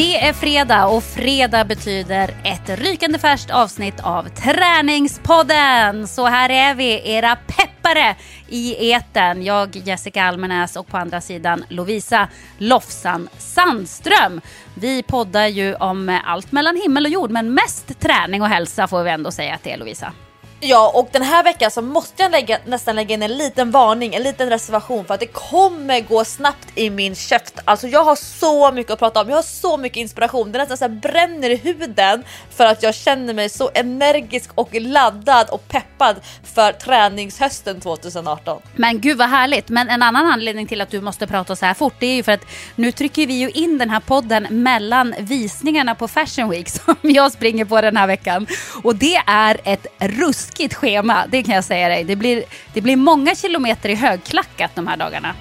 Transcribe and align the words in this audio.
Det 0.00 0.26
är 0.26 0.32
fredag 0.32 0.86
och 0.86 1.02
fredag 1.02 1.64
betyder 1.64 2.30
ett 2.44 2.78
rykande 2.78 3.18
färskt 3.18 3.50
avsnitt 3.50 4.00
av 4.02 4.28
Träningspodden. 4.28 6.08
Så 6.08 6.26
här 6.26 6.50
är 6.50 6.74
vi, 6.74 7.12
era 7.12 7.36
peppare 7.36 8.16
i 8.48 8.90
eten. 8.90 9.44
Jag, 9.44 9.76
Jessica 9.76 10.24
Almenäs 10.24 10.76
och 10.76 10.86
på 10.86 10.96
andra 10.96 11.20
sidan 11.20 11.64
Lovisa 11.68 12.28
Lofsan 12.58 13.28
Sandström. 13.38 14.40
Vi 14.74 15.02
poddar 15.02 15.46
ju 15.46 15.74
om 15.74 16.20
allt 16.24 16.52
mellan 16.52 16.76
himmel 16.76 17.06
och 17.06 17.12
jord, 17.12 17.30
men 17.30 17.54
mest 17.54 18.00
träning 18.00 18.42
och 18.42 18.48
hälsa 18.48 18.86
får 18.86 19.02
vi 19.02 19.10
ändå 19.10 19.30
säga 19.30 19.54
att 19.54 19.62
det 19.62 19.72
är 19.72 19.78
Lovisa. 19.78 20.12
Ja 20.62 20.92
och 20.94 21.08
den 21.12 21.22
här 21.22 21.44
veckan 21.44 21.70
så 21.70 21.82
måste 21.82 22.22
jag 22.22 22.32
lägga, 22.32 22.58
nästan 22.66 22.96
lägga 22.96 23.14
in 23.14 23.22
en 23.22 23.38
liten 23.38 23.70
varning, 23.70 24.14
en 24.14 24.22
liten 24.22 24.50
reservation 24.50 25.04
för 25.04 25.14
att 25.14 25.20
det 25.20 25.26
kommer 25.26 26.00
gå 26.00 26.24
snabbt 26.24 26.68
i 26.74 26.90
min 26.90 27.14
käft. 27.14 27.54
Alltså 27.64 27.88
jag 27.88 28.04
har 28.04 28.16
så 28.16 28.72
mycket 28.72 28.92
att 28.92 28.98
prata 28.98 29.20
om, 29.20 29.28
jag 29.28 29.36
har 29.36 29.42
så 29.42 29.76
mycket 29.76 29.96
inspiration. 29.96 30.52
Det 30.52 30.58
nästan 30.58 30.76
så 30.76 30.88
bränner 30.88 31.50
i 31.50 31.56
huden 31.56 32.24
för 32.50 32.66
att 32.66 32.82
jag 32.82 32.94
känner 32.94 33.34
mig 33.34 33.48
så 33.48 33.70
energisk 33.74 34.50
och 34.54 34.74
laddad 34.74 35.50
och 35.50 35.68
peppad 35.68 36.16
för 36.54 36.72
träningshösten 36.72 37.80
2018. 37.80 38.62
Men 38.76 39.00
gud 39.00 39.18
vad 39.18 39.28
härligt. 39.28 39.68
Men 39.68 39.88
en 39.88 40.02
annan 40.02 40.26
anledning 40.26 40.66
till 40.66 40.80
att 40.80 40.90
du 40.90 41.00
måste 41.00 41.26
prata 41.26 41.56
så 41.56 41.66
här 41.66 41.74
fort 41.74 41.94
det 41.98 42.06
är 42.06 42.14
ju 42.14 42.22
för 42.22 42.32
att 42.32 42.44
nu 42.74 42.92
trycker 42.92 43.26
vi 43.26 43.34
ju 43.34 43.50
in 43.50 43.78
den 43.78 43.90
här 43.90 44.00
podden 44.00 44.46
mellan 44.50 45.14
visningarna 45.18 45.94
på 45.94 46.08
Fashion 46.08 46.50
Week 46.50 46.68
som 46.84 46.96
jag 47.02 47.32
springer 47.32 47.64
på 47.64 47.80
den 47.80 47.96
här 47.96 48.06
veckan. 48.06 48.46
Och 48.82 48.96
det 48.96 49.16
är 49.26 49.60
ett 49.64 49.86
ruskigt 50.50 50.74
schema, 50.74 51.26
det 51.28 51.42
kan 51.42 51.54
jag 51.54 51.64
säga 51.64 51.88
dig. 51.88 52.04
Det 52.04 52.16
blir, 52.16 52.44
det 52.72 52.80
blir 52.80 52.96
många 52.96 53.34
kilometer 53.34 53.88
i 53.88 53.94
högklackat 53.94 54.70
de 54.74 54.86
här 54.86 54.96
dagarna. 54.96 55.34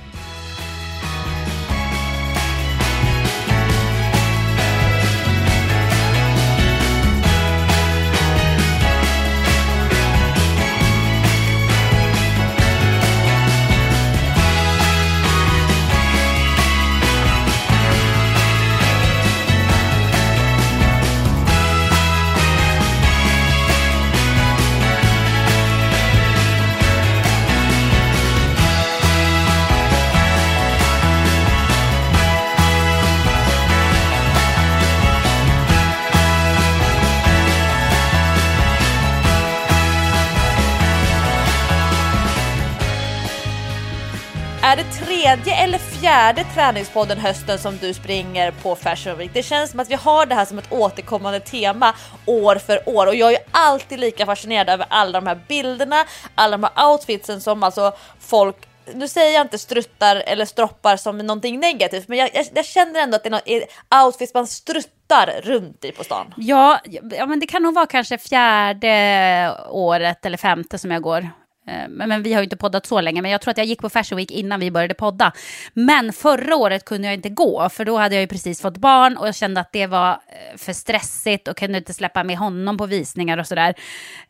Tredje 45.29 45.55
eller 45.55 45.77
fjärde 45.77 46.43
träningspodden 46.53 47.17
hösten 47.17 47.59
som 47.59 47.77
du 47.77 47.93
springer 47.93 48.51
på 48.51 48.75
Fashion 48.75 49.17
Week? 49.17 49.31
Det 49.33 49.43
känns 49.43 49.71
som 49.71 49.79
att 49.79 49.89
vi 49.89 49.95
har 49.95 50.25
det 50.25 50.35
här 50.35 50.45
som 50.45 50.59
ett 50.59 50.71
återkommande 50.71 51.39
tema 51.39 51.95
år 52.25 52.55
för 52.55 52.89
år 52.89 53.07
och 53.07 53.15
jag 53.15 53.33
är 53.33 53.39
alltid 53.51 53.99
lika 53.99 54.25
fascinerad 54.25 54.69
över 54.69 54.85
alla 54.89 55.21
de 55.21 55.27
här 55.27 55.39
bilderna, 55.47 56.05
alla 56.35 56.57
de 56.57 56.69
här 56.75 56.91
outfitsen 56.91 57.41
som 57.41 57.63
alltså 57.63 57.91
folk 58.19 58.55
nu 58.93 59.07
säger 59.07 59.33
jag 59.33 59.41
inte 59.41 59.57
struttar 59.57 60.15
eller 60.15 60.45
stroppar 60.45 60.97
som 60.97 61.17
någonting 61.17 61.59
negativt, 61.59 62.07
men 62.07 62.17
jag, 62.17 62.29
jag, 62.33 62.45
jag 62.55 62.65
känner 62.65 62.99
ändå 62.99 63.15
att 63.15 63.23
det 63.23 63.29
är 63.29 63.31
något 63.31 64.05
outfits 64.05 64.33
man 64.33 64.47
struttar 64.47 65.41
runt 65.43 65.85
i 65.85 65.91
på 65.91 66.03
stan. 66.03 66.33
Ja, 66.37 66.79
ja, 67.11 67.25
men 67.25 67.39
det 67.39 67.47
kan 67.47 67.63
nog 67.63 67.73
vara 67.73 67.85
kanske 67.85 68.17
fjärde 68.17 69.57
året 69.69 70.25
eller 70.25 70.37
femte 70.37 70.77
som 70.77 70.91
jag 70.91 71.01
går. 71.01 71.29
Eh, 71.69 71.89
men, 71.89 72.09
men 72.09 72.23
vi 72.23 72.33
har 72.33 72.41
ju 72.41 72.43
inte 72.43 72.57
poddat 72.57 72.85
så 72.85 73.01
länge, 73.01 73.21
men 73.21 73.31
jag 73.31 73.41
tror 73.41 73.51
att 73.51 73.57
jag 73.57 73.67
gick 73.67 73.81
på 73.81 73.89
Fashion 73.89 74.17
Week 74.17 74.31
innan 74.31 74.59
vi 74.59 74.71
började 74.71 74.93
podda. 74.93 75.31
Men 75.73 76.13
förra 76.13 76.55
året 76.55 76.85
kunde 76.85 77.07
jag 77.07 77.13
inte 77.13 77.29
gå, 77.29 77.69
för 77.69 77.85
då 77.85 77.97
hade 77.97 78.15
jag 78.15 78.21
ju 78.21 78.27
precis 78.27 78.61
fått 78.61 78.77
barn 78.77 79.17
och 79.17 79.27
jag 79.27 79.35
kände 79.35 79.61
att 79.61 79.71
det 79.71 79.87
var 79.87 80.11
eh, 80.11 80.57
för 80.57 80.73
stressigt 80.73 81.47
och 81.47 81.57
kunde 81.57 81.77
inte 81.77 81.93
släppa 81.93 82.23
med 82.23 82.37
honom 82.37 82.77
på 82.77 82.85
visningar 82.85 83.37
och 83.37 83.47
sådär. 83.47 83.73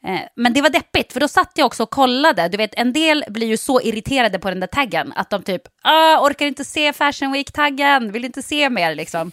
Eh, 0.04 0.20
men 0.36 0.54
det 0.54 0.62
var 0.62 0.70
deppigt, 0.70 1.14
för 1.14 1.20
då 1.20 1.28
satt 1.28 1.52
jag 1.56 1.66
också 1.66 1.84
och 1.84 1.90
kollade. 1.90 2.48
Du 2.48 2.58
vet, 2.58 2.74
en 2.74 2.94
del 2.94 3.24
blir 3.28 3.48
ju 3.48 3.58
så 3.58 3.82
irriterade 3.82 4.40
på 4.40 4.50
den 4.50 4.60
där 4.60 4.68
taggen 4.68 5.14
att 5.16 5.30
de 5.30 5.44
typ, 5.44 5.62
ah, 5.84 6.20
orkar 6.20 6.46
inte 6.46 6.66
se 6.66 6.94
Fashion 6.94 7.32
Week-taggen, 7.32 8.12
vill 8.12 8.26
inte 8.26 8.42
se 8.42 8.70
mer 8.70 8.96
liksom. 8.96 9.32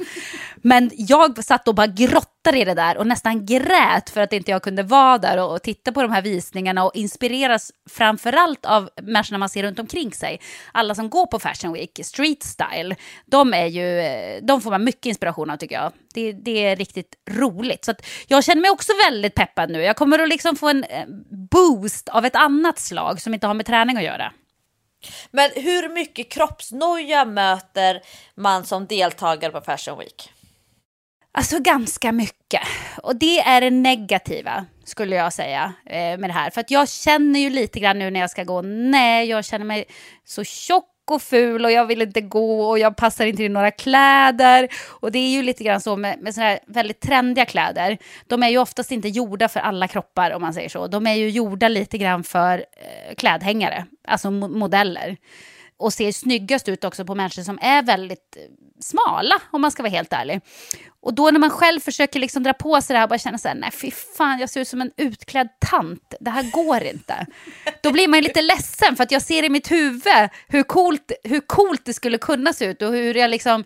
Men 0.57 0.91
jag 0.95 1.45
satt 1.45 1.69
och 1.69 1.75
bara 1.75 1.87
grottade 1.87 2.36
i 2.55 2.65
det 2.65 2.75
där 2.75 2.97
och 2.97 3.07
nästan 3.07 3.47
grät 3.47 4.11
för 4.11 4.21
att 4.21 4.33
inte 4.33 4.51
jag 4.51 4.63
kunde 4.63 4.83
vara 4.83 5.19
där 5.19 5.39
och, 5.39 5.53
och 5.53 5.63
titta 5.63 5.93
på 5.93 6.03
de 6.03 6.13
här 6.13 6.23
visningarna 6.23 6.85
och 6.85 6.91
inspireras 6.95 7.73
framförallt 7.91 8.67
av 8.67 8.91
människorna 9.03 9.39
man 9.39 9.49
ser 9.49 9.63
runt 9.63 9.79
omkring 9.79 10.13
sig. 10.13 10.41
Alla 10.73 10.95
som 10.95 11.11
går 11.11 11.27
på 11.27 11.39
Fashion 11.39 11.73
Week, 11.73 12.01
street 12.05 12.43
style, 12.43 12.97
de, 13.27 13.55
är 13.55 13.67
ju, 13.67 14.41
de 14.41 14.61
får 14.61 14.71
man 14.71 14.85
mycket 14.85 15.07
inspiration 15.07 15.51
av 15.51 15.57
tycker 15.57 15.75
jag. 15.75 15.93
Det, 16.15 16.33
det 16.33 16.67
är 16.67 16.77
riktigt 16.77 17.15
roligt. 17.31 17.85
Så 17.85 17.91
att 17.91 18.07
jag 18.27 18.45
känner 18.45 18.63
mig 18.63 18.71
också 18.71 18.93
väldigt 19.11 19.35
peppad 19.35 19.71
nu. 19.71 19.83
Jag 19.83 19.97
kommer 19.97 20.19
att 20.19 20.29
liksom 20.29 20.57
få 20.57 20.69
en 20.69 20.85
eh, 20.85 21.05
boost 21.51 22.09
av 22.09 22.25
ett 22.25 22.37
annat 22.37 22.79
slag 22.79 23.21
som 23.21 23.35
inte 23.35 23.47
har 23.47 23.55
med 23.55 23.67
träning 23.67 23.97
att 23.97 24.03
göra. 24.03 24.33
Men 25.31 25.51
hur 25.55 25.89
mycket 25.89 26.31
kroppsnoja 26.31 27.25
möter 27.25 28.01
man 28.35 28.65
som 28.65 28.87
deltagare 28.87 29.53
på 29.53 29.61
Fashion 29.61 29.99
Week? 29.99 30.33
Alltså 31.37 31.61
ganska 31.61 32.13
mycket. 32.13 32.63
Och 33.03 33.17
det 33.17 33.39
är 33.41 33.61
det 33.61 33.71
negativa, 33.71 34.67
skulle 34.85 35.17
jag 35.17 35.33
säga, 35.33 35.73
eh, 35.87 36.19
med 36.19 36.31
det 36.31 36.33
här. 36.33 36.51
För 36.51 36.61
att 36.61 36.71
jag 36.71 36.89
känner 36.89 37.41
ju 37.41 37.51
lite 37.51 37.81
grann 37.81 37.99
nu 37.99 38.11
när 38.11 38.21
jag 38.21 38.31
ska 38.31 38.45
gå, 38.45 38.63
nej, 38.63 39.29
jag 39.29 39.45
känner 39.45 39.65
mig 39.65 39.85
så 40.25 40.45
tjock 40.45 40.85
och 41.11 41.23
ful 41.23 41.65
och 41.65 41.73
jag 41.73 41.87
vill 41.87 42.03
inte 42.03 42.21
gå 42.21 42.69
och 42.69 42.79
jag 42.79 42.97
passar 42.97 43.27
inte 43.27 43.43
i 43.43 43.49
några 43.49 43.71
kläder. 43.71 44.69
Och 44.89 45.13
det 45.13 45.19
är 45.19 45.29
ju 45.29 45.43
lite 45.43 45.65
grann 45.65 45.81
så 45.81 45.97
med, 45.97 46.19
med 46.21 46.35
sådana 46.35 46.51
här 46.51 46.59
väldigt 46.67 47.01
trendiga 47.01 47.45
kläder. 47.45 47.99
De 48.27 48.43
är 48.43 48.49
ju 48.49 48.59
oftast 48.59 48.93
inte 48.93 49.09
gjorda 49.09 49.49
för 49.49 49.61
alla 49.61 49.89
kroppar 49.89 50.31
om 50.31 50.43
man 50.43 50.55
säger 50.55 50.69
så. 50.69 50.87
De 50.87 51.07
är 51.07 51.15
ju 51.15 51.31
gjorda 51.31 51.69
lite 51.69 51.99
grann 51.99 52.25
för 52.25 52.59
eh, 52.59 53.15
klädhängare, 53.15 53.85
alltså 54.09 54.31
mo 54.31 54.49
modeller 54.49 55.17
och 55.79 55.93
ser 55.93 56.13
snyggast 56.13 56.69
ut 56.69 56.85
också 56.85 57.05
på 57.05 57.15
människor 57.15 57.43
som 57.43 57.59
är 57.63 57.83
väldigt 57.83 58.37
eh, 58.37 58.43
smala, 58.81 59.35
om 59.51 59.61
man 59.61 59.71
ska 59.71 59.83
vara 59.83 59.91
helt 59.91 60.13
ärlig. 60.13 60.41
Och 61.01 61.15
då 61.15 61.31
när 61.31 61.39
man 61.39 61.51
själv 61.51 61.81
försöker 61.81 62.21
liksom 62.21 62.43
dra 62.43 62.53
på 62.53 62.83
sig 62.83 62.95
det 62.95 62.99
här 62.99 63.05
och 63.05 63.09
bara 63.09 63.19
känner 63.19 63.39
så 63.39 63.49
här, 63.49 63.55
nej 63.55 63.71
fy 63.71 63.91
fan, 63.91 64.39
jag 64.39 64.51
ser 64.51 64.61
ut 64.61 64.69
som 64.69 64.81
en 64.81 64.93
utklädd 64.97 65.49
tant, 65.71 66.15
det 66.21 66.31
här 66.31 66.51
går 66.51 66.83
inte. 66.83 67.27
Då 67.83 67.93
blir 67.93 68.09
man 68.09 68.21
lite 68.21 68.43
ledsen 68.43 68.97
för 68.97 69.03
att 69.03 69.11
jag 69.13 69.23
ser 69.23 69.43
i 69.43 69.49
mitt 69.49 69.71
huvud 69.71 70.03
hur 70.49 70.63
coolt, 70.63 71.13
hur 71.25 71.41
coolt 71.41 71.85
det 71.85 71.95
skulle 71.95 72.19
kunna 72.19 72.53
se 72.53 72.65
ut 72.65 72.83
och 72.83 72.93
hur 72.93 73.15
jag 73.15 73.31
liksom 73.31 73.65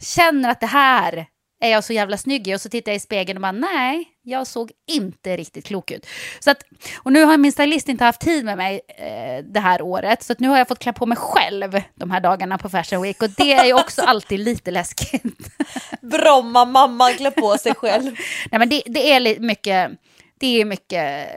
känner 0.00 0.48
att 0.48 0.60
det 0.60 0.66
här 0.66 1.26
är 1.60 1.70
jag 1.70 1.84
så 1.84 1.92
jävla 1.92 2.16
snygg 2.16 2.48
i? 2.48 2.54
Och 2.54 2.60
så 2.60 2.68
tittar 2.68 2.92
jag 2.92 2.96
i 2.96 3.00
spegeln 3.00 3.36
och 3.36 3.42
bara 3.42 3.52
nej, 3.52 4.13
jag 4.24 4.46
såg 4.46 4.72
inte 4.86 5.36
riktigt 5.36 5.64
klok 5.64 5.90
ut. 5.90 6.06
Så 6.40 6.50
att, 6.50 6.64
och 6.98 7.12
nu 7.12 7.24
har 7.24 7.36
min 7.36 7.52
stylist 7.52 7.88
inte 7.88 8.04
haft 8.04 8.20
tid 8.20 8.44
med 8.44 8.56
mig 8.56 8.80
eh, 8.88 9.44
det 9.44 9.60
här 9.60 9.82
året, 9.82 10.22
så 10.22 10.34
nu 10.38 10.48
har 10.48 10.58
jag 10.58 10.68
fått 10.68 10.78
klä 10.78 10.92
på 10.92 11.06
mig 11.06 11.18
själv 11.18 11.80
de 11.94 12.10
här 12.10 12.20
dagarna 12.20 12.58
på 12.58 12.68
Fashion 12.68 13.02
Week 13.02 13.22
och 13.22 13.30
det 13.30 13.52
är 13.52 13.64
ju 13.64 13.74
också 13.74 14.02
alltid 14.06 14.40
lite 14.40 14.70
läskigt. 14.70 15.22
Bromma 16.00 16.64
mamman 16.64 17.12
klär 17.12 17.30
på 17.30 17.58
sig 17.58 17.74
själv. 17.74 18.04
nej 18.50 18.58
men 18.58 18.68
det, 18.68 18.82
det 18.86 19.12
är 19.12 19.40
mycket, 19.40 19.90
det 20.38 20.60
är 20.60 20.64
mycket 20.64 21.28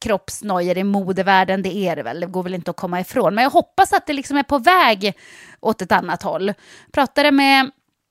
kroppsnojor 0.00 0.78
i 0.78 0.84
modevärlden, 0.84 1.62
det 1.62 1.74
är 1.76 1.96
det 1.96 2.02
väl, 2.02 2.20
det 2.20 2.26
går 2.26 2.42
väl 2.42 2.54
inte 2.54 2.70
att 2.70 2.76
komma 2.76 3.00
ifrån. 3.00 3.34
Men 3.34 3.44
jag 3.44 3.50
hoppas 3.50 3.92
att 3.92 4.06
det 4.06 4.12
liksom 4.12 4.36
är 4.36 4.42
på 4.42 4.58
väg 4.58 5.12
åt 5.60 5.82
ett 5.82 5.92
annat 5.92 6.22
håll. 6.22 6.46
Jag 6.46 6.92
pratade 6.92 7.30
med 7.30 7.70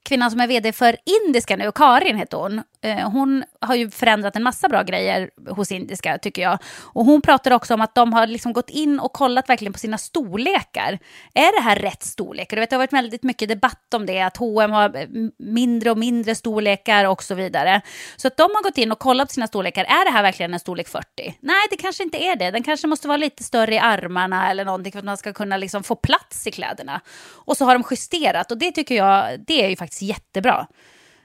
kvinnan 0.09 0.31
som 0.31 0.39
är 0.39 0.47
vd 0.47 0.73
för 0.73 0.97
Indiska 1.25 1.55
nu, 1.55 1.71
Karin 1.71 2.17
heter 2.17 2.37
hon. 2.37 2.61
Eh, 2.81 3.09
hon 3.09 3.43
har 3.61 3.75
ju 3.75 3.89
förändrat 3.89 4.35
en 4.35 4.43
massa 4.43 4.69
bra 4.69 4.83
grejer 4.83 5.29
hos 5.49 5.71
Indiska 5.71 6.17
tycker 6.17 6.41
jag. 6.41 6.57
Och 6.81 7.05
hon 7.05 7.21
pratar 7.21 7.51
också 7.51 7.73
om 7.73 7.81
att 7.81 7.95
de 7.95 8.13
har 8.13 8.27
liksom 8.27 8.53
gått 8.53 8.69
in 8.69 8.99
och 8.99 9.13
kollat 9.13 9.49
verkligen 9.49 9.73
på 9.73 9.79
sina 9.79 9.97
storlekar. 9.97 10.99
Är 11.33 11.59
det 11.59 11.61
här 11.61 11.75
rätt 11.75 12.03
storlek? 12.03 12.49
Du 12.49 12.55
vet, 12.55 12.69
det 12.69 12.75
har 12.75 12.79
varit 12.79 12.93
väldigt 12.93 13.23
mycket 13.23 13.49
debatt 13.49 13.93
om 13.93 14.05
det, 14.05 14.21
att 14.21 14.37
H&M 14.37 14.71
har 14.71 14.95
eh, 14.95 15.07
mindre 15.39 15.91
och 15.91 15.97
mindre 15.97 16.35
storlekar 16.35 17.05
och 17.05 17.23
så 17.23 17.35
vidare. 17.35 17.81
Så 18.17 18.27
att 18.27 18.37
de 18.37 18.43
har 18.43 18.63
gått 18.63 18.77
in 18.77 18.91
och 18.91 18.99
kollat 18.99 19.27
på 19.27 19.33
sina 19.33 19.47
storlekar. 19.47 19.83
Är 19.83 20.05
det 20.05 20.11
här 20.11 20.23
verkligen 20.23 20.53
en 20.53 20.59
storlek 20.59 20.87
40? 20.87 21.05
Nej, 21.39 21.67
det 21.69 21.77
kanske 21.77 22.03
inte 22.03 22.17
är 22.17 22.35
det. 22.35 22.51
Den 22.51 22.63
kanske 22.63 22.87
måste 22.87 23.07
vara 23.07 23.17
lite 23.17 23.43
större 23.43 23.75
i 23.75 23.79
armarna 23.79 24.51
eller 24.51 24.65
någonting 24.65 24.91
för 24.91 24.99
att 24.99 25.05
man 25.05 25.17
ska 25.17 25.33
kunna 25.33 25.57
liksom 25.57 25.83
få 25.83 25.95
plats 25.95 26.47
i 26.47 26.51
kläderna. 26.51 27.01
Och 27.45 27.57
så 27.57 27.65
har 27.65 27.73
de 27.73 27.83
justerat 27.91 28.51
och 28.51 28.57
det 28.57 28.71
tycker 28.71 28.95
jag, 28.95 29.39
det 29.47 29.65
är 29.65 29.69
ju 29.69 29.75
faktiskt 29.75 30.01
jättebra. 30.01 30.67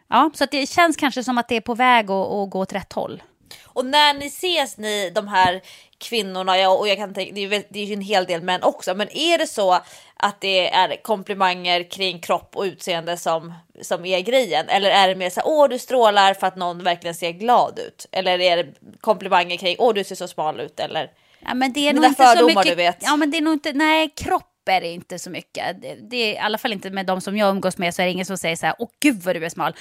Ja, 0.08 0.30
så 0.34 0.46
det 0.50 0.66
känns 0.66 0.96
kanske 0.96 1.24
som 1.24 1.38
att 1.38 1.48
det 1.48 1.56
är 1.56 1.60
på 1.60 1.74
väg 1.74 2.10
att, 2.10 2.32
att 2.32 2.50
gå 2.50 2.58
åt 2.58 2.72
rätt 2.72 2.92
håll. 2.92 3.22
Och 3.64 3.86
när 3.86 4.14
ni 4.14 4.26
ses, 4.26 4.78
ni 4.78 5.10
de 5.10 5.28
här 5.28 5.62
kvinnorna, 5.98 6.58
ja, 6.58 6.68
och 6.68 6.88
jag 6.88 6.96
kan 6.96 7.14
tänka, 7.14 7.32
det 7.34 7.80
är, 7.80 7.84
ju 7.84 7.94
en 7.94 8.00
hel 8.00 8.24
del 8.24 8.42
män 8.42 8.62
också, 8.62 8.94
men 8.94 9.16
är 9.16 9.38
det 9.38 9.46
så 9.46 9.80
att 10.16 10.40
det 10.40 10.70
är 10.70 11.02
komplimanger 11.02 11.90
kring 11.90 12.20
kropp 12.20 12.56
och 12.56 12.62
utseende 12.62 13.16
som, 13.16 13.54
som 13.82 14.04
är 14.04 14.20
grejen? 14.20 14.68
Eller 14.68 14.90
är 14.90 15.08
det 15.08 15.14
mer 15.14 15.30
så 15.30 15.40
här, 15.40 15.48
åh 15.48 15.68
du 15.68 15.78
strålar 15.78 16.34
för 16.34 16.46
att 16.46 16.56
någon 16.56 16.82
verkligen 16.82 17.14
ser 17.14 17.30
glad 17.30 17.78
ut? 17.78 18.06
Eller 18.12 18.40
är 18.40 18.56
det 18.56 18.66
komplimanger 19.00 19.56
kring, 19.56 19.76
åh 19.78 19.94
du 19.94 20.04
ser 20.04 20.14
så 20.14 20.28
smal 20.28 20.60
ut? 20.60 20.80
Eller? 20.80 21.10
Ja, 21.38 21.54
men 21.54 21.72
det 21.72 21.88
är 21.88 21.92
nog 21.92 22.04
inte 22.04 22.36
så 22.36 22.46
mycket. 22.46 22.96
Ja, 23.00 23.16
men 23.16 23.30
det 23.30 23.36
är 23.36 23.42
nog 23.42 23.54
inte, 23.54 23.72
nej, 23.72 24.08
kropp 24.16 24.53
är 24.68 24.80
det 24.80 24.88
inte 24.88 25.18
så 25.18 25.30
mycket. 25.30 25.82
Det, 25.82 25.94
det, 26.10 26.16
är 26.16 26.32
i 26.32 26.38
alla 26.38 26.58
fall 26.58 26.72
inte 26.72 26.90
med 26.90 27.06
de 27.06 27.20
som 27.20 27.36
jag 27.36 27.50
umgås 27.50 27.78
med 27.78 27.94
så 27.94 28.02
är 28.02 28.06
det 28.06 28.12
ingen 28.12 28.26
som 28.26 28.38
säger 28.38 28.56
så 28.56 28.66
här, 28.66 28.74
åh 28.78 28.88
gud 29.00 29.22
vad 29.22 29.36
du 29.36 29.44
är 29.44 29.48
smal. 29.48 29.74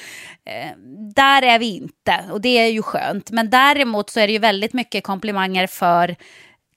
Eh, 0.45 0.77
där 1.15 1.41
är 1.41 1.59
vi 1.59 1.75
inte 1.75 2.25
och 2.31 2.41
det 2.41 2.59
är 2.59 2.67
ju 2.67 2.81
skönt. 2.81 3.31
Men 3.31 3.49
däremot 3.49 4.09
så 4.09 4.19
är 4.19 4.27
det 4.27 4.33
ju 4.33 4.39
väldigt 4.39 4.73
mycket 4.73 5.03
komplimanger 5.03 5.67
för 5.67 6.15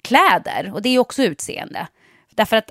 kläder 0.02 0.70
och 0.74 0.82
det 0.82 0.88
är 0.88 0.92
ju 0.92 0.98
också 0.98 1.22
utseende. 1.22 1.86
Därför 2.30 2.56
att 2.56 2.70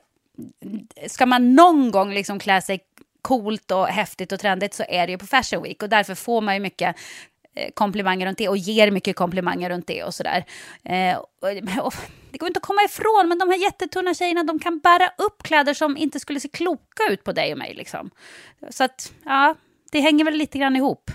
ska 1.08 1.26
man 1.26 1.56
någon 1.56 1.92
gång 1.92 2.14
liksom 2.14 2.40
klä 2.40 2.62
sig 2.62 2.80
coolt 3.22 3.72
och 3.72 3.88
häftigt 3.88 4.32
och 4.32 4.40
trendigt 4.40 4.74
så 4.74 4.84
är 4.90 5.08
det 5.08 5.12
ju 5.12 5.18
på 5.18 5.28
Fashion 5.28 5.64
Week 5.64 5.84
och 5.84 5.90
därför 5.90 6.16
får 6.16 6.42
man 6.42 6.54
ju 6.54 6.60
mycket 6.60 6.96
komplimanger 7.74 8.26
runt 8.26 8.38
det 8.38 8.50
och 8.50 8.58
ger 8.58 8.92
mycket 8.92 9.16
komplimanger 9.16 9.70
runt 9.70 9.88
det 9.88 10.04
och 10.04 10.14
sådär. 10.14 10.46
Eh, 10.84 11.20
det 12.32 12.38
går 12.38 12.48
inte 12.48 12.58
att 12.58 12.64
komma 12.64 12.82
ifrån, 12.86 13.28
men 13.28 13.40
de 13.40 13.50
här 13.50 13.58
jättetunna 13.58 14.14
tjejerna 14.14 14.44
de 14.44 14.60
kan 14.60 14.80
bära 14.80 15.12
upp 15.18 15.44
kläder 15.44 15.74
som 15.74 15.98
inte 15.98 16.20
skulle 16.20 16.40
se 16.40 16.48
kloka 16.48 17.04
ut 17.10 17.24
på 17.24 17.32
dig 17.32 17.52
och 17.52 17.58
mig. 17.58 17.74
Liksom. 17.74 18.12
Så 18.70 18.84
att, 18.84 19.14
ja, 19.26 19.56
det 19.92 20.00
hänger 20.00 20.26
väl 20.26 20.34
lite 20.34 20.58
grann 20.58 20.76
ihop. 20.76 21.12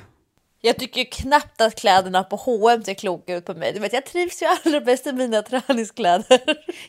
Jag 0.62 0.76
tycker 0.76 1.04
knappt 1.04 1.60
att 1.60 1.80
kläderna 1.80 2.24
på 2.24 2.36
H&M 2.36 2.84
ser 2.84 2.94
kloka 2.94 3.34
ut 3.34 3.44
på 3.44 3.54
mig. 3.54 3.72
Du 3.72 3.80
vet, 3.80 3.92
jag 3.92 4.06
trivs 4.06 4.42
ju 4.42 4.46
allra 4.46 4.80
bäst 4.80 5.06
i 5.06 5.12
mina 5.12 5.42
träningskläder. 5.42 6.40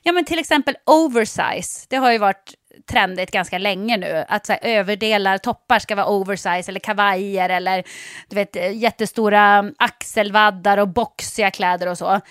Ja, 0.04 0.12
men 0.12 0.26
till 0.26 0.40
exempel 0.40 0.76
oversize. 0.86 1.86
Det 1.90 1.96
har 1.96 2.12
ju 2.12 2.18
varit 2.18 2.54
trendigt 2.86 3.32
ganska 3.32 3.58
länge 3.58 3.98
nu. 3.98 4.26
Att 4.28 4.46
så 4.46 4.54
här, 4.54 4.60
överdelar, 4.64 5.38
toppar 5.38 5.80
ska 5.80 5.96
vara 5.96 6.08
oversize 6.08 6.72
eller 6.72 6.80
kavajer 6.80 7.50
eller 7.50 7.84
du 8.30 8.36
vet, 8.36 8.56
eh, 8.56 8.78
jättestora 8.78 9.72
axelvaddar 9.78 10.78
och 10.78 10.88
boxiga 10.88 11.52
kläder 11.52 11.88
och 11.88 11.98
så. 11.98 12.22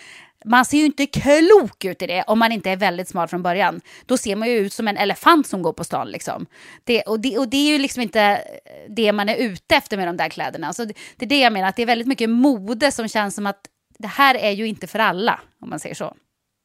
Man 0.45 0.65
ser 0.65 0.79
ju 0.79 0.85
inte 0.85 1.07
klok 1.07 1.85
ut 1.85 2.03
i 2.03 2.07
det 2.07 2.25
om 2.27 2.39
man 2.39 2.53
inte 2.53 2.71
är 2.71 2.77
väldigt 2.77 3.09
smal 3.09 3.29
från 3.29 3.43
början. 3.43 3.81
Då 4.07 4.17
ser 4.17 4.37
man 4.37 4.49
ju 4.49 4.59
ut 4.59 4.73
som 4.73 4.89
en 4.89 4.97
elefant 4.97 5.47
som 5.47 5.63
går 5.63 5.73
på 5.73 5.85
stan. 5.85 6.09
Liksom. 6.09 6.47
Det, 6.85 7.03
och, 7.03 7.21
det, 7.21 7.39
och 7.39 7.49
det 7.49 7.57
är 7.57 7.73
ju 7.73 7.79
liksom 7.79 8.03
inte 8.03 8.45
det 8.89 9.13
man 9.13 9.29
är 9.29 9.37
ute 9.37 9.77
efter 9.77 9.97
med 9.97 10.09
de 10.09 10.17
där 10.17 10.29
kläderna. 10.29 10.73
Så 10.73 10.85
det, 10.85 10.95
det 11.17 11.25
är 11.25 11.29
det 11.29 11.41
jag 11.41 11.53
menar, 11.53 11.69
att 11.69 11.77
det 11.77 11.83
är 11.83 11.87
väldigt 11.87 12.09
mycket 12.09 12.31
mode 12.31 12.93
som 12.93 13.09
känns 13.09 13.35
som 13.35 13.47
att 13.47 13.61
det 13.99 14.09
här 14.09 14.35
är 14.35 14.51
ju 14.51 14.67
inte 14.67 14.87
för 14.87 14.99
alla, 14.99 15.41
om 15.61 15.71
man 15.71 15.81
säger 15.81 15.95
så. 15.95 16.15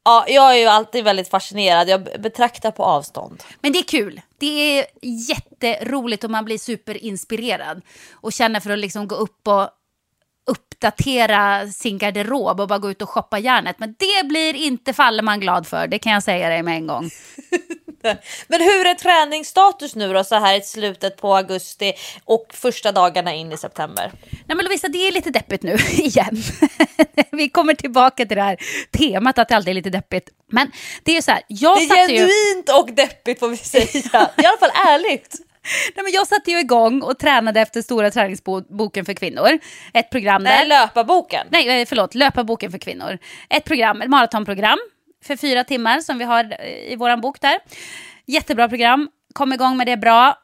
Ja, 0.06 0.24
jag 0.28 0.54
är 0.54 0.58
ju 0.58 0.66
alltid 0.66 1.04
väldigt 1.04 1.28
fascinerad. 1.28 1.88
Jag 1.88 2.02
betraktar 2.02 2.70
på 2.70 2.84
avstånd. 2.84 3.42
Men 3.60 3.72
det 3.72 3.78
är 3.78 3.82
kul. 3.82 4.20
Det 4.38 4.78
är 4.78 4.86
jätteroligt 5.02 6.24
och 6.24 6.30
man 6.30 6.44
blir 6.44 6.58
superinspirerad. 6.58 7.82
Och 8.12 8.32
känner 8.32 8.60
för 8.60 8.70
att 8.70 8.78
liksom 8.78 9.08
gå 9.08 9.14
upp 9.14 9.48
och 9.48 9.68
uppdatera 10.46 11.68
sin 11.68 11.98
garderob 11.98 12.60
och 12.60 12.68
bara 12.68 12.78
gå 12.78 12.90
ut 12.90 13.02
och 13.02 13.10
shoppa 13.10 13.38
järnet. 13.38 13.78
Men 13.78 13.94
det 13.98 14.28
blir 14.28 14.54
inte 14.54 14.92
Falleman 14.92 15.40
glad 15.40 15.66
för, 15.66 15.86
det 15.86 15.98
kan 15.98 16.12
jag 16.12 16.22
säga 16.22 16.48
dig 16.48 16.62
med 16.62 16.76
en 16.76 16.86
gång. 16.86 17.10
Men 18.48 18.60
hur 18.60 18.86
är 18.86 18.94
träningsstatus 18.94 19.94
nu 19.94 20.12
då 20.12 20.24
så 20.24 20.34
här 20.34 20.58
i 20.58 20.62
slutet 20.62 21.16
på 21.16 21.36
augusti 21.36 21.92
och 22.24 22.46
första 22.54 22.92
dagarna 22.92 23.34
in 23.34 23.52
i 23.52 23.56
september? 23.56 24.12
Nej 24.30 24.56
men 24.56 24.64
Lovisa, 24.64 24.88
det 24.88 24.98
är 25.08 25.12
lite 25.12 25.30
deppigt 25.30 25.62
nu 25.62 25.74
igen. 25.92 26.42
Vi 27.32 27.48
kommer 27.48 27.74
tillbaka 27.74 28.26
till 28.26 28.36
det 28.36 28.42
här 28.42 28.56
temat 28.98 29.38
att 29.38 29.48
det 29.48 29.56
alltid 29.56 29.70
är 29.70 29.74
lite 29.74 29.90
deppigt. 29.90 30.28
Men 30.52 30.70
det 31.02 31.10
är 31.10 31.16
ju 31.16 31.22
så 31.22 31.30
här, 31.30 31.42
jag 31.48 31.78
Det 31.78 31.84
är 31.84 32.08
genuint 32.08 32.68
ju... 32.68 32.74
och 32.74 32.92
deppigt 32.92 33.40
får 33.40 33.48
vi 33.48 33.56
säga. 33.56 34.30
I 34.36 34.46
alla 34.46 34.58
fall 34.60 34.70
ärligt. 34.86 35.36
Nej, 35.94 36.04
men 36.04 36.12
jag 36.12 36.26
satte 36.26 36.50
ju 36.50 36.58
igång 36.60 37.02
och 37.02 37.18
tränade 37.18 37.60
efter 37.60 37.82
Stora 37.82 38.10
träningsboken 38.10 39.04
för 39.04 39.14
kvinnor. 39.14 39.58
Ett 39.94 40.10
program 40.10 40.44
där. 40.44 40.50
Nej, 40.50 40.66
löparboken. 40.68 41.46
Nej, 41.50 41.80
eh, 41.80 41.86
förlåt, 41.86 42.14
löparboken 42.14 42.70
för 42.70 42.78
kvinnor. 42.78 43.18
Ett 43.50 43.64
program, 43.64 44.02
ett 44.02 44.10
maratonprogram 44.10 44.78
för 45.24 45.36
fyra 45.36 45.64
timmar 45.64 46.00
som 46.00 46.18
vi 46.18 46.24
har 46.24 46.56
eh, 46.60 46.92
i 46.92 46.96
vår 46.96 47.16
bok 47.16 47.40
där. 47.40 47.58
Jättebra 48.26 48.68
program, 48.68 49.08
kom 49.32 49.52
igång 49.52 49.76
med 49.76 49.86
det 49.86 49.96
bra. 49.96 50.38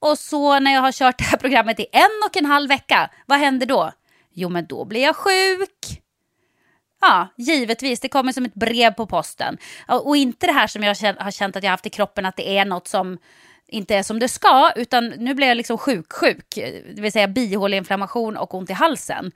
Och 0.00 0.18
så 0.18 0.58
när 0.58 0.74
jag 0.74 0.80
har 0.80 0.92
kört 0.92 1.18
det 1.18 1.24
här 1.24 1.38
programmet 1.38 1.80
i 1.80 1.86
en 1.92 2.22
och 2.26 2.36
en 2.36 2.46
halv 2.46 2.68
vecka, 2.68 3.10
vad 3.26 3.38
händer 3.38 3.66
då? 3.66 3.92
Jo, 4.32 4.48
men 4.48 4.66
då 4.66 4.84
blir 4.84 5.02
jag 5.02 5.16
sjuk. 5.16 6.00
Ja, 7.00 7.28
givetvis. 7.36 8.00
Det 8.00 8.08
kommer 8.08 8.32
som 8.32 8.44
ett 8.44 8.54
brev 8.54 8.90
på 8.90 9.06
posten. 9.06 9.58
Och 9.88 10.16
inte 10.16 10.46
det 10.46 10.52
här 10.52 10.66
som 10.66 10.82
jag 10.82 10.88
har 11.18 11.30
känt 11.30 11.56
att 11.56 11.62
jag 11.62 11.70
haft 11.70 11.86
i 11.86 11.90
kroppen, 11.90 12.26
att 12.26 12.36
det 12.36 12.58
är 12.58 12.64
något 12.64 12.88
som 12.88 13.18
inte 13.66 13.96
är 13.96 14.02
som 14.02 14.18
det 14.18 14.28
ska, 14.28 14.72
utan 14.76 15.08
nu 15.08 15.34
blir 15.34 15.46
jag 15.46 15.56
liksom 15.56 15.78
sjuk-sjuk, 15.78 16.54
det 16.94 17.00
vill 17.00 17.12
säga 17.12 17.28
bihåleinflammation 17.28 18.36
och 18.36 18.54
ont 18.54 18.70
i 18.70 18.72
halsen. 18.72 19.32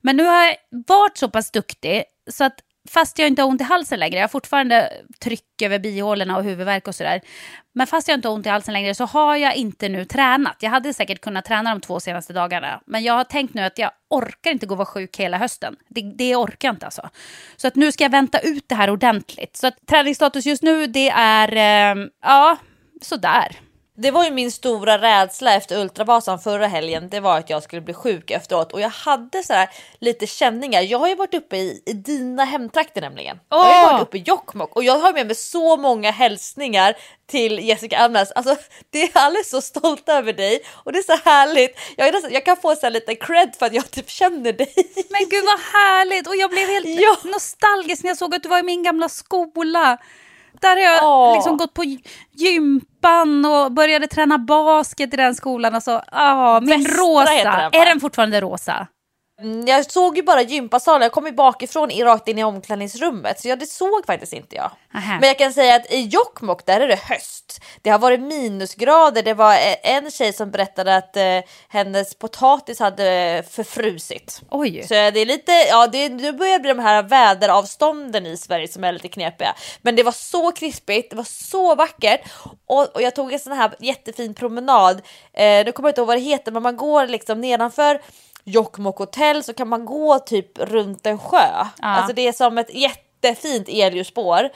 Men 0.00 0.16
nu 0.16 0.24
har 0.24 0.44
jag 0.44 0.56
varit 0.86 1.18
så 1.18 1.28
pass 1.28 1.50
duktig 1.50 2.04
så 2.30 2.44
att 2.44 2.60
fast 2.88 3.18
jag 3.18 3.28
inte 3.28 3.42
har 3.42 3.48
ont 3.48 3.60
i 3.60 3.64
halsen 3.64 4.00
längre, 4.00 4.16
jag 4.16 4.22
har 4.22 4.28
fortfarande 4.28 4.92
tryck 5.18 5.62
över 5.62 5.78
bihålorna 5.78 6.36
och 6.36 6.44
huvudvärk 6.44 6.88
och 6.88 6.94
sådär. 6.94 7.20
Men 7.74 7.86
fast 7.86 8.08
jag 8.08 8.18
inte 8.18 8.28
har 8.28 8.34
ont 8.34 8.46
i 8.46 8.48
halsen 8.48 8.72
längre 8.72 8.94
så 8.94 9.04
har 9.04 9.36
jag 9.36 9.54
inte 9.54 9.88
nu 9.88 10.04
tränat. 10.04 10.56
Jag 10.60 10.70
hade 10.70 10.94
säkert 10.94 11.20
kunnat 11.20 11.44
träna 11.44 11.70
de 11.70 11.80
två 11.80 12.00
senaste 12.00 12.32
dagarna. 12.32 12.80
Men 12.86 13.02
jag 13.02 13.14
har 13.14 13.24
tänkt 13.24 13.54
nu 13.54 13.62
att 13.62 13.78
jag 13.78 13.90
orkar 14.10 14.50
inte 14.50 14.66
gå 14.66 14.74
och 14.74 14.78
vara 14.78 14.86
sjuk 14.86 15.16
hela 15.16 15.38
hösten. 15.38 15.76
Det, 15.88 16.12
det 16.18 16.36
orkar 16.36 16.68
jag 16.68 16.74
inte 16.74 16.86
alltså. 16.86 17.08
Så 17.56 17.68
att 17.68 17.74
nu 17.74 17.92
ska 17.92 18.04
jag 18.04 18.10
vänta 18.10 18.38
ut 18.38 18.68
det 18.68 18.74
här 18.74 18.90
ordentligt. 18.90 19.56
Så 19.56 19.66
att 19.66 19.86
träningsstatus 19.86 20.46
just 20.46 20.62
nu 20.62 20.86
det 20.86 21.08
är, 21.08 21.56
eh, 21.56 22.06
ja, 22.22 22.56
sådär. 23.02 23.56
Det 24.02 24.10
var 24.10 24.24
ju 24.24 24.30
min 24.30 24.52
stora 24.52 24.98
rädsla 24.98 25.54
efter 25.54 25.80
Ultravasan 25.80 26.38
förra 26.38 26.66
helgen. 26.66 27.08
Det 27.08 27.20
var 27.20 27.38
att 27.38 27.50
jag 27.50 27.62
skulle 27.62 27.82
bli 27.82 27.94
sjuk 27.94 28.30
efteråt 28.30 28.72
och 28.72 28.80
jag 28.80 28.88
hade 28.88 29.42
så 29.42 29.52
här 29.52 29.70
lite 29.98 30.26
känningar. 30.26 30.82
Jag 30.82 30.98
har 30.98 31.08
ju 31.08 31.14
varit 31.14 31.34
uppe 31.34 31.56
i, 31.56 31.82
i 31.86 31.92
dina 31.92 32.44
hemtrakter 32.44 33.00
nämligen. 33.00 33.36
Oh! 33.36 33.42
Jag 33.50 33.58
har 33.58 33.92
varit 33.92 34.02
uppe 34.02 34.18
i 34.18 34.20
Jokkmokk 34.20 34.76
och 34.76 34.84
jag 34.84 34.98
har 34.98 35.12
med 35.12 35.26
mig 35.26 35.36
så 35.36 35.76
många 35.76 36.10
hälsningar 36.10 36.94
till 37.26 37.58
Jessica 37.58 37.98
Almenäs. 37.98 38.32
Alltså, 38.32 38.56
det 38.90 39.02
är 39.02 39.10
alla 39.14 39.38
så 39.44 39.60
stolta 39.60 40.12
över 40.12 40.32
dig 40.32 40.60
och 40.84 40.92
det 40.92 40.98
är 40.98 41.16
så 41.16 41.28
härligt. 41.30 41.78
Jag, 41.96 42.12
nästan, 42.12 42.32
jag 42.32 42.44
kan 42.44 42.56
få 42.56 42.74
så 42.74 42.80
här 42.82 42.90
lite 42.90 43.14
cred 43.14 43.54
för 43.58 43.66
att 43.66 43.74
jag 43.74 43.90
typ 43.90 44.10
känner 44.10 44.52
dig. 44.52 44.74
Men 45.10 45.28
gud 45.30 45.44
vad 45.44 45.60
härligt 45.82 46.26
och 46.28 46.36
jag 46.36 46.50
blev 46.50 46.68
helt 46.68 46.86
ja. 47.00 47.16
nostalgisk 47.24 48.02
när 48.02 48.10
jag 48.10 48.18
såg 48.18 48.34
att 48.34 48.42
du 48.42 48.48
var 48.48 48.58
i 48.58 48.62
min 48.62 48.82
gamla 48.82 49.08
skola. 49.08 49.98
Där 50.60 50.68
har 50.76 50.82
jag 50.82 51.04
Åh. 51.04 51.34
liksom 51.34 51.56
gått 51.56 51.74
på 51.74 51.84
gympan 52.32 53.44
och 53.44 53.72
började 53.72 54.06
träna 54.06 54.38
basket 54.38 55.14
i 55.14 55.16
den 55.16 55.34
skolan. 55.34 55.74
Alltså, 55.74 56.02
ah, 56.12 56.60
min 56.60 56.68
Västra 56.82 57.02
rosa. 57.02 57.70
är 57.72 57.86
den 57.86 58.00
fortfarande 58.00 58.40
rosa? 58.40 58.86
Mm, 59.40 59.66
Jag 59.66 59.90
såg 59.90 60.16
ju 60.16 60.22
bara 60.22 60.42
gympasalen, 60.42 61.02
jag 61.02 61.12
kom 61.12 61.26
ju 61.26 61.32
bakifrån 61.32 61.90
rakt 61.90 62.28
in 62.28 62.38
i 62.38 62.44
omklädningsrummet 62.44 63.40
så 63.40 63.48
jag, 63.48 63.58
det 63.58 63.66
såg 63.66 64.06
faktiskt 64.06 64.32
inte 64.32 64.56
jag. 64.56 64.70
Nähä. 64.94 65.18
Men 65.20 65.28
jag 65.28 65.38
kan 65.38 65.52
säga 65.52 65.74
att 65.74 65.92
i 65.92 66.00
Jokkmokk 66.00 66.66
där 66.66 66.80
är 66.80 66.88
det 66.88 66.96
höst. 67.00 67.60
Det 67.82 67.90
har 67.90 67.98
varit 67.98 68.20
minusgrader, 68.20 69.22
det 69.22 69.34
var 69.34 69.52
eh, 69.52 69.76
en 69.96 70.10
tjej 70.10 70.32
som 70.32 70.50
berättade 70.50 70.96
att 70.96 71.16
eh, 71.16 71.38
hennes 71.68 72.14
potatis 72.14 72.80
hade 72.80 73.42
förfrusit. 73.50 74.40
Oj. 74.50 74.82
Så 74.82 74.94
det 74.94 75.20
är 75.20 75.26
lite, 75.26 75.52
ja 75.52 75.86
det, 75.86 76.08
nu 76.08 76.32
börjar 76.32 76.52
det 76.52 76.58
bli 76.58 76.68
de 76.68 76.78
här 76.78 77.02
väderavstånden 77.02 78.26
i 78.26 78.36
Sverige 78.36 78.68
som 78.68 78.84
är 78.84 78.92
lite 78.92 79.08
knepiga. 79.08 79.54
Men 79.82 79.96
det 79.96 80.02
var 80.02 80.12
så 80.12 80.52
krispigt, 80.52 81.10
det 81.10 81.16
var 81.16 81.24
så 81.24 81.74
vackert 81.74 82.20
och, 82.66 82.96
och 82.96 83.02
jag 83.02 83.14
tog 83.14 83.32
en 83.32 83.38
sån 83.38 83.52
här 83.52 83.70
jättefin 83.78 84.34
promenad. 84.34 85.02
Eh, 85.32 85.64
nu 85.64 85.72
kommer 85.72 85.88
jag 85.88 85.92
inte 85.92 86.00
ihåg 86.00 86.08
vad 86.08 86.16
det 86.16 86.20
heter 86.20 86.52
men 86.52 86.62
man 86.62 86.76
går 86.76 87.06
liksom 87.06 87.40
nedanför 87.40 88.00
Jokkmokk 88.44 88.98
hotell 88.98 89.44
så 89.44 89.52
kan 89.54 89.68
man 89.68 89.84
gå 89.84 90.18
typ 90.18 90.58
runt 90.58 91.06
en 91.06 91.18
sjö. 91.18 91.64
Alltså 91.80 92.12
det 92.12 92.28
är 92.28 92.32
som 92.32 92.58
ett 92.58 92.74
jättefint 92.74 93.68
elljusspår. 93.68 94.50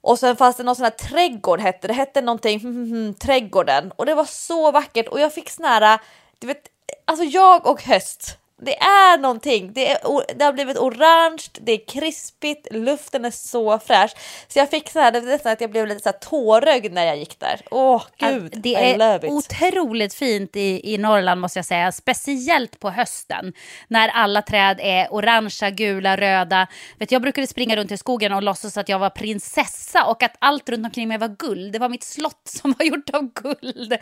Och 0.00 0.18
sen 0.18 0.36
fanns 0.36 0.56
det 0.56 0.62
någon 0.62 0.76
sån 0.76 0.84
här 0.84 0.90
trädgård 0.90 1.60
hette 1.60 1.88
det, 1.88 1.94
hette 1.94 2.20
någonting 2.20 2.60
hmm, 2.60 3.14
trädgården 3.14 3.92
och 3.96 4.06
det 4.06 4.14
var 4.14 4.24
så 4.24 4.70
vackert 4.70 5.08
och 5.08 5.20
jag 5.20 5.34
fick 5.34 5.50
sån 5.50 5.64
här, 5.64 5.98
du 6.38 6.46
vet, 6.46 6.62
alltså 7.04 7.24
jag 7.24 7.66
och 7.66 7.82
höst. 7.82 8.38
Det 8.62 8.78
är 8.78 9.18
någonting, 9.18 9.72
det, 9.72 9.90
är, 9.90 9.98
det 10.34 10.44
har 10.44 10.52
blivit 10.52 10.78
orange, 10.78 11.42
det 11.52 11.72
är 11.72 11.86
krispigt, 11.86 12.68
luften 12.70 13.24
är 13.24 13.30
så 13.30 13.78
fräsch. 13.78 14.12
Så 14.48 14.58
jag 14.58 14.70
fick 14.70 14.90
så 14.90 14.98
här, 14.98 15.12
det 15.12 15.20
nästan 15.20 15.52
att 15.52 15.60
jag 15.60 15.70
blev 15.70 15.86
lite 15.86 16.00
så 16.00 16.08
här 16.08 16.18
tårögd 16.18 16.92
när 16.92 17.06
jag 17.06 17.16
gick 17.18 17.40
där. 17.40 17.60
Åh 17.70 18.02
gud, 18.16 18.54
det 18.56 18.74
är 18.74 19.26
otroligt 19.30 20.14
fint 20.14 20.56
i, 20.56 20.94
i 20.94 20.98
Norrland 20.98 21.40
måste 21.40 21.58
jag 21.58 21.66
säga. 21.66 21.92
Speciellt 21.92 22.80
på 22.80 22.90
hösten. 22.90 23.52
När 23.88 24.08
alla 24.08 24.42
träd 24.42 24.80
är 24.82 25.14
orangea, 25.14 25.70
gula, 25.70 26.16
röda. 26.16 26.66
Vet, 26.98 27.12
jag 27.12 27.22
brukade 27.22 27.46
springa 27.46 27.76
runt 27.76 27.92
i 27.92 27.96
skogen 27.96 28.32
och 28.32 28.42
låtsas 28.42 28.76
att 28.76 28.88
jag 28.88 28.98
var 28.98 29.10
prinsessa 29.10 30.04
och 30.04 30.22
att 30.22 30.36
allt 30.38 30.68
runt 30.68 30.86
omkring 30.86 31.08
mig 31.08 31.18
var 31.18 31.36
guld. 31.38 31.72
Det 31.72 31.78
var 31.78 31.88
mitt 31.88 32.04
slott 32.04 32.42
som 32.44 32.74
var 32.78 32.86
gjort 32.86 33.10
av 33.10 33.32
guld. 33.32 33.96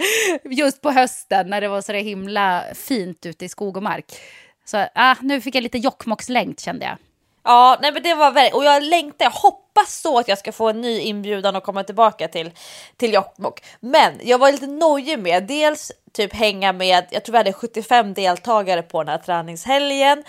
Just 0.44 0.82
på 0.82 0.90
hösten 0.90 1.50
när 1.50 1.60
det 1.60 1.68
var 1.68 1.80
så 1.80 1.92
himla 1.92 2.64
fint 2.74 3.26
ute 3.26 3.44
i 3.44 3.48
skog 3.48 3.76
och 3.76 3.82
mark. 3.82 4.04
Så 4.68 4.86
ah, 4.94 5.16
nu 5.20 5.40
fick 5.40 5.54
jag 5.54 5.62
lite 5.62 5.78
Jokkmokks-längt 5.78 6.60
kände 6.60 6.86
jag. 6.86 6.96
Ja, 7.44 7.78
nej 7.82 7.92
men 7.92 8.02
det 8.02 8.14
var 8.14 8.30
väldigt, 8.30 8.54
och 8.54 8.64
jag 8.64 8.82
längtar, 8.82 9.24
jag 9.24 9.30
hoppas 9.30 10.00
så 10.00 10.18
att 10.18 10.28
jag 10.28 10.38
ska 10.38 10.52
få 10.52 10.68
en 10.68 10.80
ny 10.80 11.00
inbjudan 11.00 11.56
och 11.56 11.62
komma 11.62 11.84
tillbaka 11.84 12.28
till, 12.28 12.50
till 12.96 13.14
Jokkmokk. 13.14 13.64
Men 13.80 14.12
jag 14.22 14.38
var 14.38 14.52
lite 14.52 14.66
nojig 14.66 15.18
med, 15.18 15.46
dels 15.46 15.92
typ 16.12 16.34
hänga 16.34 16.72
med, 16.72 17.06
jag 17.10 17.24
tror 17.24 17.32
vi 17.32 17.38
hade 17.38 17.52
75 17.52 18.14
deltagare 18.14 18.82
på 18.82 19.02
den 19.02 19.08
här 19.08 19.18
träningshelgen. 19.18 20.24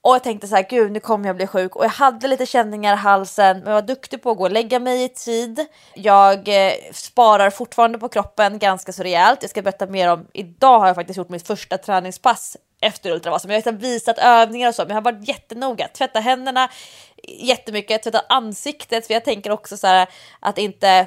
Och 0.00 0.14
jag 0.14 0.22
tänkte 0.22 0.48
så 0.48 0.56
här, 0.56 0.66
gud 0.70 0.92
nu 0.92 1.00
kommer 1.00 1.26
jag 1.26 1.36
bli 1.36 1.46
sjuk 1.46 1.76
och 1.76 1.84
jag 1.84 1.90
hade 1.90 2.28
lite 2.28 2.46
känningar 2.46 2.92
i 2.92 2.96
halsen 2.96 3.58
men 3.58 3.66
jag 3.66 3.74
var 3.74 3.88
duktig 3.88 4.22
på 4.22 4.30
att 4.30 4.36
gå 4.36 4.44
och 4.44 4.50
lägga 4.50 4.78
mig 4.78 5.04
i 5.04 5.08
tid. 5.08 5.66
Jag 5.94 6.48
eh, 6.48 6.72
sparar 6.92 7.50
fortfarande 7.50 7.98
på 7.98 8.08
kroppen 8.08 8.58
ganska 8.58 8.92
så 8.92 9.02
rejält. 9.02 9.38
Jag 9.40 9.50
ska 9.50 9.62
berätta 9.62 9.86
mer 9.86 10.12
om, 10.12 10.26
idag 10.32 10.78
har 10.78 10.86
jag 10.86 10.96
faktiskt 10.96 11.16
gjort 11.16 11.28
mitt 11.28 11.46
första 11.46 11.78
träningspass 11.78 12.56
efter 12.82 13.10
ultravasen. 13.10 13.50
Jag 13.50 13.62
har 13.64 13.72
visat 13.72 14.18
övningar 14.18 14.68
och 14.68 14.74
så 14.74 14.82
men 14.82 14.88
jag 14.88 14.96
har 14.96 15.12
varit 15.12 15.28
jättenoga. 15.28 15.88
Tvätta 15.88 16.20
händerna 16.20 16.70
jättemycket, 17.28 18.02
tvätta 18.02 18.22
ansiktet 18.28 19.06
för 19.06 19.14
jag 19.14 19.24
tänker 19.24 19.50
också 19.50 19.76
så 19.76 19.86
här 19.86 20.08
att 20.40 20.58
inte 20.58 21.06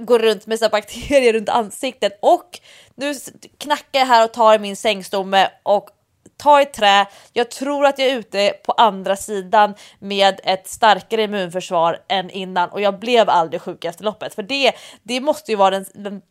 gå 0.00 0.18
runt 0.18 0.46
med 0.46 0.58
så 0.58 0.68
bakterier 0.68 1.32
runt 1.32 1.48
ansiktet 1.48 2.18
och 2.22 2.60
nu 2.94 3.14
knackar 3.58 3.98
jag 3.98 4.06
här 4.06 4.24
och 4.24 4.32
tar 4.32 4.54
i 4.54 4.58
min 4.58 4.76
sängstomme 4.76 5.48
och 5.62 5.90
ta 6.36 6.60
i 6.62 6.66
trä. 6.66 7.06
Jag 7.32 7.50
tror 7.50 7.86
att 7.86 7.98
jag 7.98 8.08
är 8.08 8.16
ute 8.16 8.52
på 8.64 8.72
andra 8.72 9.16
sidan 9.16 9.74
med 9.98 10.40
ett 10.44 10.68
starkare 10.68 11.22
immunförsvar 11.22 11.98
än 12.08 12.30
innan 12.30 12.70
och 12.70 12.80
jag 12.80 12.98
blev 12.98 13.30
aldrig 13.30 13.60
sjuk 13.62 13.84
efter 13.84 14.04
loppet 14.04 14.34
för 14.34 14.42
det, 14.42 14.72
det 15.02 15.20
måste 15.20 15.50
ju 15.50 15.56
vara 15.56 15.70
den, 15.70 15.84
den 15.94 16.22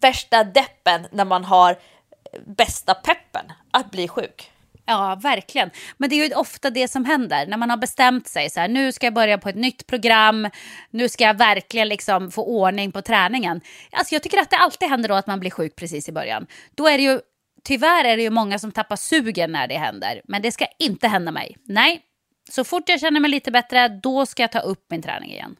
värsta 0.00 0.44
deppen 0.44 1.06
när 1.10 1.24
man 1.24 1.44
har 1.44 1.76
bästa 2.46 2.94
peppen 2.94 3.52
att 3.78 3.90
bli 3.90 4.08
sjuk. 4.08 4.50
Ja, 4.86 5.18
verkligen. 5.22 5.70
Men 5.96 6.10
det 6.10 6.16
är 6.16 6.28
ju 6.28 6.34
ofta 6.34 6.70
det 6.70 6.88
som 6.88 7.04
händer 7.04 7.46
när 7.46 7.56
man 7.56 7.70
har 7.70 7.76
bestämt 7.76 8.28
sig 8.28 8.50
så 8.50 8.60
här, 8.60 8.68
nu 8.68 8.92
ska 8.92 9.06
jag 9.06 9.14
börja 9.14 9.38
på 9.38 9.48
ett 9.48 9.56
nytt 9.56 9.86
program, 9.86 10.48
nu 10.90 11.08
ska 11.08 11.24
jag 11.24 11.38
verkligen 11.38 11.88
liksom 11.88 12.30
få 12.30 12.44
ordning 12.44 12.92
på 12.92 13.02
träningen. 13.02 13.60
Alltså 13.90 14.14
jag 14.14 14.22
tycker 14.22 14.38
att 14.38 14.50
det 14.50 14.56
alltid 14.56 14.88
händer 14.88 15.08
då 15.08 15.14
att 15.14 15.26
man 15.26 15.40
blir 15.40 15.50
sjuk 15.50 15.76
precis 15.76 16.08
i 16.08 16.12
början. 16.12 16.46
Då 16.74 16.88
är 16.88 16.98
det 16.98 17.04
ju, 17.04 17.20
tyvärr 17.64 18.04
är 18.04 18.16
det 18.16 18.22
ju 18.22 18.30
många 18.30 18.58
som 18.58 18.72
tappar 18.72 18.96
sugen 18.96 19.52
när 19.52 19.68
det 19.68 19.78
händer, 19.78 20.20
men 20.24 20.42
det 20.42 20.52
ska 20.52 20.66
inte 20.78 21.08
hända 21.08 21.32
mig. 21.32 21.56
Nej, 21.64 22.02
så 22.50 22.64
fort 22.64 22.88
jag 22.88 23.00
känner 23.00 23.20
mig 23.20 23.30
lite 23.30 23.50
bättre, 23.50 23.88
då 23.88 24.26
ska 24.26 24.42
jag 24.42 24.52
ta 24.52 24.60
upp 24.60 24.86
min 24.90 25.02
träning 25.02 25.30
igen. 25.30 25.56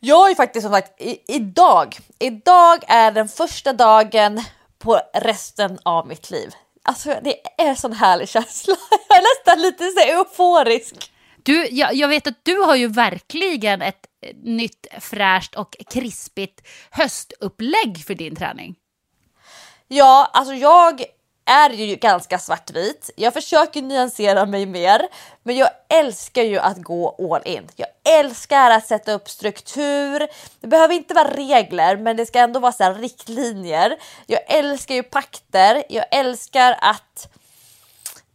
Jag 0.00 0.30
är 0.30 0.34
faktiskt 0.34 0.64
som 0.64 0.72
sagt 0.72 1.00
i, 1.00 1.18
idag. 1.28 1.96
Idag 2.18 2.84
är 2.88 3.12
den 3.12 3.28
första 3.28 3.72
dagen 3.72 4.42
på 4.84 5.00
resten 5.14 5.78
av 5.82 6.06
mitt 6.06 6.30
liv. 6.30 6.54
Alltså 6.82 7.20
det 7.24 7.62
är 7.62 7.68
en 7.68 7.76
sån 7.76 7.92
härlig 7.92 8.28
känsla. 8.28 8.76
Jag 9.08 9.18
är 9.18 9.22
nästan 9.22 9.62
lite 9.62 9.84
så 9.90 10.00
euforisk. 10.00 11.10
Du, 11.42 11.68
jag, 11.70 11.94
jag 11.94 12.08
vet 12.08 12.26
att 12.26 12.44
du 12.44 12.58
har 12.58 12.76
ju 12.76 12.88
verkligen 12.88 13.82
ett 13.82 14.06
nytt 14.42 14.86
fräscht 15.00 15.54
och 15.54 15.76
krispigt 15.90 16.66
höstupplägg 16.90 18.04
för 18.06 18.14
din 18.14 18.36
träning. 18.36 18.74
Ja, 19.88 20.30
alltså 20.32 20.54
jag 20.54 21.04
är 21.44 21.70
ju 21.70 21.96
ganska 21.96 22.38
svartvit. 22.38 23.10
Jag 23.16 23.34
försöker 23.34 23.82
nyansera 23.82 24.46
mig 24.46 24.66
mer, 24.66 25.08
men 25.42 25.56
jag 25.56 25.70
älskar 25.88 26.42
ju 26.42 26.58
att 26.58 26.82
gå 26.82 27.32
all 27.34 27.52
in. 27.52 27.68
Jag 27.76 27.88
älskar 28.18 28.70
att 28.70 28.86
sätta 28.86 29.12
upp 29.12 29.28
struktur. 29.28 30.28
Det 30.60 30.66
behöver 30.66 30.94
inte 30.94 31.14
vara 31.14 31.30
regler, 31.30 31.96
men 31.96 32.16
det 32.16 32.26
ska 32.26 32.38
ändå 32.38 32.60
vara 32.60 32.72
så 32.72 32.84
här 32.84 32.94
riktlinjer. 32.94 33.96
Jag 34.26 34.40
älskar 34.46 34.94
ju 34.94 35.02
pakter. 35.02 35.82
Jag 35.88 36.04
älskar 36.10 36.76
att 36.80 37.28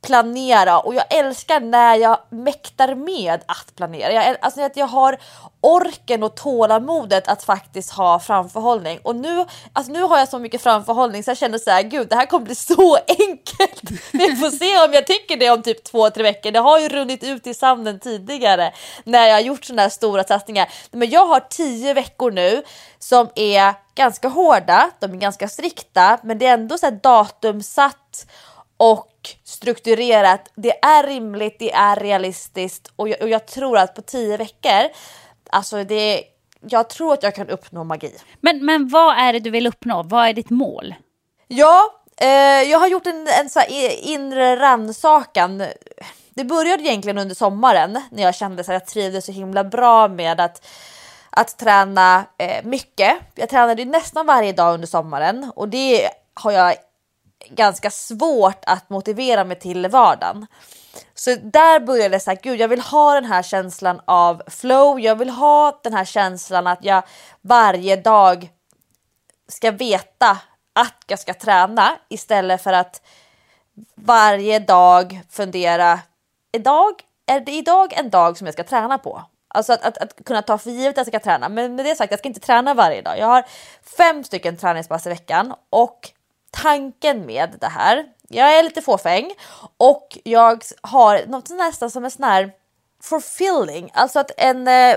planera 0.01 0.79
och 0.79 0.95
jag 0.95 1.13
älskar 1.13 1.59
när 1.59 1.95
jag 1.95 2.17
mäktar 2.29 2.95
med 2.95 3.41
att 3.45 3.75
planera. 3.75 4.13
Jag, 4.13 4.37
alltså 4.41 4.61
att 4.61 4.77
jag 4.77 4.87
har 4.87 5.17
orken 5.61 6.23
och 6.23 6.35
tålamodet 6.35 7.27
att 7.27 7.43
faktiskt 7.43 7.91
ha 7.91 8.19
framförhållning 8.19 8.99
och 9.03 9.15
nu, 9.15 9.45
alltså 9.73 9.91
nu 9.91 10.01
har 10.01 10.17
jag 10.17 10.27
så 10.27 10.39
mycket 10.39 10.61
framförhållning 10.61 11.23
så 11.23 11.29
jag 11.29 11.37
känner 11.37 11.57
så 11.57 11.71
här, 11.71 11.83
gud 11.83 12.09
det 12.09 12.15
här 12.15 12.25
kommer 12.25 12.45
bli 12.45 12.55
så 12.75 12.95
enkelt. 12.95 13.81
Vi 14.11 14.35
får 14.35 14.57
se 14.57 14.87
om 14.87 14.93
jag 14.93 15.07
tycker 15.07 15.37
det 15.37 15.49
om 15.49 15.63
typ 15.63 15.83
två, 15.83 16.09
tre 16.09 16.23
veckor. 16.23 16.51
Det 16.51 16.59
har 16.59 16.79
ju 16.79 16.89
runnit 16.89 17.23
ut 17.23 17.47
i 17.47 17.53
sanden 17.53 17.99
tidigare 17.99 18.73
när 19.03 19.27
jag 19.27 19.35
har 19.35 19.41
gjort 19.41 19.65
sådana 19.65 19.81
här 19.81 19.89
stora 19.89 20.23
satsningar. 20.23 20.69
Men 20.91 21.09
jag 21.09 21.25
har 21.25 21.39
tio 21.39 21.93
veckor 21.93 22.31
nu 22.31 22.63
som 22.99 23.29
är 23.35 23.73
ganska 23.95 24.27
hårda, 24.27 24.91
de 24.99 25.11
är 25.11 25.17
ganska 25.17 25.47
strikta, 25.47 26.19
men 26.23 26.37
det 26.37 26.45
är 26.45 26.53
ändå 26.53 26.77
så 26.77 26.85
här 26.85 26.99
datumsatt 27.03 28.25
och 28.79 29.29
strukturerat. 29.43 30.51
Det 30.55 30.85
är 30.85 31.07
rimligt, 31.07 31.59
det 31.59 31.71
är 31.71 31.95
realistiskt 31.95 32.91
och 32.95 33.09
jag, 33.09 33.21
och 33.21 33.29
jag 33.29 33.45
tror 33.45 33.77
att 33.77 33.95
på 33.95 34.01
tio 34.01 34.37
veckor, 34.37 34.89
alltså 35.49 35.83
det, 35.83 36.23
jag 36.61 36.89
tror 36.89 37.13
att 37.13 37.23
jag 37.23 37.35
kan 37.35 37.49
uppnå 37.49 37.83
magi. 37.83 38.13
Men, 38.41 38.65
men 38.65 38.87
vad 38.87 39.17
är 39.17 39.33
det 39.33 39.39
du 39.39 39.49
vill 39.49 39.67
uppnå? 39.67 40.03
Vad 40.03 40.27
är 40.27 40.33
ditt 40.33 40.49
mål? 40.49 40.95
Ja, 41.47 42.01
eh, 42.21 42.29
jag 42.69 42.79
har 42.79 42.87
gjort 42.87 43.07
en, 43.07 43.27
en 43.39 43.49
så 43.49 43.61
inre 44.01 44.55
rannsakan. 44.55 45.63
Det 46.29 46.43
började 46.43 46.83
egentligen 46.83 47.17
under 47.17 47.35
sommaren 47.35 48.01
när 48.11 48.23
jag 48.23 48.35
kände 48.35 48.61
att 48.61 48.67
jag 48.67 48.85
trivdes 48.85 49.25
så 49.25 49.31
himla 49.31 49.63
bra 49.63 50.07
med 50.07 50.39
att 50.39 50.67
att 51.29 51.57
träna 51.57 52.25
eh, 52.37 52.65
mycket. 52.65 53.17
Jag 53.35 53.49
tränade 53.49 53.85
nästan 53.85 54.25
varje 54.25 54.53
dag 54.53 54.73
under 54.73 54.87
sommaren 54.87 55.51
och 55.55 55.69
det 55.69 56.09
har 56.33 56.51
jag 56.51 56.75
ganska 57.49 57.91
svårt 57.91 58.63
att 58.65 58.89
motivera 58.89 59.43
mig 59.43 59.59
till 59.59 59.87
vardagen. 59.87 60.47
Så 61.13 61.35
där 61.35 61.79
började 61.79 62.15
det 62.15 62.19
så 62.19 62.31
här, 62.31 62.39
gud 62.43 62.59
jag 62.59 62.67
vill 62.67 62.81
ha 62.81 63.13
den 63.13 63.25
här 63.25 63.43
känslan 63.43 64.01
av 64.05 64.41
flow, 64.47 64.99
jag 64.99 65.15
vill 65.15 65.29
ha 65.29 65.79
den 65.83 65.93
här 65.93 66.05
känslan 66.05 66.67
att 66.67 66.83
jag 66.83 67.03
varje 67.41 67.95
dag 67.95 68.49
ska 69.47 69.71
veta 69.71 70.37
att 70.73 71.03
jag 71.07 71.19
ska 71.19 71.33
träna 71.33 71.97
istället 72.09 72.63
för 72.63 72.73
att 72.73 73.01
varje 73.95 74.59
dag 74.59 75.21
fundera, 75.29 75.99
idag, 76.51 76.93
är 77.25 77.39
det 77.39 77.51
idag 77.51 77.93
en 77.93 78.09
dag 78.09 78.37
som 78.37 78.47
jag 78.47 78.53
ska 78.53 78.63
träna 78.63 78.97
på? 78.97 79.23
Alltså 79.47 79.73
att, 79.73 79.83
att, 79.83 79.97
att 79.97 80.25
kunna 80.25 80.41
ta 80.41 80.57
för 80.57 80.69
givet 80.69 80.97
att 80.97 80.97
jag 80.97 81.07
ska 81.07 81.19
träna. 81.19 81.49
Men 81.49 81.75
med 81.75 81.85
det 81.85 81.95
sagt, 81.95 82.11
jag 82.11 82.19
ska 82.19 82.27
inte 82.27 82.39
träna 82.39 82.73
varje 82.73 83.01
dag. 83.01 83.19
Jag 83.19 83.27
har 83.27 83.45
fem 83.97 84.23
stycken 84.23 84.57
träningspass 84.57 85.05
i 85.05 85.09
veckan 85.09 85.53
och 85.69 86.11
tanken 86.51 87.25
med 87.25 87.57
det 87.59 87.67
här, 87.67 88.05
jag 88.27 88.59
är 88.59 88.63
lite 88.63 88.81
fåfäng 88.81 89.31
och 89.77 90.17
jag 90.23 90.63
har 90.81 91.25
något 91.25 91.49
nästan 91.49 91.91
som 91.91 92.05
en 92.05 92.11
sån 92.11 92.23
här 92.23 92.51
fulfilling, 93.03 93.91
alltså 93.93 94.19
att 94.19 94.31
en, 94.37 94.67
eh, 94.67 94.95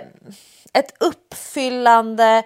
ett 0.72 0.94
uppfyllande 1.00 2.42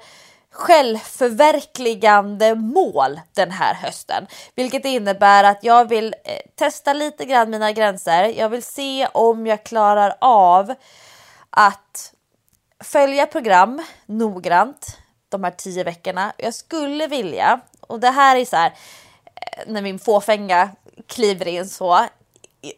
självförverkligande 0.50 2.54
mål 2.54 3.20
den 3.32 3.50
här 3.50 3.74
hösten, 3.74 4.26
vilket 4.54 4.84
innebär 4.84 5.44
att 5.44 5.64
jag 5.64 5.88
vill 5.88 6.14
eh, 6.24 6.40
testa 6.54 6.92
lite 6.92 7.24
grann 7.24 7.50
mina 7.50 7.72
gränser. 7.72 8.24
Jag 8.24 8.48
vill 8.48 8.62
se 8.62 9.08
om 9.12 9.46
jag 9.46 9.64
klarar 9.64 10.16
av 10.20 10.74
att 11.50 12.12
följa 12.84 13.26
program 13.26 13.82
noggrant 14.06 14.98
de 15.28 15.44
här 15.44 15.50
tio 15.50 15.84
veckorna. 15.84 16.32
Jag 16.36 16.54
skulle 16.54 17.06
vilja, 17.06 17.60
och 17.86 18.00
det 18.00 18.10
här 18.10 18.36
är 18.36 18.44
så 18.44 18.56
här 18.56 18.72
eh, 19.34 19.62
när 19.66 19.82
min 19.82 19.98
fåfänga 19.98 20.70
kliver 21.06 21.48
in 21.48 21.68
så. 21.68 22.06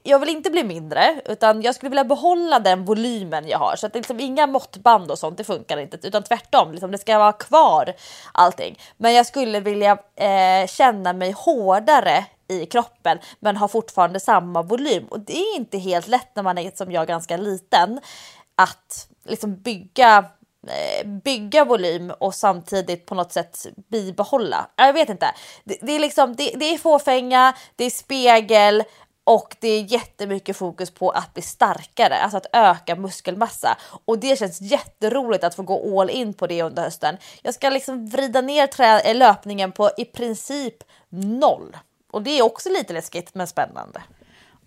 Jag 0.03 0.19
vill 0.19 0.29
inte 0.29 0.50
bli 0.50 0.65
mindre 0.65 1.21
utan 1.25 1.62
jag 1.62 1.75
skulle 1.75 1.91
vilja 1.91 2.05
behålla 2.05 2.59
den 2.59 2.85
volymen 2.85 3.49
jag 3.49 3.59
har 3.59 3.77
så 3.77 3.87
att 3.87 3.93
det 3.93 3.99
liksom 3.99 4.21
inga 4.21 4.47
måttband 4.47 5.11
och 5.11 5.19
sånt. 5.19 5.37
Det 5.37 5.45
funkar 5.45 5.77
inte 5.77 6.09
utan 6.09 6.23
tvärtom. 6.23 6.73
Liksom 6.73 6.91
det 6.91 6.99
ska 6.99 7.19
vara 7.19 7.33
kvar 7.33 7.95
allting. 8.33 8.79
Men 8.97 9.15
jag 9.15 9.27
skulle 9.27 9.61
vilja 9.61 9.99
eh, 10.17 10.67
känna 10.67 11.12
mig 11.12 11.33
hårdare 11.33 12.25
i 12.49 12.67
kroppen 12.67 13.19
men 13.41 13.57
har 13.57 13.69
fortfarande 13.69 14.21
samma 14.21 14.62
volym 14.62 15.05
och 15.05 15.21
det 15.21 15.38
är 15.38 15.57
inte 15.57 15.79
helt 15.79 16.09
lätt 16.09 16.37
när 16.37 16.43
man 16.43 16.59
är 16.59 16.71
som 16.75 16.93
jag 16.93 17.07
ganska 17.07 17.37
liten 17.37 18.00
att 18.55 19.09
liksom 19.25 19.57
bygga 19.57 20.25
bygga 21.25 21.65
volym 21.65 22.12
och 22.19 22.35
samtidigt 22.35 23.07
på 23.07 23.15
något 23.15 23.33
sätt 23.33 23.67
bibehålla. 23.91 24.71
Jag 24.77 24.93
vet 24.93 25.09
inte. 25.09 25.35
Det, 25.65 25.79
det 25.83 25.93
är 25.93 25.99
liksom, 25.99 26.37
det, 26.37 26.53
det, 26.57 26.65
är 26.75 26.79
fåfänga, 26.79 27.55
det 27.77 27.85
är 27.85 27.91
spegel 27.91 28.85
och 29.25 29.57
det 29.61 29.69
är 29.69 29.93
jättemycket 29.93 30.57
fokus 30.57 30.91
på 30.91 31.11
att 31.11 31.35
bli 31.35 31.43
starkare, 31.43 32.17
alltså 32.17 32.37
att 32.37 32.47
öka 32.53 32.97
muskelmassa. 32.97 33.77
Och 34.05 34.19
det 34.19 34.38
känns 34.38 34.61
jätteroligt 34.61 35.45
att 35.45 35.55
få 35.55 35.62
gå 35.62 36.00
all 36.00 36.11
in 36.11 36.35
på 36.35 36.47
det 36.47 36.62
under 36.62 36.83
hösten. 36.83 37.17
Jag 37.43 37.55
ska 37.55 37.71
liksom 37.71 38.07
vrida 38.07 38.41
ner 38.41 38.67
trä- 38.67 39.00
eh, 39.05 39.17
löpningen 39.17 39.73
på 39.73 39.91
i 39.97 40.05
princip 40.05 40.77
noll. 41.09 41.77
Och 42.11 42.23
det 42.23 42.38
är 42.38 42.43
också 42.43 42.69
lite 42.69 42.93
läskigt 42.93 43.35
men 43.35 43.47
spännande. 43.47 44.03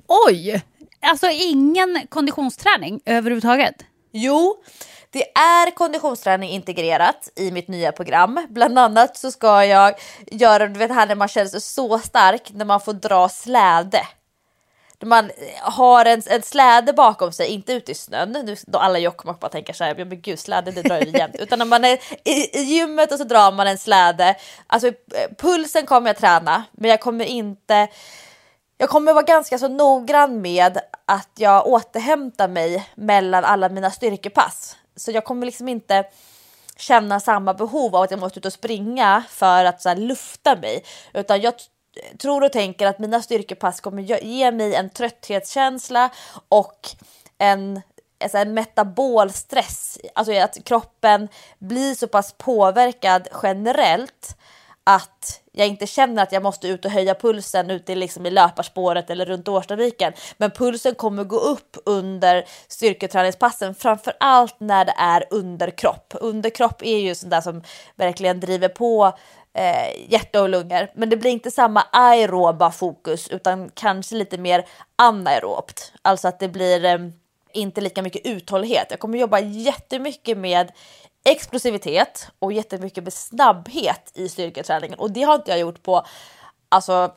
Oj! 0.07 0.61
Alltså 0.99 1.29
ingen 1.29 2.07
konditionsträning 2.09 3.01
överhuvudtaget? 3.05 3.75
Jo, 4.11 4.63
det 5.11 5.31
är 5.37 5.71
konditionsträning 5.71 6.49
integrerat 6.49 7.29
i 7.35 7.51
mitt 7.51 7.67
nya 7.67 7.91
program. 7.91 8.47
Bland 8.49 8.79
annat 8.79 9.17
så 9.17 9.31
ska 9.31 9.65
jag 9.65 9.93
göra, 10.31 10.67
du 10.67 10.79
vet 10.79 10.91
här 10.91 11.07
när 11.07 11.15
man 11.15 11.27
känner 11.27 11.47
sig 11.47 11.61
så 11.61 11.99
stark 11.99 12.51
när 12.53 12.65
man 12.65 12.81
får 12.81 12.93
dra 12.93 13.29
släde. 13.29 14.07
När 14.99 15.07
man 15.07 15.31
har 15.61 16.05
en, 16.05 16.21
en 16.25 16.41
släde 16.41 16.93
bakom 16.93 17.31
sig, 17.31 17.47
inte 17.47 17.73
ute 17.73 17.91
i 17.91 17.95
snön, 17.95 18.31
nu, 18.31 18.55
då 18.67 18.79
alla 18.79 18.99
Jokkmokk 18.99 19.39
bara 19.39 19.49
tänker 19.49 19.73
så 19.73 19.83
här, 19.83 19.95
men 19.95 20.21
gud 20.21 20.39
släde 20.39 20.71
det 20.71 20.81
drar 20.81 20.99
ju 21.01 21.09
jämt. 21.17 21.35
Utan 21.39 21.59
när 21.59 21.65
man 21.65 21.85
är 21.85 21.99
i, 22.23 22.59
i 22.59 22.61
gymmet 22.61 23.11
och 23.11 23.17
så 23.17 23.23
drar 23.23 23.51
man 23.51 23.67
en 23.67 23.77
släde. 23.77 24.35
Alltså 24.67 24.87
eh, 24.87 24.93
pulsen 25.37 25.85
kommer 25.85 26.09
jag 26.09 26.17
träna, 26.17 26.63
men 26.71 26.89
jag 26.89 26.99
kommer 26.99 27.25
inte 27.25 27.87
jag 28.77 28.89
kommer 28.89 29.13
vara 29.13 29.23
ganska 29.23 29.57
så 29.57 29.67
noggrann 29.67 30.41
med 30.41 30.77
att 31.05 31.29
jag 31.37 31.67
återhämtar 31.67 32.47
mig 32.47 32.89
mellan 32.95 33.43
alla 33.43 33.69
mina 33.69 33.91
styrkepass. 33.91 34.77
Så 34.95 35.11
jag 35.11 35.25
kommer 35.25 35.45
liksom 35.45 35.67
inte 35.67 36.05
känna 36.77 37.19
samma 37.19 37.53
behov 37.53 37.95
av 37.95 38.01
att 38.01 38.11
jag 38.11 38.19
måste 38.19 38.39
ut 38.39 38.45
och 38.45 38.53
springa 38.53 39.23
för 39.29 39.65
att 39.65 39.81
så 39.81 39.89
här, 39.89 39.95
lufta 39.95 40.55
mig. 40.55 40.83
Utan 41.13 41.41
jag 41.41 41.53
tror 42.17 42.43
och 42.43 42.51
tänker 42.51 42.87
att 42.87 42.99
mina 42.99 43.21
styrkepass 43.21 43.81
kommer 43.81 44.01
ge 44.23 44.51
mig 44.51 44.75
en 44.75 44.89
trötthetskänsla 44.89 46.09
och 46.49 46.89
en, 47.37 47.81
alltså 48.23 48.37
en 48.37 48.53
metabolstress. 48.53 49.97
Alltså 50.15 50.33
att 50.33 50.63
kroppen 50.63 51.27
blir 51.59 51.95
så 51.95 52.07
pass 52.07 52.33
påverkad 52.37 53.27
generellt 53.43 54.37
att 54.95 55.41
jag 55.51 55.67
inte 55.67 55.87
känner 55.87 56.23
att 56.23 56.31
jag 56.31 56.43
måste 56.43 56.67
ut 56.67 56.85
och 56.85 56.91
höja 56.91 57.15
pulsen 57.15 57.71
ute 57.71 57.95
liksom 57.95 58.25
i 58.25 58.31
löparspåret 58.31 59.09
eller 59.09 59.25
runt 59.25 59.47
Årstaviken. 59.47 60.13
Men 60.37 60.51
pulsen 60.51 60.95
kommer 60.95 61.23
gå 61.23 61.39
upp 61.39 61.77
under 61.85 62.45
styrketräningspassen, 62.67 63.75
framför 63.75 64.13
allt 64.19 64.55
när 64.59 64.85
det 64.85 64.93
är 64.97 65.23
underkropp. 65.29 66.13
Underkropp 66.21 66.83
är 66.83 66.97
ju 66.97 67.15
sånt 67.15 67.31
där 67.31 67.41
som 67.41 67.63
verkligen 67.95 68.39
driver 68.39 68.67
på 68.67 69.17
eh, 69.53 70.11
hjärta 70.11 70.41
och 70.41 70.49
lungor. 70.49 70.87
Men 70.93 71.09
det 71.09 71.17
blir 71.17 71.31
inte 71.31 71.51
samma 71.51 71.81
aeroba 71.91 72.71
fokus 72.71 73.27
utan 73.27 73.69
kanske 73.69 74.15
lite 74.15 74.37
mer 74.37 74.65
anaerobt. 74.95 75.93
Alltså 76.01 76.27
att 76.27 76.39
det 76.39 76.49
blir 76.49 76.85
eh, 76.85 76.97
inte 77.53 77.81
lika 77.81 78.01
mycket 78.01 78.25
uthållighet. 78.25 78.87
Jag 78.89 78.99
kommer 78.99 79.17
jobba 79.17 79.39
jättemycket 79.39 80.37
med 80.37 80.71
explosivitet 81.23 82.27
och 82.39 82.53
jättemycket 82.53 83.03
med 83.03 83.13
snabbhet 83.13 84.11
i 84.13 84.29
styrketräningen 84.29 84.99
och 84.99 85.11
det 85.11 85.21
har 85.21 85.35
inte 85.35 85.51
jag 85.51 85.59
gjort 85.59 85.83
på 85.83 86.05
alltså 86.69 87.11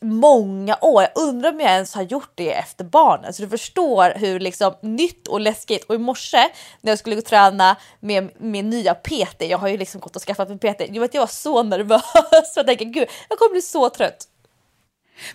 många 0.00 0.78
år. 0.80 1.02
Jag 1.02 1.22
undrar 1.22 1.52
om 1.52 1.60
jag 1.60 1.70
ens 1.70 1.94
har 1.94 2.02
gjort 2.02 2.30
det 2.34 2.52
efter 2.52 2.84
barnen. 2.84 3.32
Så 3.32 3.42
du 3.42 3.48
förstår 3.48 4.12
hur 4.16 4.40
liksom 4.40 4.74
nytt 4.80 5.28
och 5.28 5.40
läskigt. 5.40 5.84
Och 5.84 5.94
i 5.94 5.98
morse 5.98 6.48
när 6.80 6.92
jag 6.92 6.98
skulle 6.98 7.16
gå 7.16 7.20
och 7.20 7.26
träna 7.26 7.76
med 8.00 8.30
min 8.38 8.70
nya 8.70 8.94
PT, 8.94 9.42
jag 9.42 9.58
har 9.58 9.68
ju 9.68 9.76
liksom 9.76 10.00
gått 10.00 10.16
och 10.16 10.22
skaffat 10.22 10.50
en 10.50 10.58
PT, 10.58 10.80
jag, 10.88 11.00
vet, 11.00 11.14
jag 11.14 11.22
var 11.22 11.26
så 11.26 11.62
nervös. 11.62 12.02
jag 12.56 12.66
tänker 12.66 12.84
gud, 12.84 13.08
jag 13.28 13.38
kommer 13.38 13.52
bli 13.52 13.62
så 13.62 13.90
trött. 13.90 14.28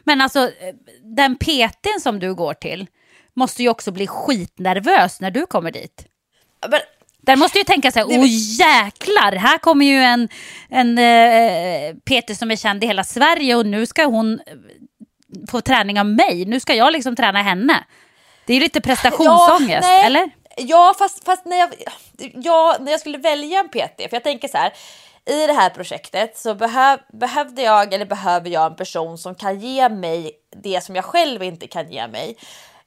Men 0.03 0.21
alltså 0.21 0.51
den 1.03 1.35
PTn 1.35 1.99
som 2.01 2.19
du 2.19 2.33
går 2.33 2.53
till 2.53 2.87
måste 3.33 3.63
ju 3.63 3.69
också 3.69 3.91
bli 3.91 4.07
skitnervös 4.07 5.21
när 5.21 5.31
du 5.31 5.45
kommer 5.45 5.71
dit. 5.71 6.05
Men 6.69 6.79
där 7.21 7.35
måste 7.35 7.57
ju 7.57 7.63
tänka 7.63 7.91
så 7.91 7.99
här, 7.99 8.05
åh 8.05 8.25
jäklar, 8.59 9.31
här 9.31 9.57
kommer 9.57 9.85
ju 9.85 9.95
en, 9.95 10.29
en 10.69 10.97
eh, 10.97 11.95
Peter 12.05 12.33
som 12.33 12.51
är 12.51 12.55
känd 12.55 12.83
i 12.83 12.87
hela 12.87 13.03
Sverige 13.03 13.55
och 13.55 13.65
nu 13.65 13.85
ska 13.85 14.05
hon 14.05 14.33
eh, 14.33 14.53
få 15.51 15.61
träning 15.61 15.99
av 15.99 16.05
mig. 16.05 16.45
Nu 16.45 16.59
ska 16.59 16.73
jag 16.73 16.93
liksom 16.93 17.15
träna 17.15 17.41
henne. 17.41 17.83
Det 18.45 18.53
är 18.53 18.55
ju 18.55 18.63
lite 18.63 18.81
prestationsångest, 18.81 19.87
ja, 19.87 20.03
eller? 20.03 20.31
Ja, 20.57 20.95
fast, 20.99 21.25
fast 21.25 21.45
när, 21.45 21.57
jag, 21.57 21.69
ja, 22.33 22.77
när 22.79 22.91
jag 22.91 22.99
skulle 22.99 23.17
välja 23.17 23.59
en 23.59 23.69
PT, 23.69 23.97
för 23.97 24.15
jag 24.15 24.23
tänker 24.23 24.47
så 24.47 24.57
här, 24.57 24.73
i 25.25 25.47
det 25.47 25.53
här 25.53 25.69
projektet 25.69 26.37
så 26.37 26.55
behöv, 26.55 26.99
behövde 27.13 27.61
jag, 27.61 27.93
eller 27.93 28.05
behöver 28.05 28.49
jag 28.49 28.65
en 28.65 28.75
person 28.75 29.17
som 29.17 29.35
kan 29.35 29.59
ge 29.59 29.89
mig 29.89 30.31
det 30.63 30.83
som 30.83 30.95
jag 30.95 31.05
själv 31.05 31.43
inte 31.43 31.67
kan 31.67 31.91
ge 31.91 32.07
mig. 32.07 32.37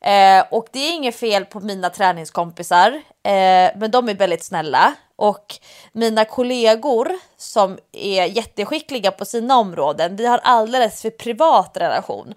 Eh, 0.05 0.45
och 0.51 0.67
det 0.73 0.79
är 0.79 0.95
inget 0.95 1.17
fel 1.17 1.45
på 1.45 1.61
mina 1.61 1.91
träningskompisar, 1.91 2.89
eh, 3.23 3.71
men 3.77 3.91
de 3.91 4.09
är 4.09 4.15
väldigt 4.15 4.45
snälla. 4.45 4.95
Och 5.17 5.55
mina 5.93 6.25
kollegor 6.25 7.13
som 7.37 7.79
är 7.93 8.25
jätteskickliga 8.25 9.11
på 9.11 9.25
sina 9.25 9.57
områden, 9.57 10.17
vi 10.17 10.27
har 10.27 10.41
alldeles 10.43 11.03
för 11.03 11.11
privat 11.11 11.77
relation. 11.77 12.35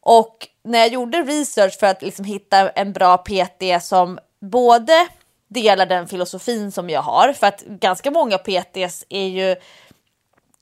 Och 0.00 0.48
när 0.64 0.78
jag 0.78 0.88
gjorde 0.88 1.22
research 1.22 1.78
för 1.78 1.86
att 1.86 2.02
liksom 2.02 2.24
hitta 2.24 2.70
en 2.70 2.92
bra 2.92 3.18
PT 3.18 3.82
som 3.82 4.18
både 4.40 5.08
delar 5.48 5.86
den 5.86 6.08
filosofin 6.08 6.72
som 6.72 6.90
jag 6.90 7.02
har, 7.02 7.32
för 7.32 7.46
att 7.46 7.62
ganska 7.62 8.10
många 8.10 8.38
PTs 8.38 9.04
är 9.08 9.26
ju 9.26 9.56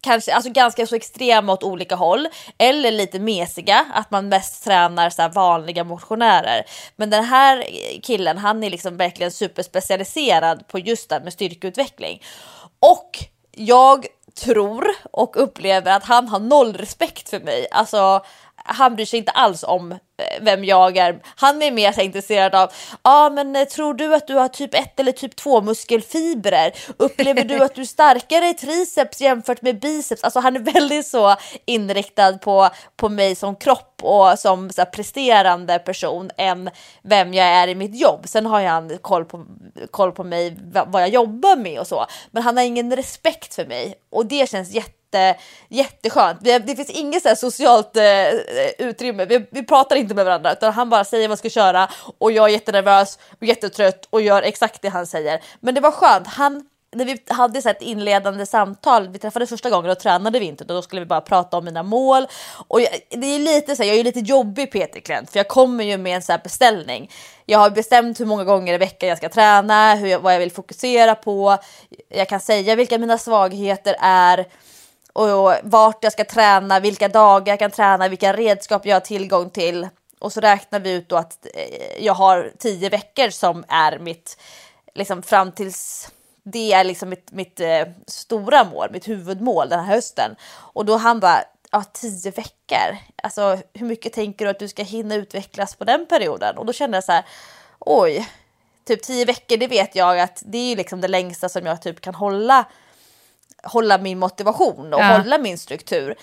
kanske 0.00 0.34
alltså 0.34 0.50
ganska 0.50 0.86
så 0.86 0.96
extrema 0.96 1.52
åt 1.52 1.62
olika 1.62 1.94
håll 1.94 2.28
eller 2.58 2.90
lite 2.90 3.18
mesiga 3.18 3.86
att 3.94 4.10
man 4.10 4.28
mest 4.28 4.64
tränar 4.64 5.10
så 5.10 5.28
vanliga 5.28 5.84
motionärer. 5.84 6.64
Men 6.96 7.10
den 7.10 7.24
här 7.24 7.64
killen, 8.02 8.38
han 8.38 8.64
är 8.64 8.70
liksom 8.70 8.96
verkligen 8.96 9.32
superspecialiserad 9.32 10.68
på 10.68 10.78
just 10.78 11.08
det 11.08 11.20
med 11.20 11.32
styrkeutveckling 11.32 12.22
och 12.80 13.24
jag 13.52 14.06
tror 14.44 14.86
och 15.10 15.42
upplever 15.42 15.96
att 15.96 16.04
han 16.04 16.28
har 16.28 16.40
noll 16.40 16.76
respekt 16.76 17.28
för 17.28 17.40
mig. 17.40 17.66
Alltså, 17.70 18.24
han 18.68 18.96
bryr 18.96 19.06
sig 19.06 19.18
inte 19.18 19.32
alls 19.32 19.64
om 19.64 19.92
eh, 19.92 19.98
vem 20.40 20.64
jag 20.64 20.96
är. 20.96 21.20
Han 21.36 21.62
är 21.62 21.70
mer 21.70 21.92
så 21.92 22.00
intresserad 22.00 22.54
av, 22.54 22.72
ja 22.90 22.98
ah, 23.02 23.30
men 23.30 23.56
eh, 23.56 23.64
tror 23.64 23.94
du 23.94 24.14
att 24.14 24.26
du 24.26 24.34
har 24.34 24.48
typ 24.48 24.74
1 24.74 25.00
eller 25.00 25.12
typ 25.12 25.36
2 25.36 25.60
muskelfibrer? 25.60 26.72
Upplever 26.96 27.44
du 27.44 27.64
att 27.64 27.74
du 27.74 27.80
är 27.80 27.86
starkare 27.86 28.48
i 28.48 28.54
triceps 28.54 29.20
jämfört 29.20 29.62
med 29.62 29.80
biceps? 29.80 30.24
Alltså 30.24 30.40
han 30.40 30.56
är 30.56 30.60
väldigt 30.60 31.06
så 31.06 31.36
inriktad 31.64 32.38
på, 32.38 32.68
på 32.96 33.08
mig 33.08 33.34
som 33.34 33.56
kropp 33.56 34.00
och 34.02 34.38
som 34.38 34.70
så 34.70 34.80
här, 34.80 34.90
presterande 34.90 35.78
person 35.78 36.30
än 36.36 36.70
vem 37.02 37.34
jag 37.34 37.46
är 37.46 37.68
i 37.68 37.74
mitt 37.74 38.00
jobb. 38.00 38.28
Sen 38.28 38.46
har 38.46 38.62
han 38.62 38.98
koll 38.98 39.24
på, 39.24 39.46
koll 39.90 40.12
på 40.12 40.24
mig, 40.24 40.56
vad 40.86 41.02
jag 41.02 41.08
jobbar 41.08 41.56
med 41.56 41.80
och 41.80 41.86
så. 41.86 42.06
Men 42.30 42.42
han 42.42 42.56
har 42.56 42.64
ingen 42.64 42.96
respekt 42.96 43.54
för 43.54 43.66
mig 43.66 43.94
och 44.10 44.26
det 44.26 44.50
känns 44.50 44.70
jätte 44.70 44.97
jätte, 45.12 45.40
jätteskönt. 45.68 46.38
Det, 46.40 46.58
det 46.58 46.76
finns 46.76 46.90
inget 46.90 47.22
så 47.22 47.36
socialt 47.36 47.96
eh, 47.96 48.04
eh, 48.04 48.34
utrymme. 48.78 49.24
Vi, 49.24 49.46
vi 49.50 49.62
pratar 49.62 49.96
inte 49.96 50.14
med 50.14 50.24
varandra 50.24 50.52
utan 50.52 50.72
han 50.72 50.90
bara 50.90 51.04
säger 51.04 51.28
vad 51.28 51.32
jag 51.32 51.38
ska 51.38 51.50
köra 51.50 51.88
och 52.18 52.32
jag 52.32 52.48
är 52.48 52.52
jättenervös 52.52 53.18
och 53.40 53.46
jättetrött 53.46 54.06
och 54.10 54.22
gör 54.22 54.42
exakt 54.42 54.82
det 54.82 54.88
han 54.88 55.06
säger. 55.06 55.40
Men 55.60 55.74
det 55.74 55.80
var 55.80 55.90
skönt. 55.90 56.26
Han 56.26 56.64
när 56.96 57.04
vi 57.04 57.18
hade 57.28 57.62
så 57.62 57.68
ett 57.68 57.82
inledande 57.82 58.46
samtal, 58.46 59.08
vi 59.08 59.18
träffades 59.18 59.48
första 59.48 59.70
gången 59.70 59.90
och 59.90 59.98
tränade 59.98 60.38
vi 60.38 60.46
inte, 60.46 60.64
då 60.64 60.82
skulle 60.82 61.00
vi 61.00 61.06
bara 61.06 61.20
prata 61.20 61.56
om 61.56 61.64
mina 61.64 61.82
mål. 61.82 62.26
Och 62.68 62.80
jag, 62.80 62.88
det 63.10 63.26
är 63.26 63.38
lite 63.38 63.76
så 63.76 63.82
här, 63.82 63.90
jag 63.90 63.98
är 63.98 64.04
lite 64.04 64.20
jobbig 64.20 64.72
PT-klient 64.72 65.30
för 65.30 65.38
jag 65.38 65.48
kommer 65.48 65.84
ju 65.84 65.98
med 65.98 66.16
en 66.16 66.22
så 66.22 66.32
här 66.32 66.40
beställning. 66.42 67.10
Jag 67.46 67.58
har 67.58 67.70
bestämt 67.70 68.20
hur 68.20 68.26
många 68.26 68.44
gånger 68.44 68.74
i 68.74 68.78
veckan 68.78 69.08
jag 69.08 69.18
ska 69.18 69.28
träna, 69.28 69.94
hur 69.94 70.08
jag, 70.08 70.20
vad 70.20 70.34
jag 70.34 70.38
vill 70.38 70.52
fokusera 70.52 71.14
på. 71.14 71.58
Jag 72.08 72.28
kan 72.28 72.40
säga 72.40 72.74
vilka 72.74 72.98
mina 72.98 73.18
svagheter 73.18 73.96
är 74.00 74.46
och 75.12 75.52
vart 75.62 76.04
jag 76.04 76.12
ska 76.12 76.24
träna, 76.24 76.80
vilka 76.80 77.08
dagar 77.08 77.52
jag 77.52 77.58
kan 77.58 77.70
träna, 77.70 78.08
vilka 78.08 78.32
redskap 78.32 78.86
jag 78.86 78.96
har 78.96 79.00
tillgång 79.00 79.50
till. 79.50 79.88
Och 80.18 80.32
så 80.32 80.40
räknar 80.40 80.80
vi 80.80 80.92
ut 80.92 81.08
då 81.08 81.16
att 81.16 81.46
eh, 81.54 82.04
jag 82.04 82.14
har 82.14 82.52
tio 82.58 82.88
veckor 82.88 83.30
som 83.30 83.64
är 83.68 83.98
mitt, 83.98 84.38
liksom 84.94 85.22
fram 85.22 85.52
tills 85.52 86.08
det 86.42 86.72
är 86.72 86.84
liksom 86.84 87.08
mitt, 87.08 87.32
mitt 87.32 87.60
eh, 87.60 87.82
stora 88.06 88.64
mål, 88.64 88.88
mitt 88.90 89.08
huvudmål 89.08 89.68
den 89.68 89.84
här 89.84 89.94
hösten. 89.94 90.36
Och 90.50 90.84
då 90.84 90.96
han 90.96 91.20
bara, 91.20 91.44
ja 91.70 91.84
tio 91.92 92.30
veckor, 92.30 92.96
alltså 93.22 93.58
hur 93.74 93.86
mycket 93.86 94.12
tänker 94.12 94.44
du 94.44 94.50
att 94.50 94.58
du 94.58 94.68
ska 94.68 94.82
hinna 94.82 95.14
utvecklas 95.14 95.74
på 95.74 95.84
den 95.84 96.06
perioden? 96.06 96.58
Och 96.58 96.66
då 96.66 96.72
kände 96.72 96.96
jag 96.96 97.04
så 97.04 97.12
här, 97.12 97.24
oj, 97.78 98.28
typ 98.84 99.02
tio 99.02 99.24
veckor, 99.24 99.56
det 99.56 99.66
vet 99.66 99.94
jag 99.94 100.20
att 100.20 100.42
det 100.46 100.72
är 100.72 100.76
liksom 100.76 101.00
det 101.00 101.08
längsta 101.08 101.48
som 101.48 101.66
jag 101.66 101.82
typ 101.82 102.00
kan 102.00 102.14
hålla, 102.14 102.64
hålla 103.62 103.98
min 103.98 104.18
motivation 104.18 104.94
och 104.94 105.00
ja. 105.00 105.18
hålla 105.18 105.38
min 105.38 105.58
struktur. 105.58 106.14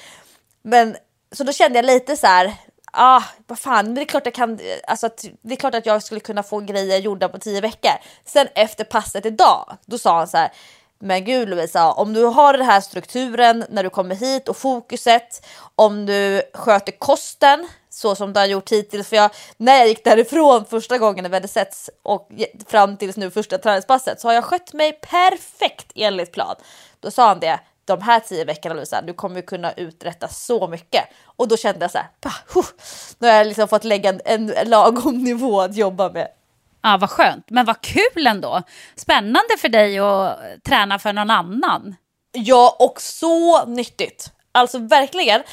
Men 0.62 0.98
så 1.32 1.44
då 1.44 1.52
kände 1.52 1.78
jag 1.78 1.86
lite 1.86 2.18
så 2.18 2.28
här, 2.28 2.54
ah, 2.92 3.24
vad 3.48 3.60
fan, 3.60 3.86
men 3.86 3.96
det 3.96 4.02
är 4.02 4.06
klart 4.06 4.26
jag 4.26 4.34
kan, 4.34 4.60
alltså 4.88 5.10
det 5.42 5.54
är 5.54 5.58
klart 5.58 5.76
att 5.76 5.86
jag 5.86 6.04
skulle 6.04 6.20
kunna 6.20 6.44
få 6.44 6.60
grejer 6.60 6.98
gjorda 6.98 7.30
på 7.30 7.40
tio 7.40 7.62
veckor. 7.62 7.92
Sen 8.26 8.48
efter 8.56 8.84
passet 8.84 9.26
idag, 9.26 9.78
då 9.86 9.98
sa 9.98 10.18
han 10.18 10.28
så 10.28 10.38
här, 10.38 10.52
men 11.00 11.26
gud 11.26 11.50
Lovisa, 11.50 11.92
om 11.92 12.14
du 12.14 12.24
har 12.24 12.54
den 12.54 12.66
här 12.66 12.82
strukturen 12.82 13.66
när 13.70 13.84
du 13.84 13.90
kommer 13.90 14.16
hit 14.16 14.50
och 14.50 14.58
fokuset, 14.58 15.46
om 15.76 16.06
du 16.06 16.42
sköter 16.54 16.92
kosten 16.92 17.68
så 17.90 18.16
som 18.16 18.34
du 18.34 18.40
har 18.40 18.48
gjort 18.48 18.72
hittills. 18.72 19.08
För 19.08 19.16
jag, 19.16 19.32
när 19.58 19.78
jag 19.78 19.88
gick 19.88 20.04
därifrån 20.04 20.66
första 20.66 20.98
gången 20.98 21.24
när 21.24 21.30
vi 21.30 21.36
hade 21.36 21.48
setts 21.48 21.90
och 22.04 22.30
fram 22.68 22.98
tills 22.98 23.18
nu 23.18 23.32
första 23.32 23.58
träningspasset 23.58 24.20
så 24.20 24.28
har 24.28 24.34
jag 24.34 24.44
skött 24.44 24.74
mig 24.74 24.94
perfekt 24.94 25.92
enligt 25.96 26.32
plan. 26.32 26.56
Då 27.06 27.12
sa 27.12 27.28
han 27.28 27.40
det, 27.40 27.60
de 27.86 28.02
här 28.02 28.20
tio 28.20 28.46
veckorna 28.46 28.76
Lovisa, 28.76 29.02
du 29.02 29.14
kommer 29.14 29.42
kunna 29.42 29.74
uträtta 29.74 30.28
så 30.28 30.68
mycket. 30.68 31.04
Och 31.26 31.48
då 31.48 31.58
kände 31.58 31.84
jag 31.84 31.92
så 31.92 31.98
här, 31.98 32.08
bah, 32.22 32.66
nu 33.20 33.28
har 33.28 33.36
jag 33.36 33.48
liksom 33.48 33.68
fått 33.68 33.84
lägga 33.84 34.10
en, 34.10 34.54
en 34.56 34.70
lagom 34.70 35.18
nivå 35.24 35.62
att 35.62 35.76
jobba 35.76 36.10
med. 36.10 36.28
Ja, 36.82 36.98
vad 37.02 37.10
skönt. 37.10 37.50
Men 37.50 37.66
vad 37.66 37.82
kul 37.82 38.28
ändå. 38.28 38.62
Spännande 38.96 39.58
för 39.58 39.70
dig 39.70 40.00
att 40.00 40.40
träna 40.64 41.00
för 41.00 41.14
någon 41.14 41.30
annan. 41.30 41.96
Ja, 42.32 42.76
och 42.80 43.02
så 43.02 43.66
nyttigt. 43.66 44.32
Alltså 44.52 44.80
verkligen. 44.80 45.44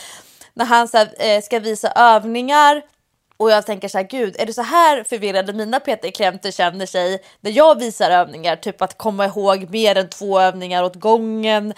När 0.55 0.65
han 0.65 0.89
så 0.89 0.99
här, 0.99 1.09
eh, 1.19 1.43
ska 1.43 1.59
visa 1.59 1.93
övningar 1.93 2.83
och 3.37 3.51
jag 3.51 3.67
tänker 3.67 3.89
så 3.89 3.99
här, 3.99 4.05
gud, 4.05 4.37
är 4.39 4.47
det 4.47 4.53
så 4.53 4.63
här 4.63 5.05
förvirrade 5.05 5.53
mina 5.53 5.81
PT-klienter 5.81 6.51
känner 6.51 6.87
sig 6.87 7.23
när 7.41 7.51
jag 7.51 7.79
visar 7.79 8.11
övningar? 8.11 8.57
Typ 8.57 8.83
att 8.83 8.99
komma 8.99 9.27
ihåg 9.27 9.71
mer 9.71 9.99
än 9.99 10.09
två 10.09 10.41
övningar 10.41 10.83
åt 10.83 10.95
gången 10.95 11.75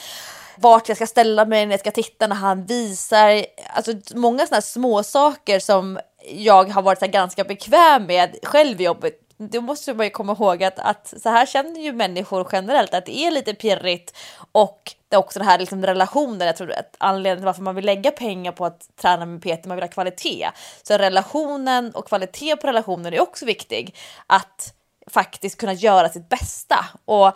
vart 0.56 0.88
jag 0.88 0.96
ska 0.96 1.06
ställa 1.06 1.44
mig 1.44 1.66
när 1.66 1.72
jag 1.72 1.80
ska 1.80 1.90
titta 1.90 2.26
när 2.26 2.36
han 2.36 2.64
visar. 2.64 3.44
Alltså 3.74 3.92
många 4.14 4.46
sådana 4.46 4.62
små 4.62 5.02
saker 5.02 5.58
som 5.58 5.98
jag 6.32 6.70
har 6.70 6.82
varit 6.82 6.98
så 6.98 7.06
ganska 7.06 7.44
bekväm 7.44 8.06
med 8.06 8.36
själv 8.42 8.80
i 8.80 8.84
jobbet. 8.84 9.20
Då 9.36 9.60
måste 9.60 9.94
man 9.94 10.06
ju 10.06 10.10
komma 10.10 10.32
ihåg 10.32 10.64
att, 10.64 10.78
att 10.78 11.14
så 11.22 11.28
här 11.28 11.46
känner 11.46 11.80
ju 11.80 11.92
människor 11.92 12.48
generellt 12.52 12.94
att 12.94 13.06
det 13.06 13.18
är 13.18 13.30
lite 13.30 13.54
pirrigt 13.54 14.16
och 14.52 14.94
det 15.14 15.16
är 15.16 15.20
också 15.20 15.38
den 15.38 15.48
här 15.48 15.58
liksom 15.58 15.86
relationen. 15.86 16.46
Jag 16.46 16.56
tror 16.56 16.72
att 16.72 16.96
anledningen 16.98 17.38
till 17.38 17.46
varför 17.46 17.62
man 17.62 17.74
vill 17.74 17.84
lägga 17.84 18.10
pengar 18.10 18.52
på 18.52 18.66
att 18.66 18.96
träna 18.96 19.26
med 19.26 19.42
PT, 19.42 19.66
man 19.66 19.76
vill 19.76 19.84
ha 19.84 19.88
kvalitet. 19.88 20.50
Så 20.82 20.98
relationen 20.98 21.90
och 21.94 22.08
kvalitet 22.08 22.56
på 22.56 22.66
relationen 22.66 23.14
är 23.14 23.20
också 23.20 23.46
viktig. 23.46 23.96
Att 24.26 24.74
faktiskt 25.06 25.60
kunna 25.60 25.72
göra 25.72 26.08
sitt 26.08 26.28
bästa 26.28 26.86
och 27.04 27.32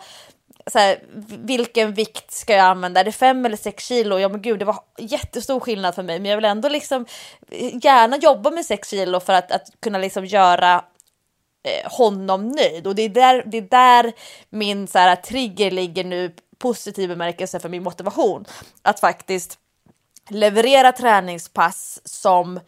så 0.67 0.79
här, 0.79 0.99
vilken 1.43 1.93
vikt 1.93 2.31
ska 2.31 2.53
jag 2.53 2.65
använda? 2.65 2.99
Är 2.99 3.03
det 3.03 3.11
fem 3.11 3.45
eller 3.45 3.57
sex 3.57 3.85
kilo? 3.85 4.19
Ja 4.19 4.29
men 4.29 4.41
gud 4.41 4.59
det 4.59 4.65
var 4.65 4.79
jättestor 4.97 5.59
skillnad 5.59 5.95
för 5.95 6.03
mig 6.03 6.19
men 6.19 6.29
jag 6.29 6.37
vill 6.37 6.45
ändå 6.45 6.69
liksom 6.69 7.05
eh, 7.51 7.85
gärna 7.85 8.17
jobba 8.17 8.51
med 8.51 8.65
sex 8.65 8.89
kilo 8.89 9.19
för 9.19 9.33
att, 9.33 9.51
att 9.51 9.67
kunna 9.79 9.97
liksom 9.97 10.25
göra 10.25 10.83
eh, 11.63 11.91
honom 11.91 12.47
nöjd 12.47 12.87
och 12.87 12.95
det 12.95 13.01
är 13.01 13.09
där, 13.09 13.43
det 13.45 13.57
är 13.57 13.61
där 13.61 14.13
min 14.49 14.87
så 14.87 14.99
här, 14.99 15.15
trigger 15.15 15.71
ligger 15.71 16.03
nu 16.03 16.35
positiv 16.59 17.09
bemärkelse 17.09 17.59
för 17.59 17.69
min 17.69 17.83
motivation 17.83 18.45
att 18.81 18.99
faktiskt 18.99 19.59
leverera 20.29 20.91
träningspass 20.91 22.01
som 22.05 22.59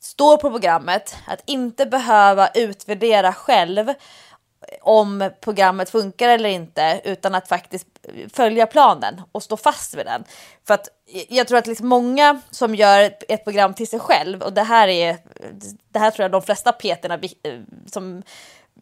står 0.00 0.36
på 0.36 0.50
programmet, 0.50 1.16
att 1.26 1.42
inte 1.46 1.86
behöva 1.86 2.48
utvärdera 2.48 3.32
själv 3.32 3.92
om 4.82 5.30
programmet 5.40 5.90
funkar 5.90 6.28
eller 6.28 6.48
inte 6.48 7.00
utan 7.04 7.34
att 7.34 7.48
faktiskt 7.48 7.86
följa 8.32 8.66
planen 8.66 9.22
och 9.32 9.42
stå 9.42 9.56
fast 9.56 9.94
vid 9.94 10.06
den. 10.06 10.24
För 10.66 10.74
att 10.74 10.88
jag 11.28 11.48
tror 11.48 11.58
att 11.58 11.66
liksom 11.66 11.88
många 11.88 12.40
som 12.50 12.74
gör 12.74 13.14
ett 13.28 13.44
program 13.44 13.74
till 13.74 13.88
sig 13.88 14.00
själv 14.00 14.42
och 14.42 14.52
det 14.52 14.62
här 14.62 14.88
är 14.88 15.18
det 15.88 15.98
här 15.98 16.10
tror 16.10 16.24
jag 16.24 16.30
de 16.30 16.42
flesta 16.42 16.72
peterna 16.72 17.14
eh, 17.14 17.60
som 17.86 18.22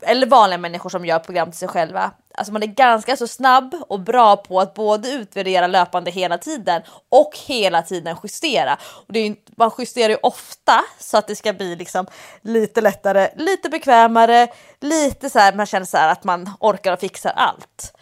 eller 0.03 0.27
vanliga 0.27 0.59
människor 0.59 0.91
som 0.91 1.05
gör 1.05 1.19
program 1.19 1.51
till 1.51 1.59
sig 1.59 1.69
själva. 1.69 2.11
Alltså 2.35 2.53
man 2.53 2.63
är 2.63 2.67
ganska 2.67 3.17
så 3.17 3.27
snabb 3.27 3.75
och 3.89 4.01
bra 4.01 4.37
på 4.37 4.61
att 4.61 4.75
både 4.75 5.11
utvärdera 5.11 5.67
löpande 5.67 6.11
hela 6.11 6.39
tiden 6.39 6.83
och 7.09 7.39
hela 7.47 7.83
tiden 7.83 8.17
justera. 8.23 8.79
Och 9.07 9.13
det 9.13 9.19
är, 9.19 9.37
man 9.57 9.71
justerar 9.79 10.09
ju 10.09 10.19
ofta 10.23 10.85
så 10.99 11.17
att 11.17 11.27
det 11.27 11.37
ska 11.37 11.53
bli 11.53 11.77
liksom 11.77 12.07
lite 12.43 12.81
lättare, 12.81 13.29
lite 13.37 13.69
bekvämare, 13.69 14.49
lite 14.81 15.31
så 15.31 15.39
här 15.39 15.53
man 15.53 15.67
känner 15.67 15.87
så 15.87 15.97
här 15.97 16.13
att 16.13 16.25
man 16.25 16.51
orkar 16.61 16.93
och 16.93 17.01
fixar 17.01 17.33
allt 17.37 17.93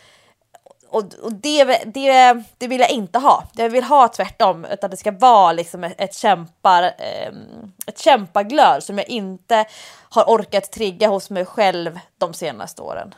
och, 0.90 1.04
och 1.22 1.32
det, 1.32 1.64
det, 1.84 2.42
det 2.58 2.68
vill 2.68 2.80
jag 2.80 2.90
inte 2.90 3.18
ha. 3.18 3.44
Jag 3.52 3.70
vill 3.70 3.84
ha 3.84 4.08
tvärtom, 4.08 4.64
utan 4.64 4.90
det 4.90 4.96
ska 4.96 5.10
vara 5.10 5.52
liksom 5.52 5.84
ett, 5.84 5.94
ett, 6.00 6.14
kämpar, 6.14 6.82
ehm, 6.82 7.72
ett 7.86 7.98
kämpaglöd 7.98 8.84
som 8.84 8.98
jag 8.98 9.08
inte 9.08 9.64
har 10.10 10.24
orkat 10.24 10.72
trigga 10.72 11.08
hos 11.08 11.30
mig 11.30 11.44
själv 11.44 11.98
de 12.18 12.34
senaste 12.34 12.82
åren. 12.82 13.14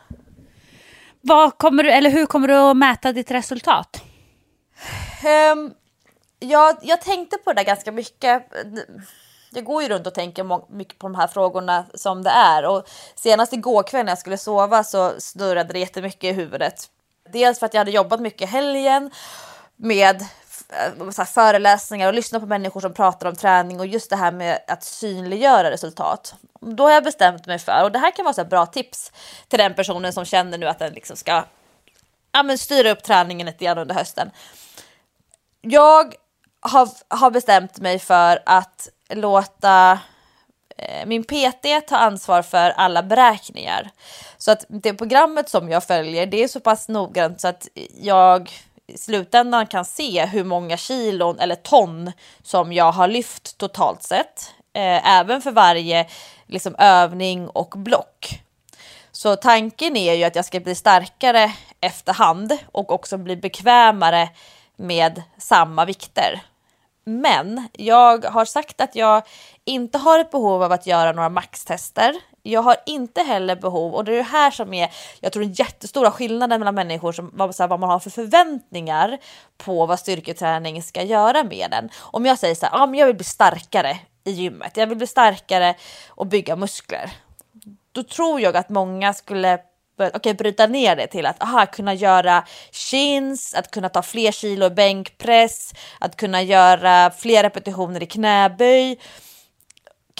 Vad 1.20 1.58
kommer 1.58 1.82
du, 1.82 1.90
eller 1.90 2.10
hur 2.10 2.26
kommer 2.26 2.48
du 2.48 2.54
att 2.54 2.76
mäta 2.76 3.12
ditt 3.12 3.30
resultat? 3.30 4.02
Um, 5.52 5.74
jag, 6.38 6.76
jag 6.82 7.00
tänkte 7.00 7.36
på 7.38 7.52
det 7.52 7.60
där 7.60 7.64
ganska 7.64 7.92
mycket. 7.92 8.42
Jag 9.52 9.64
går 9.64 9.82
ju 9.82 9.88
runt 9.88 10.06
och 10.06 10.14
tänker 10.14 10.72
mycket 10.72 10.98
på 10.98 11.08
de 11.08 11.14
här 11.14 11.26
frågorna 11.26 11.84
som 11.94 12.22
det 12.22 12.30
är 12.30 12.64
och 12.64 12.88
senast 13.14 13.52
igår 13.52 13.82
kväll 13.82 14.04
när 14.04 14.12
jag 14.12 14.18
skulle 14.18 14.38
sova 14.38 14.84
så 14.84 15.12
snurrade 15.18 15.72
det 15.72 15.78
jättemycket 15.78 16.24
i 16.24 16.32
huvudet. 16.32 16.88
Dels 17.32 17.58
för 17.58 17.66
att 17.66 17.74
jag 17.74 17.80
hade 17.80 17.90
jobbat 17.90 18.20
mycket 18.20 18.50
helgen 18.50 19.10
med 19.76 20.24
Eh, 20.72 21.10
så 21.10 21.24
föreläsningar 21.24 22.08
och 22.08 22.14
lyssna 22.14 22.40
på 22.40 22.46
människor 22.46 22.80
som 22.80 22.94
pratar 22.94 23.28
om 23.28 23.36
träning 23.36 23.80
och 23.80 23.86
just 23.86 24.10
det 24.10 24.16
här 24.16 24.32
med 24.32 24.58
att 24.66 24.84
synliggöra 24.84 25.70
resultat. 25.70 26.34
Då 26.60 26.84
har 26.84 26.90
jag 26.90 27.04
bestämt 27.04 27.46
mig 27.46 27.58
för, 27.58 27.84
och 27.84 27.92
det 27.92 27.98
här 27.98 28.10
kan 28.10 28.24
vara 28.24 28.34
så 28.34 28.44
bra 28.44 28.66
tips 28.66 29.12
till 29.48 29.58
den 29.58 29.74
personen 29.74 30.12
som 30.12 30.24
känner 30.24 30.58
nu 30.58 30.68
att 30.68 30.78
den 30.78 30.92
liksom 30.92 31.16
ska 31.16 31.44
ja, 32.32 32.42
men 32.42 32.58
styra 32.58 32.90
upp 32.90 33.02
träningen 33.02 33.46
lite 33.46 33.64
grann 33.64 33.78
under 33.78 33.94
hösten. 33.94 34.30
Jag 35.60 36.14
har, 36.60 36.88
har 37.08 37.30
bestämt 37.30 37.78
mig 37.78 37.98
för 37.98 38.42
att 38.46 38.88
låta 39.08 39.98
eh, 40.76 41.06
min 41.06 41.24
PT 41.24 41.88
tar 41.88 41.98
ansvar 41.98 42.42
för 42.42 42.70
alla 42.70 43.02
beräkningar. 43.02 43.90
Så 44.38 44.50
att 44.50 44.64
det 44.68 44.94
programmet 44.94 45.48
som 45.48 45.68
jag 45.68 45.84
följer, 45.84 46.26
det 46.26 46.42
är 46.42 46.48
så 46.48 46.60
pass 46.60 46.88
noggrant 46.88 47.40
så 47.40 47.48
att 47.48 47.68
jag 48.00 48.50
i 48.90 48.98
slutändan 48.98 49.66
kan 49.66 49.84
se 49.84 50.26
hur 50.26 50.44
många 50.44 50.76
kilon 50.76 51.38
eller 51.38 51.54
ton 51.54 52.12
som 52.42 52.72
jag 52.72 52.92
har 52.92 53.08
lyft 53.08 53.58
totalt 53.58 54.02
sett. 54.02 54.54
Eh, 54.72 55.18
även 55.18 55.42
för 55.42 55.50
varje 55.50 56.06
liksom, 56.46 56.74
övning 56.78 57.48
och 57.48 57.74
block. 57.76 58.42
Så 59.12 59.36
tanken 59.36 59.96
är 59.96 60.14
ju 60.14 60.24
att 60.24 60.36
jag 60.36 60.44
ska 60.44 60.60
bli 60.60 60.74
starkare 60.74 61.52
efterhand 61.80 62.58
och 62.72 62.92
också 62.92 63.18
bli 63.18 63.36
bekvämare 63.36 64.28
med 64.76 65.22
samma 65.38 65.84
vikter. 65.84 66.40
Men 67.04 67.68
jag 67.72 68.24
har 68.24 68.44
sagt 68.44 68.80
att 68.80 68.94
jag 68.94 69.22
inte 69.64 69.98
har 69.98 70.18
ett 70.18 70.30
behov 70.30 70.62
av 70.62 70.72
att 70.72 70.86
göra 70.86 71.12
några 71.12 71.28
maxtester. 71.28 72.14
Jag 72.42 72.62
har 72.62 72.76
inte 72.86 73.22
heller 73.22 73.56
behov, 73.56 73.94
och 73.94 74.04
det 74.04 74.12
är 74.12 74.16
det 74.16 74.22
här 74.22 74.50
som 74.50 74.74
är, 74.74 74.90
jag 75.20 75.32
tror 75.32 75.42
den 75.42 75.52
jättestora 75.52 76.10
skillnaden 76.10 76.60
mellan 76.60 76.74
människor 76.74 77.12
som 77.12 77.30
vad, 77.32 77.54
så 77.54 77.62
här, 77.62 77.68
vad 77.68 77.80
man 77.80 77.90
har 77.90 77.98
för 77.98 78.10
förväntningar 78.10 79.18
på 79.56 79.86
vad 79.86 79.98
styrketräning 79.98 80.82
ska 80.82 81.02
göra 81.02 81.44
med 81.44 81.70
den. 81.70 81.90
Om 82.00 82.26
jag 82.26 82.38
säger 82.38 82.54
så 82.54 82.66
här, 82.66 82.78
ja, 82.78 82.86
men 82.86 83.00
jag 83.00 83.06
vill 83.06 83.16
bli 83.16 83.24
starkare 83.24 83.98
i 84.24 84.30
gymmet, 84.30 84.76
jag 84.76 84.86
vill 84.86 84.98
bli 84.98 85.06
starkare 85.06 85.74
och 86.08 86.26
bygga 86.26 86.56
muskler. 86.56 87.10
Då 87.92 88.02
tror 88.02 88.40
jag 88.40 88.56
att 88.56 88.68
många 88.68 89.14
skulle 89.14 89.58
okay, 90.14 90.34
bryta 90.34 90.66
ner 90.66 90.96
det 90.96 91.06
till 91.06 91.26
att 91.26 91.42
aha, 91.42 91.66
kunna 91.66 91.94
göra 91.94 92.44
chins, 92.70 93.54
att 93.54 93.70
kunna 93.70 93.88
ta 93.88 94.02
fler 94.02 94.32
kilo 94.32 94.66
i 94.66 94.70
bänkpress, 94.70 95.74
att 95.98 96.16
kunna 96.16 96.42
göra 96.42 97.10
fler 97.10 97.42
repetitioner 97.42 98.02
i 98.02 98.06
knäböj, 98.06 98.98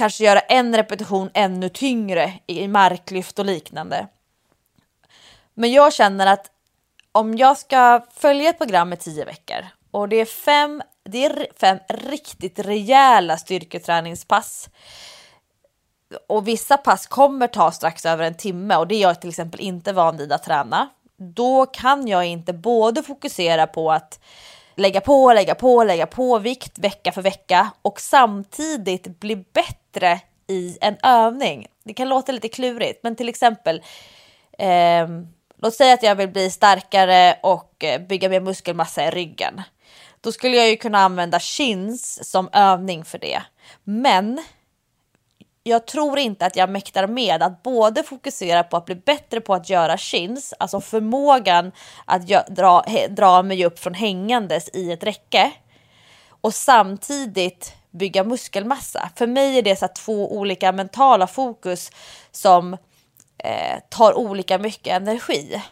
kanske 0.01 0.25
göra 0.25 0.41
en 0.41 0.77
repetition 0.77 1.31
ännu 1.35 1.69
tyngre 1.69 2.33
i 2.47 2.69
marklyft 2.69 3.39
och 3.39 3.45
liknande. 3.45 4.07
Men 5.55 5.73
jag 5.73 5.93
känner 5.93 6.27
att 6.27 6.51
om 7.13 7.37
jag 7.37 7.59
ska 7.59 8.07
följa 8.15 8.51
ett 8.51 8.59
program 8.59 8.93
i 8.93 8.97
tio 8.97 9.25
veckor 9.25 9.67
och 9.91 10.09
det 10.09 10.17
är 10.17 10.25
fem, 10.25 10.83
det 11.05 11.25
är 11.25 11.47
fem 11.61 11.79
riktigt 11.89 12.59
rejäla 12.59 13.37
styrketräningspass 13.37 14.69
och 16.29 16.49
vissa 16.49 16.77
pass 16.77 17.07
kommer 17.07 17.47
ta 17.47 17.73
strax 17.73 18.07
över 18.07 18.25
en 18.25 18.35
timme 18.35 18.77
och 18.77 18.87
det 18.87 18.95
är 18.95 19.03
jag 19.03 19.21
till 19.21 19.31
exempel 19.31 19.61
inte 19.61 19.93
van 19.93 20.17
vid 20.17 20.33
att 20.33 20.45
träna. 20.45 20.89
Då 21.17 21.67
kan 21.67 22.09
jag 22.09 22.27
inte 22.27 22.53
både 22.53 23.03
fokusera 23.03 23.67
på 23.67 23.93
att 23.93 24.21
lägga 24.81 25.01
på, 25.01 25.33
lägga 25.33 25.55
på, 25.55 25.85
lägga 25.85 26.07
på 26.07 26.39
vikt 26.39 26.79
vecka 26.79 27.13
för 27.13 27.23
vecka 27.23 27.71
och 27.83 28.01
samtidigt 28.01 29.21
bli 29.21 29.37
bättre 29.37 30.21
i 30.47 30.79
en 30.81 30.97
övning. 31.03 31.67
Det 31.85 31.95
kan 31.95 32.09
låta 32.09 32.33
lite 32.33 32.49
klurigt, 32.49 33.03
men 33.03 33.17
till 33.17 33.29
exempel 33.29 33.83
eh, 34.59 35.09
låt 35.63 35.75
säga 35.75 35.95
att 35.95 36.03
jag 36.03 36.15
vill 36.15 36.29
bli 36.29 36.51
starkare 36.51 37.39
och 37.43 37.85
eh, 37.85 38.01
bygga 38.01 38.29
mer 38.29 38.41
muskelmassa 38.41 39.05
i 39.05 39.11
ryggen. 39.11 39.63
Då 40.21 40.33
skulle 40.33 40.57
jag 40.57 40.69
ju 40.69 40.77
kunna 40.77 40.99
använda 40.99 41.41
chins 41.41 42.31
som 42.31 42.49
övning 42.53 43.05
för 43.05 43.19
det. 43.19 43.43
Men 43.85 44.43
jag 45.63 45.87
tror 45.87 46.19
inte 46.19 46.47
att 46.47 46.57
jag 46.57 46.71
mäktar 46.71 47.07
med 47.07 47.43
att 47.43 47.63
både 47.63 48.03
fokusera 48.03 48.63
på 48.63 48.77
att 48.77 48.85
bli 48.85 48.95
bättre 48.95 49.41
på 49.41 49.55
att 49.55 49.71
göra 49.71 49.97
chins, 49.97 50.55
alltså 50.59 50.81
förmågan 50.81 51.73
att 52.05 52.27
dra, 52.49 52.85
dra 53.09 53.43
mig 53.43 53.65
upp 53.65 53.79
från 53.79 53.95
hängandes 53.95 54.69
i 54.73 54.93
ett 54.93 55.03
räcke 55.03 55.53
och 56.41 56.55
samtidigt 56.55 57.75
bygga 57.91 58.25
muskelmassa. 58.25 59.11
För 59.17 59.27
mig 59.27 59.59
är 59.59 59.63
det 59.63 59.77
så 59.77 59.89
två 59.89 60.37
olika 60.37 60.73
mentala 60.73 61.27
fokus 61.27 61.91
som 62.31 62.75
eh, 63.39 63.79
tar 63.89 64.19
olika 64.19 64.59
mycket 64.59 64.97
energi. 64.97 65.63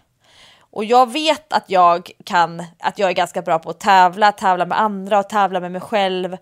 Och 0.70 0.84
jag 0.84 1.12
vet 1.12 1.52
att 1.52 1.70
jag 1.70 2.10
kan, 2.24 2.64
att 2.78 2.98
jag 2.98 3.08
är 3.08 3.14
ganska 3.14 3.42
bra 3.42 3.58
på 3.58 3.70
att 3.70 3.80
tävla, 3.80 4.32
tävla 4.32 4.66
med 4.66 4.80
andra 4.80 5.18
och 5.18 5.28
tävla 5.28 5.60
med 5.60 5.72
mig 5.72 5.80
själv 5.80 6.36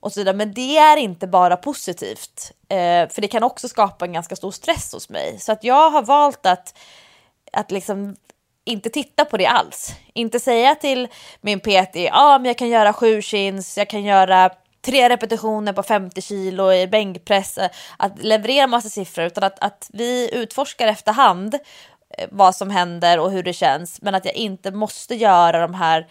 och 0.00 0.12
så 0.12 0.20
vidare. 0.20 0.36
Men 0.36 0.54
det 0.54 0.78
är 0.78 0.96
inte 0.96 1.26
bara 1.26 1.56
positivt, 1.56 2.52
eh, 2.68 3.08
för 3.08 3.20
det 3.20 3.28
kan 3.28 3.42
också 3.42 3.68
skapa 3.68 4.04
en 4.04 4.12
ganska 4.12 4.36
stor 4.36 4.50
stress 4.50 4.92
hos 4.92 5.08
mig. 5.08 5.38
Så 5.38 5.52
att 5.52 5.64
jag 5.64 5.90
har 5.90 6.02
valt 6.02 6.46
att, 6.46 6.78
att 7.52 7.70
liksom 7.70 8.16
inte 8.64 8.90
titta 8.90 9.24
på 9.24 9.36
det 9.36 9.46
alls. 9.46 9.92
Inte 10.14 10.40
säga 10.40 10.74
till 10.74 11.08
min 11.40 11.60
PT, 11.60 11.94
ja 11.94 12.10
ah, 12.12 12.38
men 12.38 12.44
jag 12.46 12.58
kan 12.58 12.68
göra 12.68 12.92
sju 12.92 13.22
chins, 13.22 13.78
jag 13.78 13.90
kan 13.90 14.04
göra 14.04 14.50
tre 14.82 15.08
repetitioner 15.08 15.72
på 15.72 15.82
50 15.82 16.22
kilo 16.22 16.72
i 16.72 16.86
bänkpress, 16.86 17.58
eh, 17.58 17.70
att 17.96 18.22
leverera 18.22 18.66
massa 18.66 18.88
siffror 18.88 19.26
utan 19.26 19.44
att, 19.44 19.58
att 19.58 19.90
vi 19.92 20.30
utforskar 20.32 20.86
efterhand 20.86 21.54
eh, 22.18 22.28
vad 22.30 22.56
som 22.56 22.70
händer 22.70 23.18
och 23.18 23.30
hur 23.30 23.42
det 23.42 23.52
känns 23.52 24.02
men 24.02 24.14
att 24.14 24.24
jag 24.24 24.34
inte 24.34 24.70
måste 24.70 25.14
göra 25.14 25.60
de 25.60 25.74
här 25.74 26.06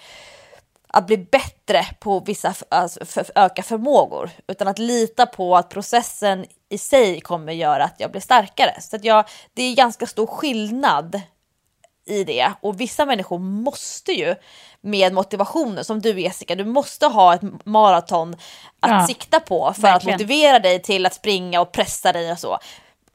att 0.93 1.08
bli 1.08 1.17
bättre 1.17 1.86
på 1.99 2.19
vissa 2.19 2.54
alltså 2.69 3.06
för, 3.06 3.25
öka 3.36 3.63
förmågor 3.63 4.30
utan 4.47 4.67
att 4.67 4.80
lita 4.80 5.25
på 5.25 5.58
att 5.58 5.69
processen 5.69 6.45
i 6.69 6.78
sig 6.78 7.21
kommer 7.21 7.54
göra 7.54 7.84
att 7.84 7.95
jag 7.97 8.12
blir 8.12 8.21
starkare. 8.21 8.82
Så 8.82 8.95
att 8.95 9.04
jag, 9.04 9.25
det 9.54 9.63
är 9.63 9.75
ganska 9.75 10.08
stor 10.08 10.28
skillnad 10.28 11.21
i 12.06 12.23
det 12.23 12.52
och 12.62 12.82
vissa 12.82 13.06
människor 13.06 13.39
måste 13.39 14.12
ju 14.12 14.36
med 14.82 15.13
motivationen 15.13 15.86
som 15.86 16.02
du 16.02 16.21
Jessica, 16.21 16.56
du 16.56 16.65
måste 16.65 17.06
ha 17.06 17.34
ett 17.34 17.65
maraton 17.65 18.34
att 18.80 18.91
ja, 18.91 19.08
sikta 19.08 19.39
på 19.39 19.73
för 19.73 19.82
verkligen. 19.82 20.15
att 20.15 20.21
motivera 20.21 20.60
dig 20.60 20.82
till 20.82 21.06
att 21.06 21.13
springa 21.13 21.62
och 21.62 21.71
pressa 21.71 22.12
dig 22.12 22.32
och 22.32 22.39
så. 22.39 22.58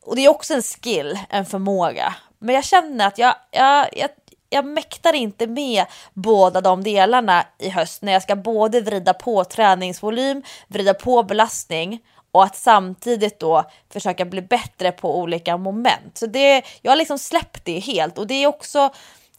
Och 0.02 0.16
det 0.16 0.24
är 0.24 0.28
också 0.28 0.54
en 0.54 0.62
skill, 0.62 1.18
en 1.28 1.46
förmåga. 1.46 2.14
Men 2.38 2.54
jag 2.54 2.64
känner 2.64 3.06
att 3.06 3.18
jag, 3.18 3.34
jag, 3.50 3.88
jag 3.92 4.10
jag 4.54 4.66
mäktar 4.66 5.12
inte 5.12 5.46
med 5.46 5.84
båda 6.12 6.60
de 6.60 6.82
delarna 6.82 7.46
i 7.58 7.68
höst 7.68 8.02
när 8.02 8.12
jag 8.12 8.22
ska 8.22 8.36
både 8.36 8.80
vrida 8.80 9.14
på 9.14 9.44
träningsvolym, 9.44 10.42
vrida 10.68 10.94
på 10.94 11.22
belastning 11.22 12.00
och 12.32 12.44
att 12.44 12.56
samtidigt 12.56 13.40
då 13.40 13.64
försöka 13.92 14.24
bli 14.24 14.42
bättre 14.42 14.92
på 14.92 15.18
olika 15.18 15.56
moment. 15.56 16.18
Så 16.18 16.26
det, 16.26 16.62
jag 16.82 16.92
har 16.92 16.96
liksom 16.96 17.18
släppt 17.18 17.64
det 17.64 17.78
helt 17.78 18.18
och 18.18 18.26
det 18.26 18.34
är 18.34 18.46
också 18.46 18.90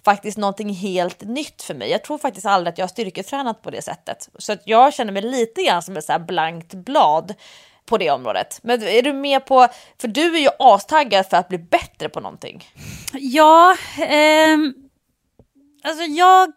faktiskt 0.05 0.37
någonting 0.37 0.69
helt 0.69 1.21
nytt 1.21 1.61
för 1.61 1.73
mig. 1.73 1.91
Jag 1.91 2.03
tror 2.03 2.17
faktiskt 2.17 2.45
aldrig 2.45 2.71
att 2.71 2.77
jag 2.77 2.83
har 2.83 2.89
styrketränat 2.89 3.61
på 3.61 3.71
det 3.71 3.81
sättet. 3.81 4.29
Så 4.37 4.53
att 4.53 4.61
jag 4.65 4.93
känner 4.93 5.13
mig 5.13 5.21
lite 5.21 5.63
grann 5.63 5.83
som 5.83 5.97
ett 5.97 6.05
så 6.05 6.19
blankt 6.19 6.73
blad 6.73 7.33
på 7.85 7.97
det 7.97 8.11
området. 8.11 8.59
Men 8.63 8.83
är 8.83 9.01
du 9.01 9.13
med 9.13 9.45
på, 9.45 9.67
för 10.01 10.07
du 10.07 10.35
är 10.35 10.39
ju 10.39 10.49
astaggad 10.59 11.25
för 11.25 11.37
att 11.37 11.47
bli 11.47 11.57
bättre 11.57 12.09
på 12.09 12.19
någonting. 12.19 12.63
Ja, 13.13 13.77
eh, 13.97 14.57
alltså 15.85 16.03
jag 16.03 16.53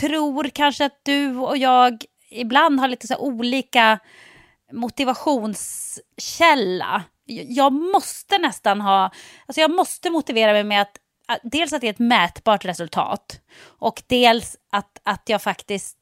tror 0.00 0.48
kanske 0.48 0.84
att 0.84 1.00
du 1.02 1.36
och 1.36 1.56
jag 1.56 2.04
ibland 2.30 2.80
har 2.80 2.88
lite 2.88 3.06
så 3.06 3.16
olika 3.16 3.98
motivationskälla. 4.72 7.02
Jag 7.48 7.72
måste 7.72 8.38
nästan 8.38 8.80
ha, 8.80 9.10
alltså 9.46 9.60
jag 9.60 9.70
måste 9.70 10.10
motivera 10.10 10.52
mig 10.52 10.64
med 10.64 10.82
att 10.82 10.96
dels 11.42 11.72
att 11.72 11.80
det 11.80 11.86
är 11.86 11.92
ett 11.92 11.98
mätbart 11.98 12.64
resultat 12.64 13.40
och 13.62 14.02
dels 14.06 14.56
att, 14.72 15.00
att 15.02 15.28
jag 15.28 15.42
faktiskt 15.42 15.98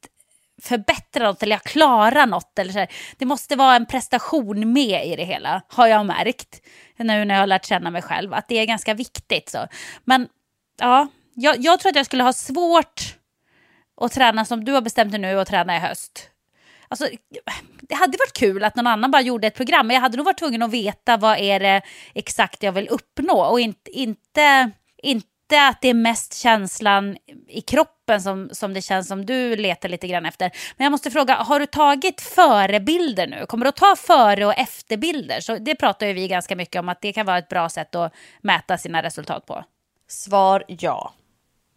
förbättrar 0.63 1.27
något 1.27 1.43
eller 1.43 1.55
jag 1.55 1.63
klarar 1.63 2.27
något. 2.27 2.59
Eller 2.59 2.73
så 2.73 2.79
här. 2.79 2.93
Det 3.19 3.25
måste 3.25 3.57
vara 3.57 3.77
en 3.77 3.87
prestation 3.87 4.73
med 4.73 5.07
i 5.07 5.17
det 5.17 5.25
hela, 5.25 5.63
har 5.69 5.87
jag 5.87 6.07
märkt. 6.07 6.61
Nu 6.97 7.25
när 7.25 7.35
jag 7.35 7.43
har 7.43 7.47
lärt 7.47 7.67
känna 7.67 7.91
mig 7.91 8.03
själv, 8.03 8.35
att 8.35 8.49
det 8.49 8.55
är 8.55 8.67
ganska 8.67 8.95
viktigt. 8.95 9.49
Så. 9.49 9.67
Men 10.05 10.29
ja, 10.81 11.09
jag, 11.37 11.57
jag 11.59 11.81
tror 11.81 11.91
att 11.91 11.97
jag 11.97 12.07
skulle 12.07 12.23
ha 12.23 12.33
svårt 12.33 13.17
att 14.01 14.13
träna 14.13 14.45
som 14.45 14.65
du 14.65 14.73
har 14.73 14.81
bestämt 14.81 15.13
dig 15.13 15.21
nu 15.21 15.41
att 15.41 15.49
träna 15.49 15.77
i 15.77 15.79
höst. 15.79 16.31
Alltså, 16.89 17.09
det 17.81 17.95
hade 17.95 18.19
varit 18.19 18.33
kul 18.33 18.65
att 18.65 18.77
någon 18.77 18.87
annan 18.87 19.11
bara 19.11 19.23
gjorde 19.23 19.47
ett 19.47 19.55
program, 19.55 19.87
men 19.87 19.95
jag 19.95 20.01
hade 20.01 20.17
nog 20.17 20.27
varit 20.27 20.39
tvungen 20.39 20.63
att 20.63 20.71
veta 20.71 21.17
vad 21.17 21.39
är 21.39 21.61
det 21.61 21.83
exakt 22.15 22.63
jag 22.63 22.73
vill 22.73 22.89
uppnå 22.89 23.41
och 23.41 23.61
inte, 23.61 23.91
inte, 23.91 24.71
inte 25.03 25.67
att 25.69 25.81
det 25.81 25.89
är 25.89 25.95
mest 25.95 26.35
känslan 26.35 27.17
i 27.49 27.61
kroppen 27.61 28.23
som, 28.23 28.49
som 28.53 28.75
det 28.75 28.83
känns 28.83 29.09
som 29.09 29.27
du 29.27 29.57
letar 29.57 29.89
lite 29.89 30.09
grann 30.09 30.27
efter. 30.27 30.51
Men 30.77 30.85
jag 30.85 30.91
måste 30.91 31.11
fråga, 31.11 31.35
har 31.35 31.61
du 31.61 31.67
tagit 31.67 32.21
förebilder 32.21 33.27
nu? 33.27 33.47
Kommer 33.47 33.65
du 33.65 33.69
att 33.69 33.77
ta 33.77 33.97
före 33.97 34.47
och 34.47 34.59
efterbilder? 34.59 35.41
Så 35.41 35.57
det 35.57 35.75
pratar 35.75 36.07
ju 36.07 36.13
vi 36.13 36.29
ganska 36.29 36.57
mycket 36.57 36.81
om 36.81 36.89
att 36.89 37.01
det 37.01 37.13
kan 37.13 37.27
vara 37.27 37.39
ett 37.39 37.49
bra 37.49 37.69
sätt 37.69 37.95
att 37.95 38.15
mäta 38.41 38.79
sina 38.79 39.03
resultat 39.03 39.47
på. 39.47 39.65
Svar 40.09 40.65
ja. 40.69 41.13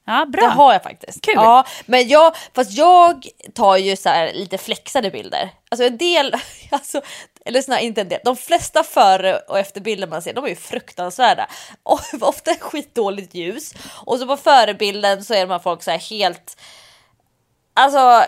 Ja, 0.10 0.26
bra. 0.26 0.42
Det 0.42 0.50
har 0.50 0.74
jag 0.74 0.84
faktiskt. 0.84 1.22
Kul. 1.26 1.34
Ja, 1.36 1.66
men 1.86 2.08
jag, 2.08 2.36
fast 2.54 2.72
jag 2.72 3.28
tar 3.54 3.78
ju 3.78 3.96
så 3.96 4.10
här 4.10 4.34
lite 4.34 4.58
flexade 4.58 5.12
bilder. 5.12 5.50
Alltså 5.70 5.86
en 5.86 5.98
del, 5.98 6.36
alltså, 6.72 7.02
eller 7.46 7.62
såna, 7.62 7.80
inte 7.80 8.02
en 8.02 8.10
del, 8.10 8.20
de 8.24 8.36
flesta 8.36 8.84
före 8.84 9.38
och 9.38 9.60
efterbilder 9.60 10.08
man 10.08 10.22
ser, 10.22 10.34
de 10.34 10.46
är 10.46 10.50
ju 10.50 10.56
fruktansvärda. 10.56 11.48
Och 11.84 12.02
ofta 12.22 12.56
skitdåligt 12.60 13.34
ljus. 13.34 13.74
Och 14.06 14.20
så 14.20 14.28
på 14.28 14.38
förebilden 14.38 15.24
så 15.24 15.34
är 15.34 15.42
de 15.42 15.52
här 15.52 15.60
folk 15.60 15.84
så 15.84 15.92
här 15.92 16.00
helt, 16.00 16.58
alltså 17.74 18.26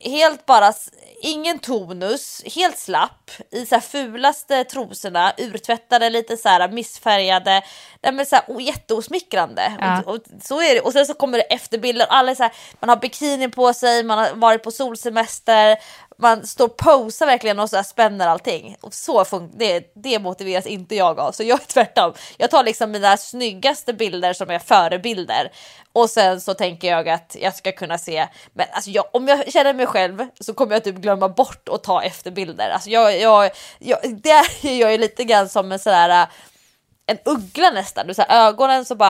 helt 0.00 0.46
bara 0.46 0.72
ingen 1.22 1.58
tonus, 1.58 2.42
helt 2.56 2.78
slapp 2.78 3.30
i 3.50 3.66
så 3.66 3.80
fulaste 3.80 4.64
trosorna, 4.64 5.32
urtvättade, 5.38 6.10
lite 6.10 6.36
så 6.36 6.48
här 6.48 6.68
missfärgade, 6.68 7.62
nej 8.02 8.12
men 8.12 8.26
så 8.26 8.36
här, 8.36 8.44
oh, 8.48 8.62
jätteosmickrande. 8.62 9.72
Ja. 9.80 10.02
Och, 10.02 10.14
och, 10.14 10.20
så 10.42 10.62
är 10.62 10.74
det. 10.74 10.80
Och 10.80 10.92
sen 10.92 11.06
så 11.06 11.14
kommer 11.14 11.38
det 11.38 11.44
efterbilder, 11.44 12.06
alla 12.08 12.34
så 12.34 12.42
här, 12.42 12.52
man 12.80 12.88
har 12.88 12.96
bikini 12.96 13.48
på 13.48 13.72
sig, 13.72 14.04
man 14.04 14.18
har 14.18 14.34
varit 14.34 14.62
på 14.62 14.70
solsemester, 14.70 15.78
man 16.20 16.46
står 16.46 16.64
och 16.64 16.76
posar 16.76 17.26
verkligen 17.26 17.58
och 17.58 17.70
så 17.70 17.76
här 17.76 17.82
spänner 17.82 18.26
allting. 18.26 18.76
Och 18.80 18.94
så 18.94 19.24
det, 19.54 19.92
det 19.94 20.18
motiveras 20.18 20.66
inte 20.66 20.94
jag 20.94 21.20
av, 21.20 21.32
så 21.32 21.42
jag 21.42 21.60
är 21.60 21.64
tvärtom. 21.64 22.12
Jag 22.36 22.50
tar 22.50 22.64
liksom 22.64 22.90
mina 22.90 23.16
snyggaste 23.16 23.92
bilder 23.92 24.32
som 24.32 24.50
är 24.50 24.58
förebilder 24.58 25.50
och 25.92 26.10
sen 26.10 26.40
så 26.40 26.54
tänker 26.54 26.88
jag 26.88 27.08
att 27.08 27.36
jag 27.40 27.54
ska 27.54 27.72
kunna 27.72 27.98
se, 27.98 28.28
men 28.52 28.66
alltså 28.72 28.90
jag, 28.90 29.04
om 29.12 29.28
jag 29.28 29.52
känner 29.52 29.74
mig 29.74 29.86
själv 29.86 30.26
så 30.40 30.54
kommer 30.54 30.72
jag 30.72 30.84
typ 30.84 30.96
glömma 30.96 31.09
glömma 31.10 31.28
bort 31.28 31.68
att 31.68 31.82
ta 31.82 32.02
efterbilder. 32.02 32.70
Alltså 32.70 32.90
jag, 32.90 33.20
jag, 33.20 33.50
jag, 33.78 33.98
det 34.22 34.30
är 34.62 34.80
jag 34.80 34.92
ju 34.92 34.98
lite 34.98 35.24
grann 35.24 35.48
som 35.48 35.72
en 35.72 35.78
sådär 35.78 36.26
en 37.06 37.18
uggla 37.24 37.70
nästan. 37.70 38.06
Du 38.06 38.14
så 38.14 38.22
här, 38.22 38.48
ögonen 38.48 38.84
så 38.84 38.94
bara 38.94 39.08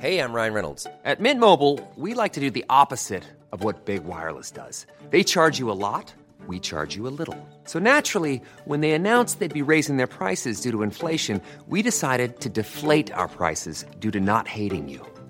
Hej, 0.00 0.14
jag 0.14 0.36
Ryan 0.36 0.54
Reynolds. 0.54 0.86
At 1.04 1.20
Mint 1.20 1.40
Mobile, 1.40 1.78
we 1.96 2.22
like 2.22 2.34
to 2.34 2.40
do 2.40 2.50
the 2.50 2.64
opposite 2.68 3.22
of 3.50 3.64
what 3.64 3.84
Big 3.84 4.00
Wireless 4.04 4.50
does. 4.50 4.86
They 5.10 5.24
charge 5.24 5.60
you 5.60 5.70
a 5.70 5.74
lot 5.74 6.14
we 6.46 6.58
charge 6.58 6.96
you 6.96 7.06
a 7.06 7.14
little. 7.18 7.36
So 7.64 7.78
naturally, 7.78 8.42
when 8.64 8.80
they 8.80 8.92
announced 8.92 9.38
they'd 9.38 9.52
be 9.52 9.62
raising 9.62 9.96
their 9.96 10.06
prices 10.06 10.60
due 10.60 10.72
to 10.72 10.82
inflation, 10.82 11.40
we 11.66 11.82
decided 11.82 12.40
to 12.40 12.48
deflate 12.48 13.12
our 13.12 13.28
prices 13.28 13.84
due 14.00 14.10
to 14.10 14.20
not 14.20 14.48
hating 14.48 14.88
you. 14.88 15.11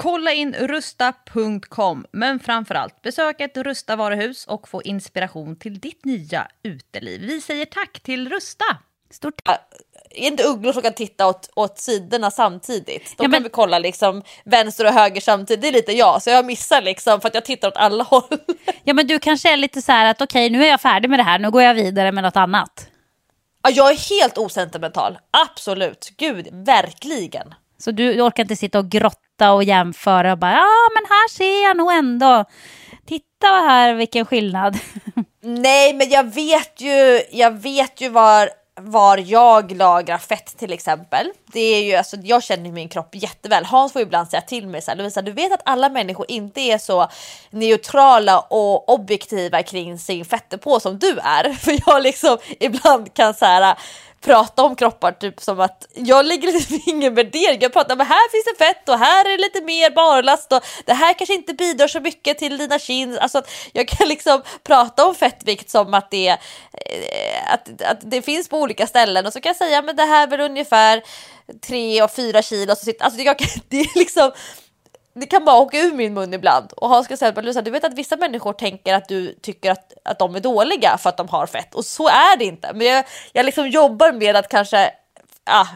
Kolla 0.00 0.32
in 0.32 0.54
rusta.com, 0.54 2.06
men 2.12 2.40
framförallt 2.40 3.02
besök 3.02 3.40
ett 3.40 3.56
Rusta 3.56 3.96
varuhus 3.96 4.46
och 4.46 4.68
få 4.68 4.82
inspiration 4.82 5.56
till 5.58 5.80
ditt 5.80 6.04
nya 6.04 6.48
uteliv. 6.62 7.20
Vi 7.20 7.40
säger 7.40 7.64
tack 7.64 8.00
till 8.00 8.28
Rusta! 8.30 8.64
Stort 9.10 9.40
Är 10.10 10.26
inte 10.26 10.42
ugglor 10.44 10.72
som 10.72 10.82
kan 10.82 10.92
titta 10.94 11.26
åt, 11.26 11.50
åt 11.56 11.78
sidorna 11.78 12.30
samtidigt? 12.30 13.04
De 13.04 13.14
Ja, 13.18 13.22
kan 13.24 13.30
men- 13.30 13.42
vi 13.42 13.48
kolla 13.48 13.78
liksom 13.78 14.22
vänster 14.44 14.84
och 14.86 14.92
höger 14.92 15.20
samtidigt. 15.20 15.62
Det 15.62 15.68
är 15.68 15.72
lite 15.72 15.92
jag, 15.92 16.22
så 16.22 16.30
jag 16.30 16.46
missar 16.46 16.82
liksom 16.82 17.20
för 17.20 17.28
att 17.28 17.34
jag 17.34 17.44
tittar 17.44 17.68
åt 17.68 17.76
alla 17.76 18.04
håll. 18.04 18.22
Ja, 18.84 18.94
men 18.94 19.06
du 19.06 19.18
kanske 19.18 19.52
är 19.52 19.56
lite 19.56 19.82
så 19.82 19.92
här 19.92 20.10
att 20.10 20.20
okej, 20.20 20.50
nu 20.50 20.64
är 20.64 20.68
jag 20.68 20.80
färdig 20.80 21.10
med 21.10 21.18
det 21.18 21.22
här, 21.22 21.38
nu 21.38 21.50
går 21.50 21.62
jag 21.62 21.74
vidare 21.74 22.12
med 22.12 22.24
något 22.24 22.36
annat. 22.36 22.88
ja, 23.62 23.70
jag 23.70 23.90
är 23.90 24.10
helt 24.20 24.38
osentimental, 24.38 25.18
absolut. 25.30 26.12
Gud, 26.16 26.48
verkligen. 26.52 27.54
Så 27.78 27.90
du 27.90 28.22
orkar 28.22 28.42
inte 28.42 28.56
sitta 28.56 28.78
och 28.78 28.88
grotta 28.88 29.52
och 29.52 29.64
jämföra 29.64 30.32
och 30.32 30.38
bara, 30.38 30.52
ja 30.52 30.88
men 30.94 31.04
här 31.08 31.28
ser 31.28 31.64
jag 31.64 31.76
nog 31.76 31.92
ändå. 31.92 32.44
Titta 33.06 33.46
här 33.46 33.94
vilken 33.94 34.26
skillnad. 34.26 34.78
Nej, 35.42 35.94
men 35.94 36.10
jag 36.10 36.34
vet 36.34 36.80
ju, 36.80 37.22
jag 37.30 37.50
vet 37.50 38.00
ju 38.00 38.08
var, 38.08 38.50
var 38.80 39.18
jag 39.18 39.76
lagrar 39.76 40.18
fett 40.18 40.58
till 40.58 40.72
exempel. 40.72 41.30
Det 41.52 41.60
är 41.60 41.82
ju, 41.82 41.94
alltså, 41.94 42.16
jag 42.16 42.42
känner 42.42 42.72
min 42.72 42.88
kropp 42.88 43.14
jätteväl. 43.14 43.64
Hans 43.64 43.92
får 43.92 44.00
ju 44.00 44.06
ibland 44.06 44.28
säga 44.28 44.40
till 44.40 44.66
mig 44.66 44.82
så 44.82 44.90
här, 44.90 44.98
Lovisa, 44.98 45.22
du 45.22 45.32
vet 45.32 45.52
att 45.52 45.62
alla 45.64 45.88
människor 45.88 46.26
inte 46.28 46.60
är 46.60 46.78
så 46.78 47.08
neutrala 47.50 48.38
och 48.40 48.88
objektiva 48.88 49.62
kring 49.62 49.98
sin 49.98 50.24
fettdepå 50.24 50.80
som 50.80 50.98
du 50.98 51.18
är. 51.22 51.52
För 51.60 51.78
jag 51.86 52.02
liksom 52.02 52.38
ibland 52.60 53.14
kan 53.14 53.34
så 53.34 53.44
här 53.44 53.78
prata 54.20 54.62
om 54.62 54.76
kroppar 54.76 55.12
typ 55.12 55.40
som 55.40 55.60
att 55.60 55.86
jag 55.94 56.26
lägger 56.26 56.52
liksom 56.52 56.80
ingen 56.86 57.14
värdering. 57.14 57.58
Jag 57.60 57.72
pratar 57.72 57.94
om 57.94 58.00
här 58.00 58.30
finns 58.30 58.44
det 58.58 58.64
fett 58.64 58.88
och 58.88 58.98
här 58.98 59.24
är 59.24 59.36
det 59.36 59.42
lite 59.42 59.60
mer 59.62 59.90
barlast 59.90 60.52
och 60.52 60.64
det 60.86 60.94
här 60.94 61.12
kanske 61.14 61.34
inte 61.34 61.54
bidrar 61.54 61.86
så 61.88 62.00
mycket 62.00 62.38
till 62.38 62.58
dina 62.58 62.78
kins. 62.78 63.18
Alltså 63.18 63.38
att 63.38 63.50
jag 63.72 63.88
kan 63.88 64.08
liksom 64.08 64.42
prata 64.64 65.06
om 65.06 65.14
fettvikt 65.14 65.70
som 65.70 65.94
att 65.94 66.10
det, 66.10 66.28
eh, 66.28 67.52
att, 67.52 67.82
att 67.82 67.98
det 68.10 68.22
finns 68.22 68.48
på 68.48 68.58
olika 68.58 68.86
ställen 68.86 69.26
och 69.26 69.32
så 69.32 69.40
kan 69.40 69.50
jag 69.50 69.56
säga 69.56 69.82
men 69.82 69.96
det 69.96 70.04
här 70.04 70.22
är 70.22 70.26
väl 70.30 70.40
ungefär 70.40 71.02
3 71.66 72.02
och 72.02 72.10
4 72.10 72.42
kilo. 72.42 72.76
Så 72.76 72.84
sitter, 72.84 73.04
alltså 73.04 73.20
jag, 73.20 73.38
kan- 73.38 73.48
det 73.68 73.80
är 73.80 73.98
liksom 73.98 74.32
det 75.20 75.26
kan 75.26 75.44
bara 75.44 75.56
åka 75.56 75.78
ur 75.78 75.92
min 75.92 76.14
mun 76.14 76.34
ibland. 76.34 76.72
Och 76.72 76.88
Hans 76.88 77.04
ska 77.04 77.16
säga 77.16 77.28
att 77.28 77.64
du 77.64 77.70
vet 77.70 77.84
att 77.84 77.94
vissa 77.94 78.16
människor 78.16 78.52
tänker 78.52 78.94
att 78.94 79.08
du 79.08 79.32
tycker 79.42 79.70
att, 79.70 79.92
att 80.04 80.18
de 80.18 80.36
är 80.36 80.40
dåliga 80.40 80.98
för 80.98 81.08
att 81.08 81.16
de 81.16 81.28
har 81.28 81.46
fett. 81.46 81.74
Och 81.74 81.84
så 81.84 82.08
är 82.08 82.36
det 82.38 82.44
inte. 82.44 82.72
Men 82.74 82.86
jag, 82.86 83.04
jag 83.32 83.46
liksom 83.46 83.68
jobbar 83.68 84.12
med 84.12 84.36
att 84.36 84.48
kanske... 84.48 84.90
Ah, 85.44 85.66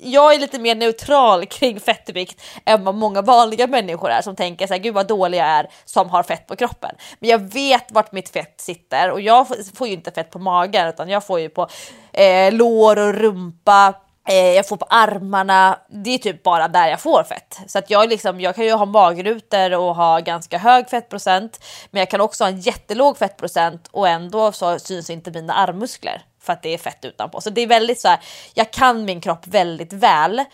jag 0.00 0.34
är 0.34 0.38
lite 0.38 0.58
mer 0.58 0.74
neutral 0.74 1.46
kring 1.50 1.80
fettvikt 1.80 2.42
än 2.66 2.84
vad 2.84 2.94
många 2.94 3.22
vanliga 3.22 3.66
människor 3.66 4.10
är 4.10 4.22
som 4.22 4.36
tänker 4.36 4.66
så 4.66 4.74
här, 4.74 4.80
gud 4.80 4.94
vad 4.94 5.06
dålig 5.06 5.38
jag 5.38 5.46
är 5.46 5.68
som 5.84 6.10
har 6.10 6.22
fett 6.22 6.46
på 6.46 6.56
kroppen. 6.56 6.94
Men 7.18 7.30
jag 7.30 7.38
vet 7.52 7.92
vart 7.92 8.12
mitt 8.12 8.28
fett 8.28 8.60
sitter 8.60 9.10
och 9.10 9.20
jag 9.20 9.46
får- 9.74 9.86
ju 9.88 9.92
inte 9.92 10.10
fett 10.10 10.30
på 10.30 10.38
magen 10.38 10.88
utan 10.88 11.08
jag 11.08 11.24
får 11.26 11.40
ju 11.40 11.48
på 11.48 11.68
eh, 12.12 12.52
lår 12.52 12.98
och 12.98 13.14
rumpa 13.14 13.94
jag 14.34 14.68
får 14.68 14.76
på 14.76 14.86
armarna, 14.90 15.78
det 15.88 16.14
är 16.14 16.18
typ 16.18 16.42
bara 16.42 16.68
där 16.68 16.88
jag 16.88 17.00
får 17.00 17.24
fett. 17.24 17.58
Så 17.66 17.78
att 17.78 17.90
jag, 17.90 18.08
liksom, 18.08 18.40
jag 18.40 18.54
kan 18.54 18.64
ju 18.64 18.72
ha 18.72 18.84
magrutor 18.84 19.74
och 19.74 19.96
ha 19.96 20.18
ganska 20.20 20.58
hög 20.58 20.90
fettprocent, 20.90 21.64
men 21.90 22.00
jag 22.00 22.10
kan 22.10 22.20
också 22.20 22.44
ha 22.44 22.48
en 22.48 22.60
jättelåg 22.60 23.18
fettprocent 23.18 23.88
och 23.90 24.08
ändå 24.08 24.52
så 24.52 24.78
syns 24.78 25.10
inte 25.10 25.30
mina 25.30 25.54
armmuskler 25.54 26.22
för 26.42 26.52
att 26.52 26.62
det 26.62 26.74
är 26.74 26.78
fett 26.78 27.04
utanpå. 27.04 27.40
Så 27.40 27.50
det 27.50 27.60
är 27.60 27.66
väldigt 27.66 28.00
så 28.00 28.08
här, 28.08 28.18
jag 28.54 28.70
kan 28.70 29.04
min 29.04 29.20
kropp 29.20 29.46
väldigt 29.46 29.92
väl, 29.92 30.44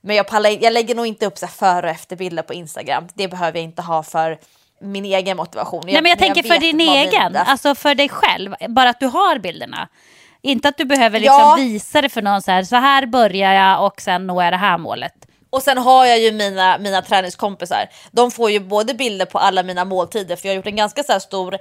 men 0.00 0.16
jag, 0.16 0.28
pallar, 0.28 0.50
jag 0.50 0.72
lägger 0.72 0.94
nog 0.94 1.06
inte 1.06 1.26
upp 1.26 1.38
så 1.38 1.46
före 1.46 1.86
och 1.86 1.92
efterbilder 1.92 2.42
på 2.42 2.54
Instagram. 2.54 3.08
Det 3.14 3.28
behöver 3.28 3.58
jag 3.58 3.64
inte 3.64 3.82
ha 3.82 4.02
för 4.02 4.38
min 4.80 5.04
egen 5.04 5.36
motivation. 5.36 5.82
Nej, 5.84 5.94
men 5.94 6.04
jag, 6.04 6.10
jag 6.10 6.18
tänker 6.18 6.42
för 6.42 6.60
din 6.60 6.80
egen, 6.80 7.36
alltså 7.36 7.74
för 7.74 7.94
dig 7.94 8.08
själv, 8.08 8.54
bara 8.68 8.90
att 8.90 9.00
du 9.00 9.06
har 9.06 9.38
bilderna. 9.38 9.88
Inte 10.42 10.68
att 10.68 10.76
du 10.76 10.84
behöver 10.84 11.20
liksom 11.20 11.40
ja. 11.40 11.54
visa 11.58 12.02
det 12.02 12.08
för 12.08 12.22
någon 12.22 12.42
så 12.42 12.50
här, 12.50 12.64
så 12.64 12.76
här 12.76 13.06
börjar 13.06 13.52
jag 13.52 13.86
och 13.86 14.00
sen 14.00 14.26
når 14.26 14.44
jag 14.44 14.52
det 14.52 14.56
här 14.56 14.78
målet. 14.78 15.14
Och 15.50 15.62
sen 15.62 15.78
har 15.78 16.06
jag 16.06 16.18
ju 16.18 16.32
mina, 16.32 16.78
mina 16.78 17.02
träningskompisar. 17.02 17.88
De 18.10 18.30
får 18.30 18.50
ju 18.50 18.60
både 18.60 18.94
bilder 18.94 19.26
på 19.26 19.38
alla 19.38 19.62
mina 19.62 19.84
måltider 19.84 20.36
för 20.36 20.48
jag 20.48 20.52
har 20.52 20.56
gjort 20.56 20.66
en 20.66 20.76
ganska 20.76 21.02
så 21.02 21.20
stor 21.20 21.58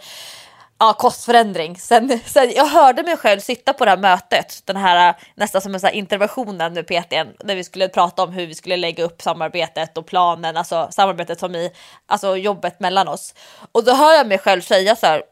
ja, 0.81 0.93
kostförändring. 0.93 1.77
Sen, 1.77 2.19
sen 2.25 2.51
jag 2.55 2.65
hörde 2.65 3.03
mig 3.03 3.17
själv 3.17 3.39
sitta 3.39 3.73
på 3.73 3.85
det 3.85 3.91
här 3.91 3.97
mötet, 3.97 4.61
den 4.65 4.75
här 4.75 5.15
nästan 5.35 5.61
som 5.61 5.73
en 5.73 5.79
så 5.79 5.87
här 5.87 5.93
interventionen 5.93 6.73
med 6.73 6.87
PTn, 6.87 7.27
där 7.39 7.55
vi 7.55 7.63
skulle 7.63 7.87
prata 7.87 8.23
om 8.23 8.33
hur 8.33 8.47
vi 8.47 8.55
skulle 8.55 8.77
lägga 8.77 9.03
upp 9.03 9.21
samarbetet 9.21 9.97
och 9.97 10.05
planen, 10.05 10.57
alltså 10.57 10.87
samarbetet 10.91 11.39
som 11.39 11.55
i 11.55 11.71
alltså 12.05 12.37
jobbet 12.37 12.79
mellan 12.79 13.07
oss. 13.07 13.33
Och 13.71 13.83
då 13.83 13.93
hör 13.93 14.13
jag 14.13 14.27
mig 14.27 14.37
själv 14.37 14.61
säga 14.61 14.95
så 14.95 15.05
här, 15.05 15.23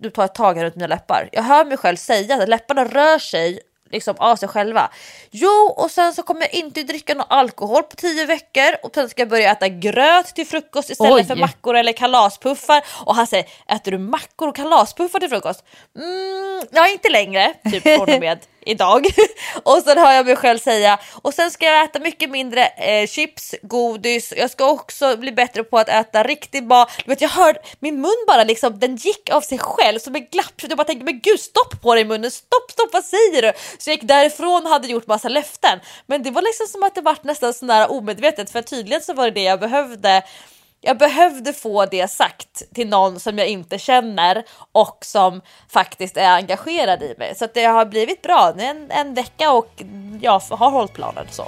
nu 0.00 0.10
tar 0.10 0.22
jag 0.22 0.34
tag 0.34 0.62
runt 0.62 0.76
mina 0.76 0.86
läppar. 0.86 1.28
Jag 1.32 1.42
hör 1.42 1.64
mig 1.64 1.76
själv 1.76 1.96
säga 1.96 2.42
att 2.42 2.48
läpparna 2.48 2.84
rör 2.84 3.18
sig 3.18 3.60
liksom 3.90 4.14
av 4.18 4.36
sig 4.36 4.48
själva. 4.48 4.90
Jo, 5.30 5.74
och 5.76 5.90
sen 5.90 6.14
så 6.14 6.22
kommer 6.22 6.40
jag 6.40 6.54
inte 6.54 6.82
dricka 6.82 7.14
någon 7.14 7.26
alkohol 7.28 7.82
på 7.82 7.96
tio 7.96 8.26
veckor 8.26 8.76
och 8.82 8.90
sen 8.94 9.08
ska 9.08 9.22
jag 9.22 9.28
börja 9.28 9.52
äta 9.52 9.68
gröt 9.68 10.34
till 10.34 10.46
frukost 10.46 10.90
istället 10.90 11.12
Oj. 11.12 11.24
för 11.24 11.36
mackor 11.36 11.76
eller 11.76 11.92
kalaspuffar. 11.92 12.84
Och 13.04 13.14
han 13.14 13.26
säger, 13.26 13.46
äter 13.68 13.92
du 13.92 13.98
mackor 13.98 14.48
och 14.48 14.56
kalaspuffar 14.56 15.20
till 15.20 15.28
frukost? 15.28 15.64
Mm, 15.98 16.66
ja, 16.70 16.88
inte 16.88 17.08
längre, 17.08 17.54
typ 17.70 17.82
från 17.82 18.14
och 18.14 18.20
med 18.20 18.38
idag. 18.66 19.06
och 19.62 19.82
sen 19.84 19.98
hör 19.98 20.12
jag 20.12 20.26
mig 20.26 20.36
själv 20.36 20.58
säga 20.58 20.98
och 21.22 21.34
sen 21.34 21.50
ska 21.50 21.66
jag 21.66 21.84
äta 21.84 21.98
mycket 21.98 22.30
mindre 22.30 22.66
eh, 22.66 23.06
chips, 23.06 23.54
godis. 23.62 24.34
Jag 24.36 24.50
ska 24.50 24.70
också 24.70 25.16
bli 25.16 25.32
bättre 25.32 25.64
på 25.64 25.78
att 25.78 25.88
äta 25.88 26.22
riktigt 26.22 26.64
bra. 26.64 26.86
Du 27.04 27.10
vet, 27.10 27.20
jag 27.20 27.28
hörde 27.28 27.60
min 27.78 28.00
mun 28.00 28.24
bara 28.26 28.44
liksom, 28.44 28.78
den 28.78 28.96
gick 28.96 29.30
av 29.32 29.40
sig 29.40 29.58
själv 29.58 29.98
som 29.98 30.14
en 30.16 30.26
glapp. 30.32 30.62
Jag 30.62 30.76
bara 30.76 30.84
tänkte, 30.84 31.04
men 31.04 31.20
gud 31.20 31.40
stopp 31.40 31.82
på 31.82 31.94
dig 31.94 32.04
munnen, 32.04 32.30
stopp, 32.30 32.70
stopp, 32.70 32.92
vad 32.92 33.04
säger 33.04 33.42
du? 33.42 33.52
Så 33.78 33.90
jag 33.90 33.94
gick 33.94 34.08
därifrån 34.08 34.62
och 34.62 34.70
hade 34.70 34.88
gjort 34.88 35.06
massa 35.06 35.28
löften. 35.28 35.80
Men 36.06 36.22
det 36.22 36.30
var 36.30 36.42
liksom 36.42 36.66
som 36.66 36.82
att 36.82 36.94
det 36.94 37.00
var 37.00 37.16
nästan 37.22 37.54
sådär 37.54 37.90
omedvetet 37.90 38.50
för 38.50 38.62
tydligen 38.62 39.02
så 39.02 39.14
var 39.14 39.24
det 39.24 39.30
det 39.30 39.42
jag 39.42 39.60
behövde 39.60 40.22
jag 40.80 40.98
behövde 40.98 41.52
få 41.52 41.86
det 41.86 42.10
sagt 42.10 42.62
till 42.74 42.88
någon 42.88 43.20
som 43.20 43.38
jag 43.38 43.48
inte 43.48 43.78
känner 43.78 44.44
och 44.72 44.98
som 45.00 45.40
faktiskt 45.68 46.16
är 46.16 46.30
engagerad 46.30 47.02
i 47.02 47.14
mig. 47.18 47.34
Så 47.34 47.44
att 47.44 47.54
det 47.54 47.64
har 47.64 47.86
blivit 47.86 48.22
bra. 48.22 48.54
En, 48.58 48.90
en 48.90 49.14
vecka 49.14 49.52
och 49.52 49.82
jag 50.20 50.40
har 50.50 50.70
hållit 50.70 50.92
planen 50.92 51.26
så. 51.30 51.44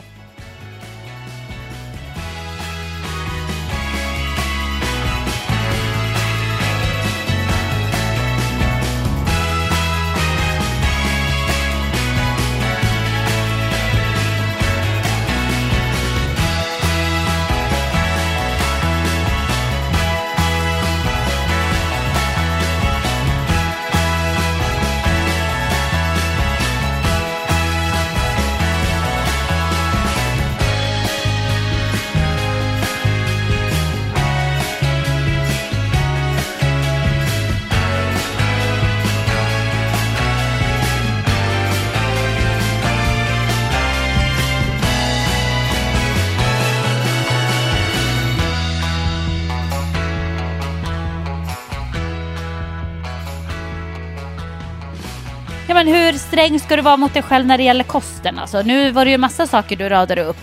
Men 55.75 55.87
hur 55.87 56.13
sträng 56.13 56.61
ska 56.61 56.77
du 56.77 56.83
vara 56.83 56.97
mot 56.97 57.15
dig 57.15 57.23
själv 57.23 57.47
när 57.47 57.59
det 57.59 57.65
gäller 57.65 57.85
kosten? 57.85 58.39
Alltså, 58.39 58.63
nu 58.63 58.91
var 58.91 59.05
det 59.05 59.11
ju 59.11 59.15
en 59.15 59.21
massa 59.21 59.47
saker 59.47 59.77
du 59.77 59.89
radade 59.89 60.25
upp. 60.25 60.37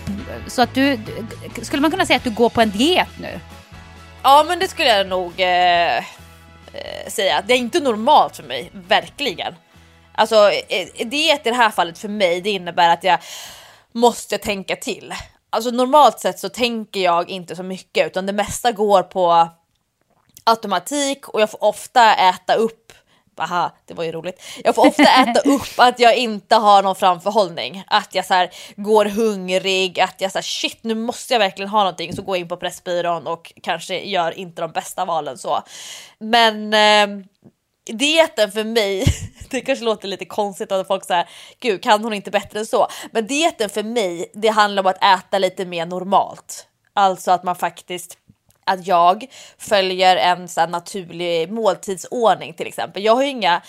Så 0.46 0.62
att 0.62 0.74
du, 0.74 1.00
skulle 1.62 1.82
man 1.82 1.90
kunna 1.90 2.06
säga 2.06 2.16
att 2.16 2.24
du 2.24 2.30
går 2.30 2.48
på 2.48 2.60
en 2.60 2.70
diet 2.70 3.08
nu? 3.20 3.40
Ja 4.22 4.44
men 4.48 4.58
det 4.58 4.68
skulle 4.68 4.88
jag 4.88 5.06
nog 5.06 5.40
eh, 5.40 5.96
eh 5.96 6.02
säga. 7.08 7.42
Det 7.46 7.54
är 7.54 7.58
inte 7.58 7.80
normalt 7.80 8.36
för 8.36 8.42
mig, 8.42 8.70
verkligen. 8.72 9.54
Alltså 10.12 10.50
eh, 10.50 11.06
diet 11.06 11.46
i 11.46 11.50
det 11.50 11.56
här 11.56 11.70
fallet 11.70 11.98
för 11.98 12.08
mig, 12.08 12.40
det 12.40 12.50
innebär 12.50 12.88
att 12.88 13.04
jag 13.04 13.18
måste 13.92 14.38
tänka 14.38 14.76
till. 14.76 15.14
Alltså 15.50 15.70
normalt 15.70 16.20
sett 16.20 16.38
så 16.38 16.48
tänker 16.48 17.00
jag 17.00 17.30
inte 17.30 17.56
så 17.56 17.62
mycket 17.62 18.06
utan 18.06 18.26
det 18.26 18.32
mesta 18.32 18.72
går 18.72 19.02
på 19.02 19.48
automatik 20.44 21.28
och 21.28 21.40
jag 21.40 21.50
får 21.50 21.64
ofta 21.64 22.14
äta 22.14 22.54
upp 22.54 22.79
aha, 23.40 23.76
det 23.86 23.94
var 23.94 24.04
ju 24.04 24.12
roligt. 24.12 24.42
Jag 24.64 24.74
får 24.74 24.86
ofta 24.86 25.02
äta 25.02 25.40
upp 25.50 25.78
att 25.78 26.00
jag 26.00 26.16
inte 26.16 26.56
har 26.56 26.82
någon 26.82 26.96
framförhållning. 26.96 27.84
Att 27.86 28.14
jag 28.14 28.26
så 28.26 28.34
här, 28.34 28.50
går 28.76 29.04
hungrig, 29.04 30.00
att 30.00 30.20
jag 30.20 30.32
så 30.32 30.38
här, 30.38 30.42
shit 30.42 30.78
nu 30.82 30.94
måste 30.94 31.34
jag 31.34 31.38
verkligen 31.38 31.68
ha 31.68 31.78
någonting. 31.78 32.16
Så 32.16 32.22
går 32.22 32.36
jag 32.36 32.40
in 32.40 32.48
på 32.48 32.56
Pressbyrån 32.56 33.26
och 33.26 33.52
kanske 33.62 34.00
gör 34.00 34.38
inte 34.38 34.62
de 34.62 34.70
bästa 34.70 35.04
valen 35.04 35.38
så. 35.38 35.62
Men 36.18 36.74
eh, 36.74 37.24
dieten 37.92 38.52
för 38.52 38.64
mig, 38.64 39.04
det 39.50 39.60
kanske 39.60 39.84
låter 39.84 40.08
lite 40.08 40.24
konstigt 40.24 40.72
att 40.72 40.86
folk 40.86 41.04
säger 41.04 41.28
gud 41.60 41.82
kan 41.82 42.04
hon 42.04 42.12
inte 42.12 42.30
bättre 42.30 42.58
än 42.58 42.66
så? 42.66 42.86
Men 43.12 43.26
dieten 43.26 43.70
för 43.70 43.82
mig, 43.82 44.30
det 44.34 44.48
handlar 44.48 44.82
om 44.82 44.86
att 44.86 45.04
äta 45.04 45.38
lite 45.38 45.64
mer 45.64 45.86
normalt. 45.86 46.66
Alltså 46.94 47.30
att 47.30 47.44
man 47.44 47.56
faktiskt 47.56 48.18
att 48.72 48.86
jag 48.86 49.26
följer 49.58 50.16
en 50.16 50.48
så 50.48 50.66
naturlig 50.66 51.52
måltidsordning 51.52 52.54
till 52.54 52.66
exempel. 52.66 53.04
Jag 53.04 53.14
har 53.14 53.22
ju 53.22 53.28
inga 53.28 53.62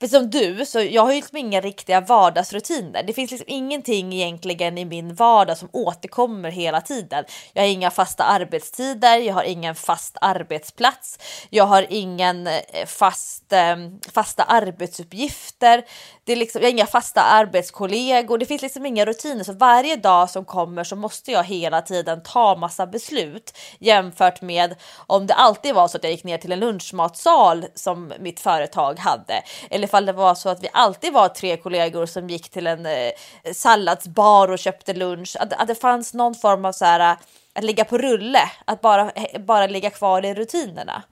för 0.00 0.06
som 0.06 0.30
du, 0.30 0.66
så 0.66 0.80
jag 0.80 1.02
har 1.02 1.10
ju 1.10 1.16
liksom 1.16 1.36
inga 1.36 1.60
riktiga 1.60 2.00
vardagsrutiner. 2.00 3.02
Det 3.02 3.12
finns 3.12 3.30
liksom 3.30 3.48
ingenting 3.48 4.12
egentligen 4.12 4.78
i 4.78 4.84
min 4.84 5.14
vardag 5.14 5.58
som 5.58 5.68
återkommer 5.72 6.50
hela 6.50 6.80
tiden. 6.80 7.24
Jag 7.52 7.62
har 7.62 7.68
inga 7.68 7.90
fasta 7.90 8.24
arbetstider, 8.24 9.16
jag 9.16 9.34
har 9.34 9.42
ingen 9.42 9.74
fast 9.74 10.16
arbetsplats, 10.20 11.18
jag 11.50 11.64
har 11.64 11.86
ingen 11.90 12.46
eh, 12.46 12.86
fast, 12.86 13.52
eh, 13.52 13.76
fasta 14.12 14.42
arbetsuppgifter. 14.42 15.84
Det 16.28 16.32
är 16.32 16.36
liksom, 16.36 16.62
jag 16.62 16.66
har 16.66 16.72
inga 16.72 16.86
fasta 16.86 17.22
arbetskollegor, 17.22 18.38
det 18.38 18.46
finns 18.46 18.62
liksom 18.62 18.86
inga 18.86 19.04
rutiner. 19.04 19.44
Så 19.44 19.52
varje 19.52 19.96
dag 19.96 20.30
som 20.30 20.44
kommer 20.44 20.84
så 20.84 20.96
måste 20.96 21.32
jag 21.32 21.44
hela 21.44 21.82
tiden 21.82 22.22
ta 22.22 22.56
massa 22.56 22.86
beslut 22.86 23.58
jämfört 23.78 24.42
med 24.42 24.74
om 25.06 25.26
det 25.26 25.34
alltid 25.34 25.74
var 25.74 25.88
så 25.88 25.96
att 25.96 26.04
jag 26.04 26.12
gick 26.12 26.24
ner 26.24 26.38
till 26.38 26.52
en 26.52 26.60
lunchmatsal 26.60 27.64
som 27.74 28.12
mitt 28.20 28.40
företag 28.40 28.98
hade. 28.98 29.42
Eller 29.70 29.84
ifall 29.84 30.06
det 30.06 30.12
var 30.12 30.34
så 30.34 30.48
att 30.48 30.62
vi 30.62 30.68
alltid 30.72 31.12
var 31.12 31.28
tre 31.28 31.56
kollegor 31.56 32.06
som 32.06 32.28
gick 32.28 32.48
till 32.48 32.66
en 32.66 32.86
eh, 32.86 33.10
salladsbar 33.52 34.50
och 34.50 34.58
köpte 34.58 34.94
lunch. 34.94 35.36
Att, 35.40 35.52
att 35.52 35.68
det 35.68 35.74
fanns 35.74 36.14
någon 36.14 36.34
form 36.34 36.64
av 36.64 36.72
så 36.72 36.84
här 36.84 37.00
eh, 37.00 37.16
att 37.54 37.64
ligga 37.64 37.84
på 37.84 37.98
rulle, 37.98 38.50
att 38.64 38.80
bara, 38.80 39.12
bara 39.38 39.66
ligga 39.66 39.90
kvar 39.90 40.24
i 40.24 40.34
rutinerna. 40.34 41.02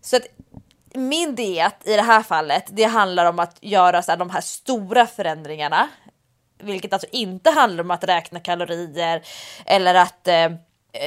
Så 0.00 0.16
att 0.16 0.26
min 0.94 1.34
diet 1.34 1.76
i 1.84 1.96
det 1.96 2.02
här 2.02 2.22
fallet, 2.22 2.64
det 2.68 2.84
handlar 2.84 3.26
om 3.26 3.38
att 3.38 3.58
göra 3.60 4.02
så 4.02 4.12
här, 4.12 4.18
de 4.18 4.30
här 4.30 4.40
stora 4.40 5.06
förändringarna, 5.06 5.88
vilket 6.58 6.92
alltså 6.92 7.08
inte 7.12 7.50
handlar 7.50 7.84
om 7.84 7.90
att 7.90 8.04
räkna 8.04 8.40
kalorier 8.40 9.22
eller 9.66 9.94
att 9.94 10.28
eh, 10.28 10.50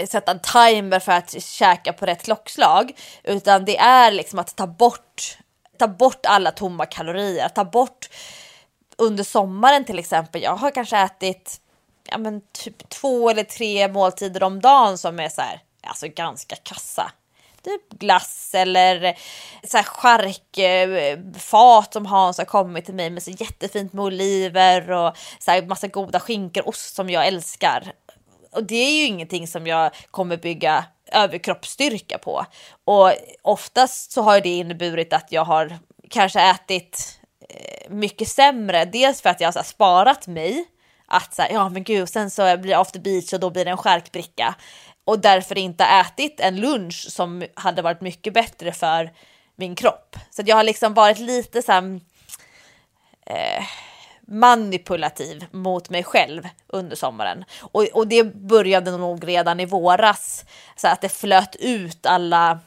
sätta 0.09 0.31
en 0.31 0.39
timer 0.39 0.99
för 0.99 1.11
att 1.11 1.43
käka 1.43 1.93
på 1.93 2.05
rätt 2.05 2.23
klockslag, 2.23 2.91
utan 3.23 3.65
det 3.65 3.77
är 3.77 4.11
liksom 4.11 4.39
att 4.39 4.55
ta 4.55 4.67
bort 4.67 5.38
ta 5.77 5.88
bort 5.88 6.25
alla 6.25 6.51
tomma 6.51 6.86
kalorier, 6.86 7.49
ta 7.49 7.65
bort 7.65 8.09
under 8.97 9.23
sommaren 9.23 9.86
till 9.86 9.99
exempel. 9.99 10.41
Jag 10.41 10.55
har 10.55 10.71
kanske 10.71 10.97
ätit 10.97 11.61
ja, 12.09 12.17
men 12.17 12.41
typ 12.51 12.89
två 12.89 13.29
eller 13.29 13.43
tre 13.43 13.88
måltider 13.88 14.43
om 14.43 14.61
dagen 14.61 14.97
som 14.97 15.19
är 15.19 15.29
så 15.29 15.41
här, 15.41 15.61
alltså 15.84 16.07
ganska 16.07 16.55
kassa 16.55 17.11
typ 17.64 17.99
glass 17.99 18.51
eller 18.53 19.18
så 19.64 19.78
här 19.78 19.84
charkfat 19.84 21.88
eh, 21.88 21.91
som 21.91 22.05
Hans 22.05 22.38
har 22.38 22.45
kommit 22.45 22.86
till 22.86 22.95
mig 22.95 23.09
med 23.09 23.24
så 23.24 23.32
jättefint 23.32 23.93
med 23.93 24.05
oliver 24.05 24.91
och 24.91 25.18
så 25.39 25.51
här 25.51 25.61
massa 25.61 25.88
goda 25.88 26.20
skinkor, 26.20 26.70
ost 26.70 26.95
som 26.95 27.09
jag 27.09 27.28
älskar. 27.28 27.93
Och 28.51 28.64
det 28.64 28.76
är 28.76 28.91
ju 28.91 29.05
ingenting 29.05 29.47
som 29.47 29.68
jag 29.68 29.91
kommer 30.11 30.38
bygga 30.38 30.86
överkroppsstyrka 31.11 32.18
på. 32.18 32.45
Och 32.86 33.11
oftast 33.41 34.11
så 34.11 34.22
har 34.22 34.41
det 34.41 34.49
inneburit 34.49 35.14
att 35.14 35.32
jag 35.32 35.45
har 35.45 35.78
kanske 36.09 36.41
ätit 36.41 37.20
eh, 37.49 37.89
mycket 37.89 38.28
sämre. 38.28 38.86
Dels 38.86 39.22
för 39.22 39.30
att 39.30 39.41
jag 39.41 39.51
har 39.51 39.64
sparat 39.64 40.28
mig. 40.28 40.66
Att 41.07 41.34
så 41.34 41.41
här, 41.41 41.51
ja 41.51 41.70
men 41.70 41.84
gud, 41.84 42.09
sen 42.09 42.32
så 42.32 42.57
blir 42.57 42.72
det 42.72 42.78
after 42.78 42.99
beach 42.99 43.34
och 43.34 43.39
då 43.39 43.49
blir 43.49 43.66
det 43.66 43.72
en 43.72 43.78
skärkbricka. 43.78 44.55
Och 45.06 45.20
därför 45.20 45.58
inte 45.58 45.84
ätit 45.84 46.39
en 46.39 46.56
lunch 46.56 47.06
som 47.10 47.45
hade 47.54 47.82
varit 47.82 48.01
mycket 48.01 48.34
bättre 48.34 48.72
för 48.72 49.12
min 49.56 49.76
kropp. 49.76 50.16
Så 50.30 50.41
jag 50.45 50.56
har 50.56 50.64
liksom 50.64 50.93
varit 50.93 51.20
lite 51.20 51.62
så 51.62 51.72
här, 51.72 51.99
eh, 53.26 53.64
manipulativ 54.28 55.45
mot 55.51 55.89
mig 55.89 56.04
själv 56.04 56.47
under 56.68 56.95
sommaren. 56.95 57.45
Och, 57.60 57.84
och 57.84 58.08
det 58.08 58.24
började 58.24 58.97
nog 58.97 59.28
redan 59.28 59.60
i 59.60 59.66
våras. 59.66 60.45
Så 60.76 60.88
att 60.88 61.01
det 61.01 61.10
flöt 61.10 61.56
ut 61.56 62.06
alla, 62.06 62.60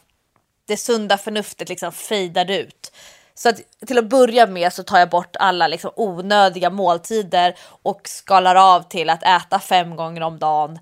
det 0.66 0.76
sunda 0.76 1.18
förnuftet 1.18 1.68
liksom 1.68 1.92
fejdade 1.92 2.58
ut. 2.58 2.92
Så 3.34 3.48
att 3.48 3.60
till 3.86 3.98
att 3.98 4.08
börja 4.08 4.46
med 4.46 4.72
så 4.72 4.82
tar 4.82 4.98
jag 4.98 5.10
bort 5.10 5.36
alla 5.36 5.68
liksom 5.68 5.90
onödiga 5.96 6.70
måltider 6.70 7.54
och 7.82 8.00
skalar 8.04 8.54
av 8.54 8.82
till 8.82 9.10
att 9.10 9.22
äta 9.22 9.58
fem 9.58 9.96
gånger 9.96 10.20
om 10.20 10.38
dagen. 10.38 10.78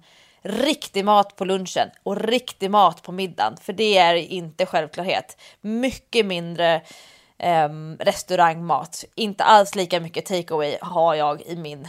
Riktig 0.46 1.04
mat 1.04 1.36
på 1.36 1.44
lunchen 1.44 1.90
och 2.02 2.16
riktig 2.16 2.70
mat 2.70 3.02
på 3.02 3.12
middagen, 3.12 3.56
för 3.56 3.72
det 3.72 3.98
är 3.98 4.14
inte 4.14 4.66
självklarhet. 4.66 5.40
Mycket 5.60 6.26
mindre 6.26 6.74
eh, 7.38 7.68
restaurangmat. 7.98 9.04
Inte 9.14 9.44
alls 9.44 9.74
lika 9.74 10.00
mycket 10.00 10.26
takeaway 10.26 10.78
har 10.80 11.14
jag 11.14 11.42
i 11.42 11.56
min 11.56 11.88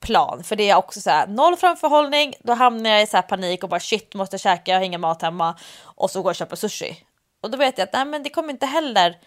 plan. 0.00 0.44
För 0.44 0.56
det 0.56 0.70
är 0.70 0.76
också 0.76 1.00
så 1.00 1.10
här, 1.10 1.26
noll 1.26 1.56
framförhållning, 1.56 2.34
då 2.40 2.52
hamnar 2.52 2.90
jag 2.90 3.02
i 3.02 3.06
så 3.06 3.22
panik 3.22 3.62
och 3.62 3.68
bara 3.68 3.80
shit 3.80 4.14
måste 4.14 4.38
käka, 4.38 4.72
jag 4.72 4.78
har 4.78 4.84
ingen 4.84 5.00
mat 5.00 5.22
hemma. 5.22 5.54
Och 5.82 6.10
så 6.10 6.22
går 6.22 6.28
jag 6.28 6.32
och 6.32 6.36
köper 6.36 6.56
sushi. 6.56 7.04
Och 7.42 7.50
då 7.50 7.58
vet 7.58 7.78
jag 7.78 7.86
att 7.86 7.92
nej, 7.92 8.04
men 8.04 8.22
det 8.22 8.30
kommer 8.30 8.50
inte 8.50 8.66
heller 8.66 9.18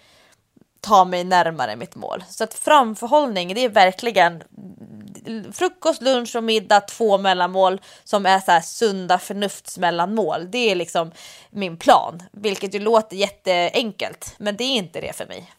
ta 0.87 1.05
mig 1.05 1.23
närmare 1.23 1.75
mitt 1.75 1.95
mål. 1.95 2.23
Så 2.29 2.43
att 2.43 2.53
framförhållning, 2.53 3.53
det 3.53 3.61
är 3.63 3.69
verkligen 3.69 4.43
frukost, 5.53 6.01
lunch 6.01 6.35
och 6.35 6.43
middag, 6.43 6.79
två 6.79 7.17
mellanmål 7.17 7.81
som 8.03 8.25
är 8.25 8.39
så 8.39 8.51
här 8.51 8.61
sunda 8.61 9.19
förnuftsmellanmål. 9.19 10.51
Det 10.51 10.71
är 10.71 10.75
liksom 10.75 11.11
min 11.49 11.77
plan, 11.77 12.23
vilket 12.31 12.75
ju 12.75 12.79
låter 12.79 13.15
jätteenkelt, 13.15 14.35
men 14.37 14.57
det 14.57 14.63
är 14.63 14.75
inte 14.75 15.01
det 15.01 15.15
för 15.15 15.25
mig. 15.25 15.51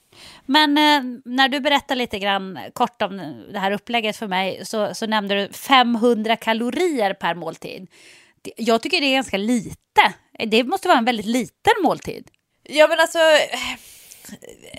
Men 0.46 0.78
eh, 0.78 1.20
när 1.24 1.48
du 1.48 1.60
berättar 1.60 1.94
lite 1.94 2.18
grann 2.18 2.58
kort 2.72 3.02
om 3.02 3.42
det 3.52 3.58
här 3.58 3.70
upplägget 3.70 4.16
för 4.16 4.26
mig 4.26 4.60
så, 4.64 4.94
så 4.94 5.06
nämnde 5.06 5.34
du 5.34 5.52
500 5.52 6.36
kalorier 6.36 7.14
per 7.14 7.34
måltid. 7.34 7.88
Jag 8.56 8.82
tycker 8.82 9.00
det 9.00 9.06
är 9.06 9.14
ganska 9.14 9.36
lite. 9.36 10.14
Det 10.46 10.64
måste 10.64 10.88
vara 10.88 10.98
en 10.98 11.04
väldigt 11.04 11.26
liten 11.26 11.72
måltid. 11.82 12.28
Ja 12.62 12.88
men 12.88 13.00
alltså 13.00 13.18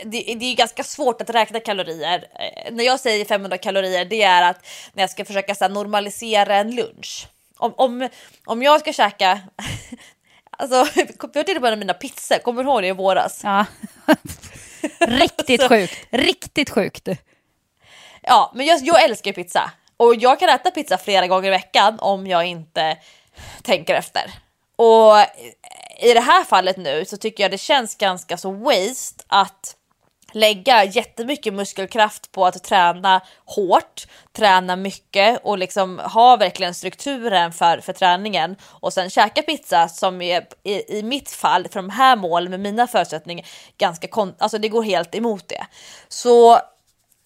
det, 0.05 0.35
det 0.39 0.45
är 0.45 0.55
ganska 0.55 0.83
svårt 0.83 1.21
att 1.21 1.29
räkna 1.29 1.59
kalorier. 1.59 2.27
Eh, 2.39 2.73
när 2.73 2.83
jag 2.83 2.99
säger 2.99 3.25
500 3.25 3.57
kalorier, 3.57 4.05
det 4.05 4.21
är 4.21 4.49
att 4.49 4.65
när 4.93 5.03
jag 5.03 5.09
ska 5.09 5.25
försöka 5.25 5.55
så 5.55 5.63
här, 5.63 5.71
normalisera 5.71 6.55
en 6.55 6.75
lunch. 6.75 7.27
Om, 7.57 7.73
om, 7.77 8.09
om 8.45 8.63
jag 8.63 8.79
ska 8.79 8.93
käka, 8.93 9.39
alltså 10.51 11.01
jag 11.33 11.61
på 11.61 11.67
en 11.67 11.73
av 11.73 11.77
mina 11.77 11.93
pizzor, 11.93 12.37
kommer 12.37 12.63
du 12.63 12.69
ihåg 12.69 12.81
det 12.81 12.87
i 12.87 12.91
våras? 12.91 13.41
Ja. 13.43 13.65
Riktigt 14.99 15.61
alltså, 15.61 15.75
sjukt, 15.75 16.07
riktigt 16.11 16.69
sjukt. 16.69 17.07
Ja, 18.21 18.51
men 18.55 18.65
jag, 18.65 18.79
jag 18.83 19.03
älskar 19.03 19.31
pizza 19.31 19.71
och 19.97 20.15
jag 20.15 20.39
kan 20.39 20.49
äta 20.49 20.71
pizza 20.71 20.97
flera 20.97 21.27
gånger 21.27 21.47
i 21.47 21.51
veckan 21.51 21.99
om 21.99 22.27
jag 22.27 22.45
inte 22.45 22.97
tänker 23.61 23.95
efter. 23.95 24.31
Och 24.79 25.17
i 25.99 26.13
det 26.13 26.19
här 26.19 26.43
fallet 26.43 26.77
nu 26.77 27.05
så 27.05 27.17
tycker 27.17 27.43
jag 27.43 27.51
det 27.51 27.57
känns 27.57 27.95
ganska 27.95 28.37
så 28.37 28.51
waste 28.51 29.23
att 29.27 29.75
lägga 30.31 30.83
jättemycket 30.83 31.53
muskelkraft 31.53 32.31
på 32.31 32.45
att 32.45 32.63
träna 32.63 33.21
hårt, 33.45 34.07
träna 34.33 34.75
mycket 34.75 35.41
och 35.43 35.57
liksom 35.57 35.99
ha 35.99 36.35
verkligen 36.35 36.73
strukturen 36.73 37.53
för, 37.53 37.77
för 37.79 37.93
träningen 37.93 38.55
och 38.63 38.93
sen 38.93 39.09
käka 39.09 39.41
pizza 39.41 39.89
som 39.89 40.21
är 40.21 40.47
i, 40.63 40.97
i 40.97 41.03
mitt 41.03 41.31
fall 41.31 41.67
för 41.67 41.79
de 41.79 41.89
här 41.89 42.15
målen 42.15 42.51
med 42.51 42.59
mina 42.59 42.87
förutsättningar 42.87 43.45
ganska 43.77 44.07
kon 44.07 44.35
alltså 44.37 44.57
det 44.57 44.69
går 44.69 44.83
helt 44.83 45.15
emot 45.15 45.47
det. 45.47 45.65
Så 46.07 46.59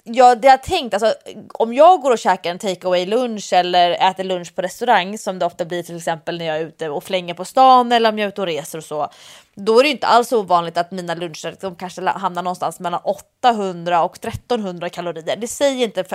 Ja, 0.06 0.36
det 0.36 0.48
jag 0.48 0.64
tänkt, 0.64 0.94
alltså, 0.94 1.14
om 1.54 1.74
jag 1.74 2.02
går 2.02 2.12
och 2.12 2.20
käkar 2.20 2.52
en 2.52 2.60
takeaway 2.60 3.06
lunch 3.06 3.54
eller 3.54 3.92
äter 3.92 4.24
lunch 4.24 4.56
på 4.56 4.62
restaurang 4.62 5.18
som 5.18 5.40
det 5.40 5.46
ofta 5.46 5.66
blir 5.66 5.84
till 5.84 5.98
exempel 5.98 6.38
när 6.38 6.46
jag 6.46 6.58
är 6.58 6.66
ute 6.66 6.90
och 6.90 7.04
flänger 7.04 7.34
på 7.34 7.46
stan 7.46 7.92
eller 7.92 8.10
om 8.10 8.20
jag 8.20 8.26
är 8.26 8.30
ute 8.30 8.42
och 8.42 8.48
reser 8.48 8.78
och 8.78 8.84
så. 8.84 9.10
Då 9.56 9.80
är 9.80 9.84
det 9.84 9.90
inte 9.90 10.08
alls 10.08 10.32
ovanligt 10.32 10.78
att 10.78 10.92
mina 10.92 11.16
luncher 11.16 11.56
de 11.62 11.76
kanske 11.76 12.10
hamnar 12.10 12.44
någonstans 12.44 12.80
mellan 12.80 13.02
800 13.04 14.04
och 14.04 14.18
1300 14.18 14.90
kalorier. 14.90 15.36
Det 15.38 15.48
säger 15.48 15.84
inte 15.84 16.06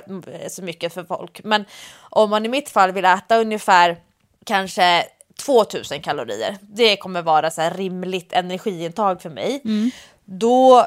så 0.51 0.63
mycket 0.63 0.95
för 0.95 1.05
folk, 1.05 1.41
men 1.45 1.65
om 1.99 2.31
man 2.31 2.45
i 2.45 2.49
mitt 2.49 2.69
fall 2.69 2.93
vill 2.93 3.05
äta 3.05 3.37
ungefär 3.37 3.97
kanske 4.45 5.05
2000 5.47 6.01
kalorier, 6.01 6.57
det 6.61 6.97
kommer 6.97 7.23
vara 7.23 7.51
så 7.51 7.71
rimligt 7.71 8.33
energiintag 8.33 9.23
för 9.23 9.31
mig. 9.31 9.61
Mm. 9.65 9.91
Då 10.25 10.87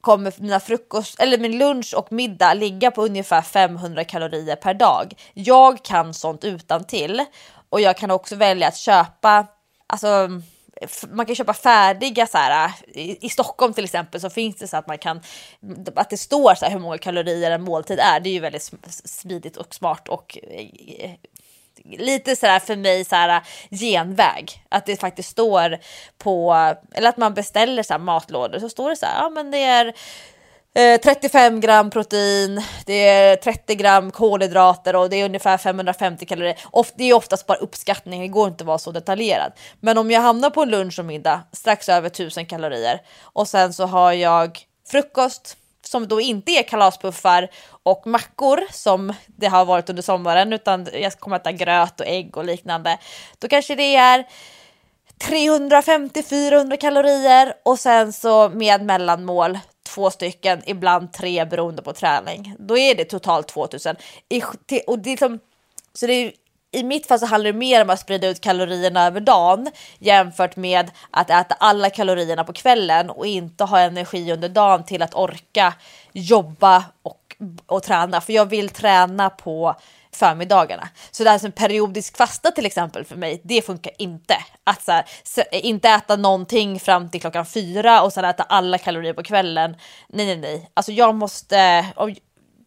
kommer 0.00 0.32
mina 0.36 0.60
frukost, 0.60 1.20
eller 1.20 1.38
min 1.38 1.58
lunch 1.58 1.94
och 1.96 2.12
middag 2.12 2.54
ligga 2.54 2.90
på 2.90 3.04
ungefär 3.04 3.42
500 3.42 4.04
kalorier 4.04 4.56
per 4.56 4.74
dag. 4.74 5.14
Jag 5.34 5.84
kan 5.84 6.14
sånt 6.14 6.44
utan 6.44 6.84
till 6.84 7.24
och 7.68 7.80
jag 7.80 7.96
kan 7.96 8.10
också 8.10 8.36
välja 8.36 8.68
att 8.68 8.76
köpa, 8.76 9.46
alltså 9.86 10.28
man 11.10 11.26
kan 11.26 11.34
köpa 11.36 11.52
färdiga 11.52 12.26
så 12.26 12.38
här, 12.38 12.72
i, 12.86 13.26
i 13.26 13.28
Stockholm 13.28 13.72
till 13.72 13.84
exempel 13.84 14.20
så 14.20 14.30
finns 14.30 14.56
det 14.56 14.68
så 14.68 14.76
att 14.76 14.86
man 14.86 14.98
kan 14.98 15.20
att 15.94 16.10
det 16.10 16.16
står 16.16 16.54
så 16.54 16.64
här 16.64 16.72
hur 16.72 16.78
många 16.78 16.98
kalorier 16.98 17.50
en 17.50 17.62
måltid 17.62 17.98
är. 17.98 18.20
Det 18.20 18.28
är 18.28 18.32
ju 18.32 18.40
väldigt 18.40 18.72
smidigt 19.04 19.56
och 19.56 19.74
smart 19.74 20.08
och 20.08 20.38
eh, 20.42 21.10
lite 21.84 22.36
sådär 22.36 22.58
för 22.58 22.76
mig 22.76 23.04
såhär 23.04 23.28
äh, 23.28 23.78
genväg. 23.78 24.64
Att 24.68 24.86
det 24.86 24.96
faktiskt 24.96 25.30
står 25.30 25.78
på, 26.18 26.54
eller 26.94 27.08
att 27.08 27.16
man 27.16 27.34
beställer 27.34 27.82
såhär 27.82 27.98
matlådor 27.98 28.58
så 28.58 28.68
står 28.68 28.90
det 28.90 28.96
så 28.96 29.06
här, 29.06 29.22
ja 29.22 29.30
men 29.30 29.50
det 29.50 29.64
är 29.64 29.94
eh, 30.74 31.00
35 31.00 31.60
gram 31.60 31.90
protein, 31.90 32.62
det 32.86 33.08
är 33.08 33.36
30 33.36 33.74
gram 33.74 34.10
kolhydrater 34.10 34.96
och 34.96 35.10
det 35.10 35.16
är 35.16 35.24
ungefär 35.24 35.58
550 35.58 36.26
kalorier. 36.26 36.56
Det 36.94 37.04
är 37.04 37.14
oftast 37.14 37.46
bara 37.46 37.58
uppskattning, 37.58 38.20
det 38.20 38.28
går 38.28 38.48
inte 38.48 38.64
att 38.64 38.68
vara 38.68 38.78
så 38.78 38.92
detaljerad. 38.92 39.52
Men 39.80 39.98
om 39.98 40.10
jag 40.10 40.20
hamnar 40.20 40.50
på 40.50 40.62
en 40.62 40.70
lunch 40.70 40.98
och 40.98 41.04
middag 41.04 41.42
strax 41.52 41.88
över 41.88 42.06
1000 42.06 42.46
kalorier 42.46 43.00
och 43.22 43.48
sen 43.48 43.72
så 43.72 43.86
har 43.86 44.12
jag 44.12 44.58
frukost, 44.90 45.56
som 45.82 46.08
då 46.08 46.20
inte 46.20 46.52
är 46.52 46.62
kalaspuffar 46.62 47.48
och 47.82 48.06
mackor 48.06 48.60
som 48.70 49.14
det 49.26 49.46
har 49.46 49.64
varit 49.64 49.90
under 49.90 50.02
sommaren 50.02 50.52
utan 50.52 50.88
jag 50.92 51.12
kommer 51.12 51.36
äta 51.36 51.52
gröt 51.52 52.00
och 52.00 52.06
ägg 52.06 52.36
och 52.36 52.44
liknande. 52.44 52.98
Då 53.38 53.48
kanske 53.48 53.74
det 53.74 53.96
är 53.96 54.26
350-400 55.24 56.76
kalorier 56.76 57.54
och 57.62 57.78
sen 57.78 58.12
så 58.12 58.48
med 58.48 58.84
mellanmål 58.84 59.58
två 59.94 60.10
stycken, 60.10 60.62
ibland 60.66 61.12
tre 61.12 61.44
beroende 61.44 61.82
på 61.82 61.92
träning. 61.92 62.54
Då 62.58 62.78
är 62.78 62.94
det 62.94 63.04
totalt 63.04 63.48
2000. 63.48 63.96
och 64.86 64.98
det 64.98 65.08
är 65.08 65.10
liksom, 65.10 65.38
så 65.94 66.06
det 66.06 66.12
är 66.12 66.32
i 66.72 66.82
mitt 66.82 67.06
fall 67.06 67.18
så 67.18 67.26
handlar 67.26 67.52
det 67.52 67.58
mer 67.58 67.82
om 67.82 67.90
att 67.90 68.00
sprida 68.00 68.28
ut 68.28 68.40
kalorierna 68.40 69.06
över 69.06 69.20
dagen 69.20 69.70
jämfört 69.98 70.56
med 70.56 70.90
att 71.10 71.30
äta 71.30 71.54
alla 71.58 71.90
kalorierna 71.90 72.44
på 72.44 72.52
kvällen 72.52 73.10
och 73.10 73.26
inte 73.26 73.64
ha 73.64 73.80
energi 73.80 74.32
under 74.32 74.48
dagen 74.48 74.84
till 74.84 75.02
att 75.02 75.14
orka 75.14 75.74
jobba 76.12 76.84
och, 77.02 77.36
och 77.66 77.82
träna. 77.82 78.20
För 78.20 78.32
jag 78.32 78.46
vill 78.46 78.68
träna 78.68 79.30
på 79.30 79.74
förmiddagarna. 80.12 80.88
Så 81.10 81.24
det 81.24 81.30
här 81.30 81.38
som 81.38 81.52
periodisk 81.52 82.16
fasta 82.16 82.50
till 82.50 82.66
exempel 82.66 83.04
för 83.04 83.16
mig, 83.16 83.40
det 83.44 83.62
funkar 83.62 83.92
inte. 83.98 84.36
Att 84.64 84.82
så 84.82 84.92
här, 84.92 85.04
inte 85.52 85.88
äta 85.88 86.16
någonting 86.16 86.80
fram 86.80 87.10
till 87.10 87.20
klockan 87.20 87.46
fyra 87.46 88.02
och 88.02 88.12
sen 88.12 88.24
äta 88.24 88.42
alla 88.42 88.78
kalorier 88.78 89.12
på 89.12 89.22
kvällen. 89.22 89.76
Nej, 90.08 90.26
nej, 90.26 90.36
nej. 90.36 90.70
Alltså 90.74 90.92
jag 90.92 91.14
måste, 91.14 91.86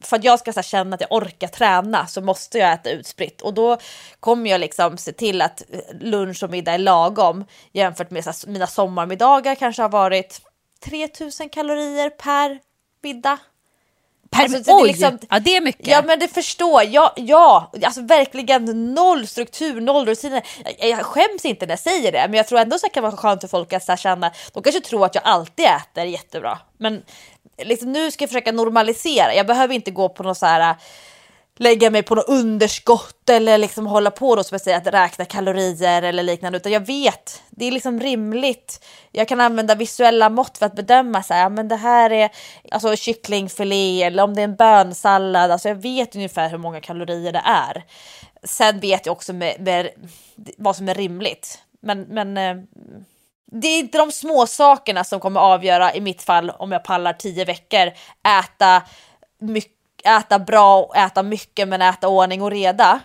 för 0.08 0.16
att 0.16 0.24
jag 0.24 0.40
ska 0.40 0.52
här, 0.56 0.62
känna 0.62 0.96
att 0.96 1.02
jag 1.02 1.12
orkar 1.12 1.48
träna 1.48 2.08
så 2.08 2.22
måste 2.22 2.58
jag 2.58 2.74
äta 2.74 2.90
utspritt 2.90 3.42
och 3.42 3.54
då 3.54 3.78
kommer 4.20 4.50
jag 4.50 4.60
liksom 4.62 4.98
se 4.98 5.12
till 5.12 5.42
att 5.42 5.64
lunch 6.00 6.44
och 6.44 6.50
middag 6.50 6.72
är 6.74 6.78
lagom 6.78 7.46
jämfört 7.72 8.12
med 8.12 8.26
här, 8.26 8.48
mina 8.48 8.68
sommarmiddagar 8.68 9.56
kanske 9.56 9.82
har 9.82 9.90
varit 9.90 10.42
3000 10.86 11.50
kalorier 11.50 12.10
per 12.10 12.60
middag. 13.04 13.38
Per, 14.32 14.44
Alltså, 14.44 14.60
det 14.60 14.72
är 14.72 14.82
oj! 14.82 14.88
liksom- 14.88 15.20
ja, 15.30 15.40
det 15.40 15.56
är 15.56 15.62
mycket. 15.62 15.88
Ja 15.88 16.02
men 16.06 16.20
det 16.20 16.28
förstår 16.28 16.84
jag. 16.84 17.12
Ja, 17.16 17.72
alltså 17.84 18.02
verkligen 18.02 18.94
noll 18.94 19.28
struktur, 19.28 19.82
noll 19.82 20.06
rutiner. 20.06 20.44
Jag, 20.80 20.90
jag 20.90 21.06
skäms 21.06 21.46
inte 21.46 21.66
när 21.66 21.72
jag 21.72 21.80
säger 21.80 22.12
det, 22.12 22.26
men 22.30 22.34
jag 22.34 22.48
tror 22.48 22.60
ändå 22.60 22.80
så 22.80 22.90
kan 22.90 23.04
det 23.04 23.10
vara 23.10 23.18
skönt 23.18 23.42
för 23.42 23.48
folk 23.48 23.74
att 23.74 23.84
så 23.84 23.92
här 23.92 23.98
känna, 23.98 24.32
de 24.54 24.64
kanske 24.64 24.82
tror 24.82 25.06
att 25.06 25.16
jag 25.16 25.24
alltid 25.24 25.66
äter 25.66 26.04
jättebra. 26.04 26.60
Men 26.78 27.04
liksom, 27.58 27.92
nu 27.92 28.12
ska 28.12 28.24
jag 28.24 28.30
försöka 28.30 28.52
normalisera, 28.52 29.36
jag 29.36 29.48
behöver 29.48 29.76
inte 29.76 29.92
gå 29.92 30.10
på 30.10 30.24
något 30.24 30.38
så 30.38 30.46
här 30.46 30.70
äh, 30.70 30.78
lägga 31.56 31.90
mig 31.90 32.04
på 32.04 32.16
något 32.16 32.30
underskott 32.30 33.30
eller 33.30 33.58
liksom 33.58 33.88
hålla 33.88 34.12
på 34.12 34.36
då 34.36 34.44
som 34.44 34.56
jag 34.56 34.62
säger 34.62 34.78
att 34.78 34.88
räkna 34.88 35.26
kalorier 35.26 36.02
eller 36.02 36.24
liknande 36.24 36.58
utan 36.58 36.72
jag 36.72 36.88
vet 36.88 37.42
det 37.50 37.66
är 37.66 37.72
liksom 37.72 38.00
rimligt. 38.00 38.86
Jag 39.12 39.28
kan 39.28 39.42
använda 39.42 39.76
visuella 39.76 40.30
mått 40.30 40.58
för 40.58 40.66
att 40.66 40.76
bedöma 40.76 41.24
så 41.24 41.34
här, 41.34 41.50
men 41.50 41.68
det 41.68 41.76
här 41.76 42.10
är 42.10 42.30
alltså 42.72 42.96
kycklingfilé 42.96 44.04
eller 44.04 44.24
om 44.24 44.36
det 44.36 44.42
är 44.42 44.44
en 44.44 44.56
bönsallad. 44.56 45.52
Alltså 45.52 45.68
jag 45.68 45.76
vet 45.76 46.16
ungefär 46.16 46.50
hur 46.50 46.58
många 46.58 46.82
kalorier 46.82 47.32
det 47.32 47.44
är. 47.46 47.84
Sen 48.44 48.80
vet 48.80 49.06
jag 49.06 49.14
också 49.14 49.34
med, 49.34 49.62
med 49.62 49.90
vad 50.58 50.76
som 50.76 50.90
är 50.90 50.96
rimligt. 50.96 51.60
Men, 51.80 52.02
men 52.02 52.38
eh, 52.38 52.56
det 53.62 53.68
är 53.68 53.80
inte 53.80 53.98
de 53.98 54.12
små 54.12 54.48
sakerna 54.48 55.04
som 55.04 55.20
kommer 55.20 55.40
avgöra 55.40 55.94
i 55.94 56.02
mitt 56.02 56.22
fall 56.22 56.50
om 56.50 56.72
jag 56.72 56.84
pallar 56.84 57.14
tio 57.14 57.46
veckor 57.46 57.92
äta 58.42 58.82
äta 60.04 60.40
bra 60.40 60.80
och 60.80 60.98
äta 60.98 61.24
mycket 61.24 61.68
men 61.68 61.82
äta 61.82 62.08
ordning 62.08 62.42
och 62.42 62.52
reda. 62.52 63.00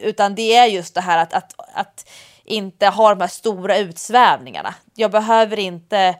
Utan 0.00 0.34
det 0.34 0.56
är 0.56 0.66
just 0.66 0.94
det 0.94 1.00
här 1.00 1.18
att, 1.18 1.32
att, 1.32 1.54
att 1.74 2.10
inte 2.44 2.86
ha 2.86 3.14
de 3.14 3.20
här 3.20 3.28
stora 3.28 3.78
utsvävningarna. 3.78 4.74
Jag 4.94 5.10
behöver 5.10 5.58
inte 5.58 6.14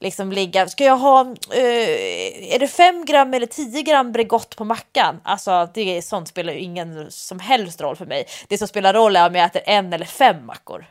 liksom 0.00 0.32
ligga, 0.32 0.68
ska 0.68 0.84
jag 0.84 0.96
ha, 0.96 1.20
eh, 1.52 2.54
är 2.54 2.58
det 2.58 2.68
5 2.68 3.04
gram 3.04 3.34
eller 3.34 3.46
10 3.46 3.82
gram 3.82 4.12
Bregott 4.12 4.56
på 4.56 4.64
mackan? 4.64 5.20
Alltså 5.24 5.68
det 5.74 5.96
är, 5.96 6.02
sånt 6.02 6.28
spelar 6.28 6.52
ju 6.52 6.58
ingen 6.58 7.10
som 7.10 7.40
helst 7.40 7.80
roll 7.80 7.96
för 7.96 8.06
mig. 8.06 8.26
Det 8.48 8.58
som 8.58 8.68
spelar 8.68 8.94
roll 8.94 9.16
är 9.16 9.26
om 9.26 9.34
jag 9.34 9.44
äter 9.44 9.62
en 9.64 9.92
eller 9.92 10.06
fem 10.06 10.46
mackor. 10.46 10.86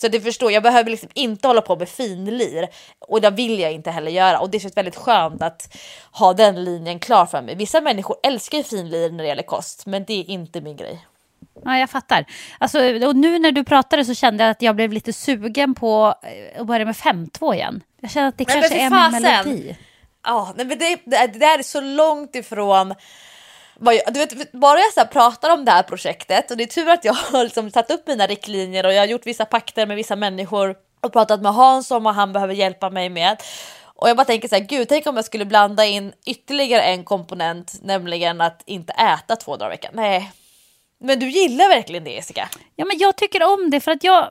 Så 0.00 0.08
det 0.08 0.20
förstår 0.20 0.52
jag 0.52 0.62
behöver 0.62 0.90
liksom 0.90 1.08
inte 1.14 1.48
hålla 1.48 1.60
på 1.60 1.76
med 1.76 1.88
finlir 1.88 2.68
och 2.98 3.20
det 3.20 3.30
vill 3.30 3.58
jag 3.58 3.72
inte 3.72 3.90
heller 3.90 4.10
göra 4.10 4.38
och 4.38 4.50
det 4.50 4.60
känns 4.60 4.76
väldigt 4.76 4.96
skönt 4.96 5.42
att 5.42 5.76
ha 6.12 6.32
den 6.32 6.64
linjen 6.64 6.98
klar 6.98 7.26
för 7.26 7.42
mig. 7.42 7.54
Vissa 7.54 7.80
människor 7.80 8.16
älskar 8.22 8.58
ju 8.58 8.64
finlir 8.64 9.10
när 9.10 9.24
det 9.24 9.28
gäller 9.28 9.42
kost, 9.42 9.86
men 9.86 10.04
det 10.04 10.12
är 10.20 10.30
inte 10.30 10.60
min 10.60 10.76
grej. 10.76 11.06
Ja, 11.64 11.78
jag 11.78 11.90
fattar. 11.90 12.24
Alltså, 12.58 12.78
och 13.06 13.16
nu 13.16 13.38
när 13.38 13.52
du 13.52 13.64
pratade 13.64 14.04
så 14.04 14.14
kände 14.14 14.44
jag 14.44 14.50
att 14.50 14.62
jag 14.62 14.76
blev 14.76 14.92
lite 14.92 15.12
sugen 15.12 15.74
på 15.74 16.14
eh, 16.22 16.60
att 16.60 16.66
börja 16.66 16.84
med 16.84 16.94
5-2 16.94 17.54
igen. 17.54 17.82
Jag 18.00 18.10
känner 18.10 18.28
att 18.28 18.38
det 18.38 18.46
Men- 18.48 18.60
kanske 18.60 18.90
men 18.90 18.92
är 18.92 19.10
min 19.12 19.22
melodi. 19.22 19.76
Ja, 20.24 20.52
men 20.56 20.68
det, 20.68 20.74
det, 20.74 20.98
det 21.04 21.38
där 21.38 21.58
är 21.58 21.62
så 21.62 21.80
långt 21.80 22.34
ifrån 22.34 22.94
du 24.12 24.18
vet, 24.18 24.52
bara 24.52 24.78
jag 24.78 24.92
så 24.92 25.00
här 25.00 25.06
pratar 25.06 25.50
om 25.50 25.64
det 25.64 25.70
här 25.70 25.82
projektet 25.82 26.50
och 26.50 26.56
det 26.56 26.64
är 26.64 26.66
tur 26.66 26.88
att 26.88 27.04
jag 27.04 27.12
har 27.12 27.44
liksom 27.44 27.70
satt 27.70 27.90
upp 27.90 28.06
mina 28.06 28.26
riktlinjer 28.26 28.86
och 28.86 28.92
jag 28.92 29.00
har 29.00 29.06
gjort 29.06 29.26
vissa 29.26 29.44
pakter 29.44 29.86
med 29.86 29.96
vissa 29.96 30.16
människor 30.16 30.76
och 31.00 31.12
pratat 31.12 31.42
med 31.42 31.54
Hans 31.54 31.90
om 31.90 32.02
vad 32.02 32.14
han 32.14 32.32
behöver 32.32 32.54
hjälpa 32.54 32.90
mig 32.90 33.08
med. 33.08 33.42
Och 33.84 34.08
jag 34.08 34.16
bara 34.16 34.24
tänker 34.24 34.48
så 34.48 34.54
här, 34.54 34.62
gud, 34.62 34.88
tänk 34.88 35.06
om 35.06 35.16
jag 35.16 35.24
skulle 35.24 35.44
blanda 35.44 35.84
in 35.84 36.12
ytterligare 36.26 36.82
en 36.82 37.04
komponent, 37.04 37.74
nämligen 37.82 38.40
att 38.40 38.62
inte 38.66 38.92
äta 38.92 39.36
två 39.36 39.56
dagar 39.56 39.70
i 39.70 39.74
veckan. 39.74 39.92
Nej, 39.94 40.32
men 41.00 41.18
du 41.18 41.28
gillar 41.30 41.68
verkligen 41.68 42.04
det 42.04 42.10
Jessica? 42.10 42.48
Ja, 42.76 42.84
men 42.84 42.98
jag 42.98 43.16
tycker 43.16 43.42
om 43.42 43.70
det 43.70 43.80
för 43.80 43.90
att 43.90 44.04
jag... 44.04 44.28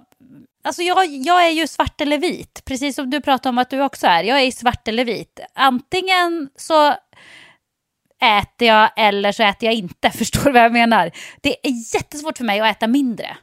Alltså 0.64 0.82
jag, 0.82 1.06
jag 1.06 1.46
är 1.46 1.50
ju 1.50 1.68
svart 1.68 2.02
eller 2.02 2.18
vit, 2.18 2.66
precis 2.66 2.96
som 2.96 3.10
du 3.10 3.22
pratade 3.22 3.50
om 3.50 3.58
att 3.58 3.70
du 3.70 3.82
också 3.82 4.08
är. 4.08 4.24
Jag 4.24 4.42
är 4.42 4.52
svart 4.52 4.88
eller 4.88 5.06
vit. 5.06 5.40
Antingen 5.54 6.50
så 6.56 6.96
äter 8.22 8.68
jag 8.68 8.90
eller 8.98 9.32
så 9.32 9.44
äter 9.44 9.66
jag 9.66 9.74
inte. 9.74 10.10
Förstår 10.18 10.44
du 10.44 10.52
vad 10.52 10.64
jag 10.64 10.72
menar? 10.72 11.12
Det 11.42 11.68
är 11.68 11.96
jättesvårt 11.96 12.38
för 12.38 12.46
mig 12.46 12.60
att 12.60 12.78
äta 12.78 12.88
mindre. 12.88 13.38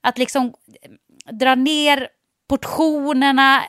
Att 0.00 0.18
liksom 0.18 0.54
eh, 0.82 1.32
dra 1.32 1.54
ner 1.54 2.08
portionerna, 2.48 3.62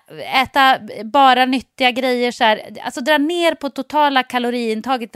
äta 0.43 0.80
bara 1.03 1.45
nyttiga 1.45 1.91
grejer. 1.91 2.32
Så 2.32 2.43
här. 2.43 2.62
Alltså 2.84 3.01
dra 3.01 3.18
ner 3.18 3.55
på 3.55 3.70
totala 3.70 4.24
kaloriintaget 4.24 5.12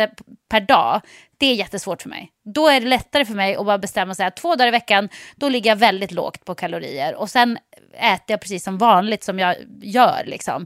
per 0.50 0.62
dag. 0.62 1.02
Det 1.38 1.46
är 1.46 1.56
jättesvårt 1.56 2.02
för 2.02 2.10
mig. 2.10 2.32
Då 2.54 2.68
är 2.68 2.82
det 2.82 2.88
lättare 2.88 3.26
för 3.26 3.34
mig 3.34 3.56
att 3.56 3.66
bara 3.66 3.78
bestämma 3.78 4.16
sig 4.16 4.26
att 4.26 4.36
två 4.36 4.56
dagar 4.56 4.68
i 4.68 4.72
veckan, 4.72 5.10
då 5.36 5.50
ligger 5.50 5.72
jag 5.72 5.76
väldigt 5.76 6.12
lågt 6.12 6.46
på 6.46 6.56
kalorier. 6.56 7.16
Och 7.16 7.30
sen 7.30 7.58
äter 7.94 8.24
jag 8.28 8.42
precis 8.42 8.64
som 8.64 8.78
vanligt 8.78 9.24
som 9.24 9.39
jag 9.39 9.56
gör 9.82 10.24
liksom, 10.26 10.66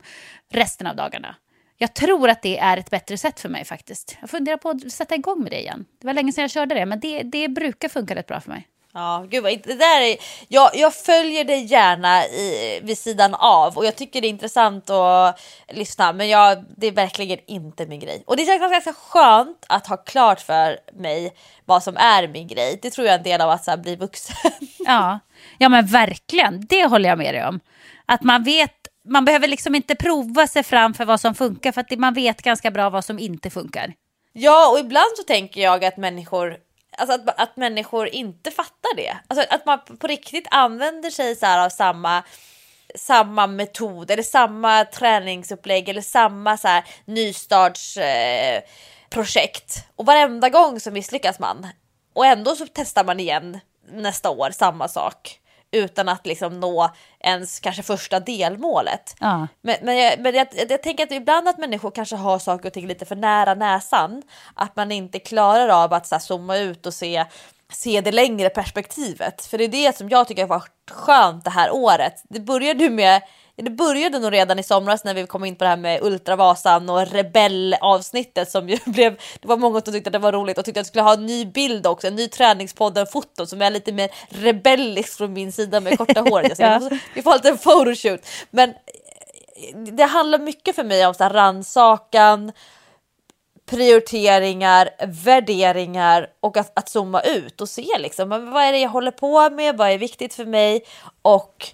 resten 0.51 0.87
av 0.87 0.95
dagarna. 0.95 1.35
Jag 1.77 1.93
tror 1.93 2.29
att 2.29 2.41
det 2.41 2.57
är 2.57 2.77
ett 2.77 2.89
bättre 2.89 3.17
sätt 3.17 3.39
för 3.39 3.49
mig 3.49 3.65
faktiskt. 3.65 4.17
Jag 4.21 4.29
funderar 4.29 4.57
på 4.57 4.69
att 4.69 4.91
sätta 4.91 5.15
igång 5.15 5.43
med 5.43 5.51
det 5.51 5.59
igen. 5.59 5.85
Det 6.01 6.07
var 6.07 6.13
länge 6.13 6.31
sedan 6.31 6.41
jag 6.41 6.51
körde 6.51 6.75
det, 6.75 6.85
men 6.85 6.99
det, 6.99 7.23
det 7.23 7.47
brukar 7.47 7.89
funka 7.89 8.15
rätt 8.15 8.27
bra 8.27 8.41
för 8.41 8.49
mig. 8.49 8.67
Ja, 8.97 9.25
gud 9.29 9.43
vad 9.43 9.51
det 9.51 9.73
där 9.73 10.01
är, 10.01 10.17
jag, 10.47 10.71
jag 10.73 10.93
följer 10.93 11.43
dig 11.43 11.65
gärna 11.65 12.25
i, 12.25 12.79
vid 12.83 12.97
sidan 12.97 13.33
av 13.33 13.77
och 13.77 13.85
jag 13.85 13.95
tycker 13.95 14.21
det 14.21 14.27
är 14.27 14.29
intressant 14.29 14.89
att 14.89 15.41
lyssna 15.67 16.13
men 16.13 16.29
jag, 16.29 16.65
det 16.77 16.87
är 16.87 16.91
verkligen 16.91 17.39
inte 17.47 17.85
min 17.85 17.99
grej. 17.99 18.23
Och 18.27 18.37
det 18.37 18.45
känns 18.45 18.71
ganska 18.71 18.93
skönt 18.93 19.65
att 19.67 19.87
ha 19.87 19.97
klart 19.97 20.41
för 20.41 20.77
mig 20.93 21.33
vad 21.65 21.83
som 21.83 21.97
är 21.97 22.27
min 22.27 22.47
grej. 22.47 22.79
Det 22.81 22.89
tror 22.89 23.07
jag 23.07 23.13
är 23.13 23.17
en 23.17 23.23
del 23.23 23.41
av 23.41 23.49
att 23.49 23.63
så 23.63 23.71
här, 23.71 23.77
bli 23.77 23.95
vuxen. 23.95 24.51
Ja. 24.79 25.19
ja, 25.57 25.69
men 25.69 25.85
verkligen. 25.85 26.65
Det 26.69 26.85
håller 26.85 27.09
jag 27.09 27.17
med 27.17 27.33
dig 27.33 27.45
om. 27.45 27.59
Att 28.05 28.23
man 28.23 28.43
vet, 28.43 28.84
man 29.05 29.25
behöver 29.25 29.47
liksom 29.47 29.75
inte 29.75 29.95
prova 29.95 30.47
sig 30.47 30.63
fram 30.63 30.93
för 30.93 31.05
vad 31.05 31.21
som 31.21 31.35
funkar 31.35 31.71
för 31.71 31.81
att 31.81 31.99
man 31.99 32.13
vet 32.13 32.41
ganska 32.41 32.71
bra 32.71 32.89
vad 32.89 33.05
som 33.05 33.19
inte 33.19 33.49
funkar. 33.49 33.93
Ja, 34.33 34.71
och 34.71 34.79
ibland 34.79 35.17
så 35.17 35.23
tänker 35.23 35.61
jag 35.61 35.85
att 35.85 35.97
människor 35.97 36.57
Alltså 36.97 37.15
att, 37.15 37.41
att 37.41 37.57
människor 37.57 38.07
inte 38.07 38.51
fattar 38.51 38.95
det. 38.95 39.17
Alltså 39.27 39.45
att 39.49 39.65
man 39.65 39.79
på 39.99 40.07
riktigt 40.07 40.47
använder 40.51 41.09
sig 41.09 41.35
så 41.35 41.45
här 41.45 41.65
av 41.65 41.69
samma, 41.69 42.23
samma 42.95 43.47
metod 43.47 44.11
eller 44.11 44.23
samma 44.23 44.85
träningsupplägg 44.85 45.89
eller 45.89 46.01
samma 46.01 46.57
så 46.57 46.67
här 46.67 46.83
nystartsprojekt. 47.05 49.77
Eh, 49.77 49.83
och 49.95 50.05
varenda 50.05 50.49
gång 50.49 50.79
så 50.79 50.91
misslyckas 50.91 51.39
man. 51.39 51.67
Och 52.13 52.25
ändå 52.25 52.55
så 52.55 52.65
testar 52.73 53.03
man 53.03 53.19
igen 53.19 53.59
nästa 53.91 54.29
år 54.29 54.51
samma 54.51 54.87
sak. 54.87 55.39
Utan 55.75 56.09
att 56.09 56.25
liksom 56.25 56.59
nå 56.59 56.91
ens 57.19 57.59
kanske 57.59 57.83
första 57.83 58.19
delmålet. 58.19 59.15
Ja. 59.19 59.47
Men, 59.61 59.75
men, 59.81 59.97
jag, 59.97 60.19
men 60.19 60.35
jag, 60.35 60.47
jag 60.69 60.83
tänker 60.83 61.03
att 61.03 61.11
ibland 61.11 61.47
att 61.47 61.57
människor 61.57 61.91
kanske 61.91 62.15
har 62.15 62.39
saker 62.39 62.69
och 62.69 62.73
ting 62.73 62.87
lite 62.87 63.05
för 63.05 63.15
nära 63.15 63.53
näsan. 63.53 64.21
Att 64.53 64.75
man 64.75 64.91
inte 64.91 65.19
klarar 65.19 65.69
av 65.69 65.93
att 65.93 66.07
så 66.07 66.15
här, 66.15 66.19
zooma 66.19 66.57
ut 66.57 66.85
och 66.85 66.93
se, 66.93 67.25
se 67.71 68.01
det 68.01 68.11
längre 68.11 68.49
perspektivet. 68.49 69.45
För 69.45 69.57
det 69.57 69.63
är 69.63 69.67
det 69.67 69.97
som 69.97 70.09
jag 70.09 70.27
tycker 70.27 70.41
har 70.41 70.49
varit 70.49 70.91
skönt 70.91 71.43
det 71.43 71.49
här 71.49 71.71
året. 71.71 72.23
Det 72.23 72.39
började 72.39 72.83
ju 72.83 72.89
med 72.89 73.21
det 73.63 73.69
började 73.69 74.19
nog 74.19 74.33
redan 74.33 74.59
i 74.59 74.63
somras 74.63 75.03
när 75.03 75.13
vi 75.13 75.27
kom 75.27 75.45
in 75.45 75.55
på 75.55 75.63
det 75.63 75.69
här 75.69 75.77
med 75.77 76.03
Ultravasan 76.03 76.89
och 76.89 77.07
rebellavsnittet 77.07 78.51
som 78.51 78.69
ju 78.69 78.77
blev, 78.85 79.19
det 79.39 79.47
var 79.47 79.57
många 79.57 79.81
som 79.81 79.93
tyckte 79.93 80.07
att 80.07 80.13
det 80.13 80.19
var 80.19 80.31
roligt 80.31 80.57
och 80.57 80.65
tyckte 80.65 80.79
att 80.79 80.85
jag 80.85 80.87
skulle 80.87 81.03
ha 81.03 81.13
en 81.13 81.25
ny 81.25 81.45
bild 81.45 81.87
också, 81.87 82.07
en 82.07 82.15
ny 82.15 82.27
träningspodden-foto 82.27 83.45
som 83.45 83.61
är 83.61 83.71
lite 83.71 83.91
mer 83.91 84.09
rebellisk 84.29 85.17
från 85.17 85.33
min 85.33 85.51
sida 85.51 85.79
med 85.79 85.97
korta 85.97 86.21
hår. 86.21 86.45
Ja. 86.57 86.89
Vi 87.13 87.21
får 87.21 87.31
ha 87.31 87.37
en 87.37 87.43
liten 87.43 87.57
photoshoot. 87.57 88.27
Men 88.49 88.73
det 89.95 90.03
handlar 90.03 90.39
mycket 90.39 90.75
för 90.75 90.83
mig 90.83 91.05
om 91.05 91.13
så 91.13 91.23
här 91.23 91.33
rannsakan, 91.33 92.51
prioriteringar, 93.65 94.89
värderingar 95.07 96.27
och 96.39 96.57
att, 96.57 96.79
att 96.79 96.89
zooma 96.89 97.21
ut 97.21 97.61
och 97.61 97.69
se 97.69 97.87
liksom 97.99 98.29
vad 98.29 98.63
är 98.63 98.71
det 98.71 98.79
jag 98.79 98.89
håller 98.89 99.11
på 99.11 99.49
med, 99.49 99.77
vad 99.77 99.89
är 99.89 99.97
viktigt 99.97 100.33
för 100.33 100.45
mig 100.45 100.85
och 101.21 101.73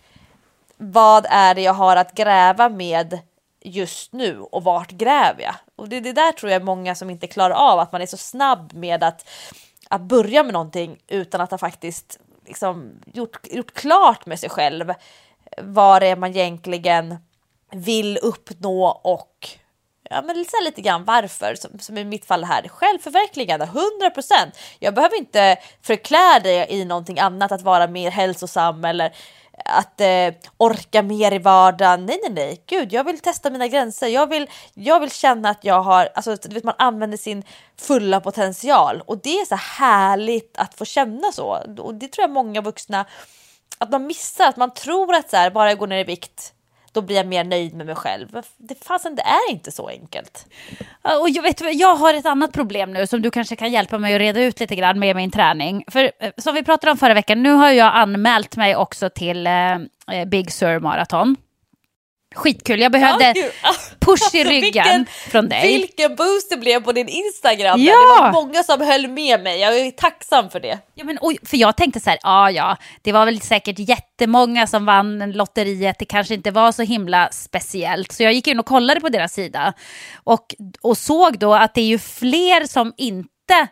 vad 0.83 1.25
är 1.29 1.55
det 1.55 1.61
jag 1.61 1.73
har 1.73 1.95
att 1.95 2.15
gräva 2.15 2.69
med 2.69 3.19
just 3.63 4.13
nu 4.13 4.39
och 4.39 4.63
vart 4.63 4.91
gräver 4.91 5.41
jag? 5.41 5.55
Och 5.75 5.89
det, 5.89 5.99
det 5.99 6.13
där 6.13 6.31
tror 6.31 6.51
jag 6.51 6.61
är 6.61 6.65
många 6.65 6.95
som 6.95 7.09
inte 7.09 7.27
klarar 7.27 7.55
av, 7.55 7.79
att 7.79 7.91
man 7.91 8.01
är 8.01 8.05
så 8.05 8.17
snabb 8.17 8.73
med 8.73 9.03
att, 9.03 9.29
att 9.89 10.01
börja 10.01 10.43
med 10.43 10.53
någonting 10.53 10.97
utan 11.07 11.41
att 11.41 11.51
ha 11.51 11.57
faktiskt 11.57 12.19
liksom 12.45 12.91
gjort, 13.13 13.47
gjort 13.51 13.73
klart 13.73 14.25
med 14.25 14.39
sig 14.39 14.49
själv 14.49 14.93
vad 15.57 16.01
det 16.01 16.07
är 16.07 16.15
man 16.15 16.29
egentligen 16.29 17.17
vill 17.71 18.17
uppnå 18.17 18.85
och 18.85 19.49
ja, 20.09 20.21
men 20.21 20.45
så 20.45 20.63
lite 20.63 20.81
grann 20.81 21.05
varför, 21.05 21.55
som, 21.55 21.79
som 21.79 21.97
i 21.97 22.05
mitt 22.05 22.25
fall 22.25 22.43
här, 22.43 22.67
självförverkligande, 22.67 23.65
100%. 23.65 24.33
Jag 24.79 24.93
behöver 24.93 25.17
inte 25.17 25.57
förklä 25.81 26.39
det 26.43 26.73
i 26.73 26.85
någonting 26.85 27.19
annat, 27.19 27.51
att 27.51 27.61
vara 27.61 27.87
mer 27.87 28.11
hälsosam 28.11 28.85
eller 28.85 29.13
att 29.65 30.01
eh, 30.01 30.33
orka 30.57 31.01
mer 31.01 31.33
i 31.33 31.37
vardagen. 31.37 32.05
Nej, 32.05 32.19
nej, 32.23 32.33
nej, 32.33 32.63
gud, 32.65 32.93
jag 32.93 33.03
vill 33.03 33.19
testa 33.19 33.49
mina 33.49 33.67
gränser. 33.67 34.07
Jag 34.07 34.27
vill, 34.27 34.49
jag 34.73 34.99
vill 34.99 35.11
känna 35.11 35.49
att 35.49 35.63
jag 35.63 35.81
har, 35.81 36.09
alltså 36.15 36.35
du 36.35 36.53
vet, 36.53 36.63
man 36.63 36.75
använder 36.77 37.17
sin 37.17 37.43
fulla 37.77 38.21
potential 38.21 39.01
och 39.05 39.17
det 39.17 39.39
är 39.39 39.45
så 39.45 39.55
härligt 39.55 40.57
att 40.57 40.73
få 40.73 40.85
känna 40.85 41.31
så. 41.31 41.63
Och 41.79 41.95
det 41.95 42.07
tror 42.07 42.23
jag 42.23 42.31
många 42.31 42.61
vuxna 42.61 43.05
att 43.77 43.89
man 43.89 44.07
missar, 44.07 44.47
att 44.47 44.57
man 44.57 44.73
tror 44.73 45.15
att 45.15 45.29
så 45.29 45.37
här, 45.37 45.51
bara 45.51 45.69
jag 45.69 45.77
går 45.77 45.87
ner 45.87 45.99
i 45.99 46.03
vikt 46.03 46.53
då 46.91 47.01
blir 47.01 47.15
jag 47.15 47.27
mer 47.27 47.43
nöjd 47.43 47.73
med 47.73 47.85
mig 47.85 47.95
själv. 47.95 48.41
Det, 48.57 48.83
fasen, 48.83 49.15
det 49.15 49.21
är 49.21 49.51
inte 49.51 49.71
så 49.71 49.87
enkelt. 49.87 50.45
Och 51.21 51.29
jag, 51.29 51.43
vet, 51.43 51.61
jag 51.73 51.95
har 51.95 52.13
ett 52.13 52.25
annat 52.25 52.51
problem 52.53 52.93
nu 52.93 53.07
som 53.07 53.21
du 53.21 53.31
kanske 53.31 53.55
kan 53.55 53.71
hjälpa 53.71 53.97
mig 53.97 54.15
att 54.15 54.19
reda 54.19 54.41
ut 54.41 54.59
lite 54.59 54.75
grann 54.75 54.99
med 54.99 55.15
min 55.15 55.31
träning. 55.31 55.83
För 55.87 56.11
eh, 56.19 56.31
som 56.37 56.55
vi 56.55 56.63
pratade 56.63 56.91
om 56.91 56.97
förra 56.97 57.13
veckan, 57.13 57.43
nu 57.43 57.51
har 57.51 57.71
jag 57.71 57.95
anmält 57.95 58.57
mig 58.57 58.75
också 58.75 59.09
till 59.09 59.47
eh, 59.47 59.73
eh, 59.73 60.25
Big 60.27 60.51
Sur 60.51 60.79
Marathon. 60.79 61.35
Skitkul, 62.35 62.79
jag 62.81 62.91
behövde 62.91 63.25
Ja, 63.25 63.33
gud. 63.33 63.51
push 63.99 64.35
i 64.35 64.39
Alltså, 64.39 64.49
ryggen 64.49 64.61
vilken- 64.61 65.05
från 65.05 65.49
dig. 65.49 65.77
Vilken 65.77 66.15
boost 66.15 66.49
det 66.49 66.57
blev 66.57 66.83
på 66.83 66.91
din 66.91 67.07
Instagram. 67.07 67.79
Ja! 67.81 67.93
Det 67.93 68.21
var 68.21 68.31
många 68.31 68.63
som 68.63 68.81
höll 68.81 69.07
med 69.07 69.43
mig. 69.43 69.59
Jag 69.59 69.79
är 69.79 69.91
tacksam 69.91 70.49
för 70.49 70.59
det. 70.59 70.79
Ja, 70.95 71.03
men, 71.03 71.17
oj, 71.21 71.37
för 71.45 71.57
jag 71.57 71.77
tänkte 71.77 71.99
så 71.99 72.09
här, 72.09 72.19
ja 72.23 72.51
ja, 72.51 72.77
det 73.01 73.11
var 73.11 73.25
väl 73.25 73.41
säkert 73.41 73.79
jättemånga 73.79 74.67
som 74.67 74.85
vann 74.85 75.31
lotteriet, 75.31 75.99
det 75.99 76.05
kanske 76.05 76.33
inte 76.33 76.51
var 76.51 76.71
så 76.71 76.81
himla 76.81 77.29
speciellt. 77.31 78.11
Så 78.11 78.23
jag 78.23 78.33
gick 78.33 78.47
in 78.47 78.59
och 78.59 78.65
kollade 78.65 79.01
på 79.01 79.09
deras 79.09 79.33
sida 79.33 79.73
och, 80.23 80.55
och 80.81 80.97
såg 80.97 81.39
då 81.39 81.53
att 81.53 81.73
det 81.73 81.81
är 81.81 81.85
ju 81.85 81.99
fler 81.99 82.67
som 82.67 82.93
inte 82.97 83.67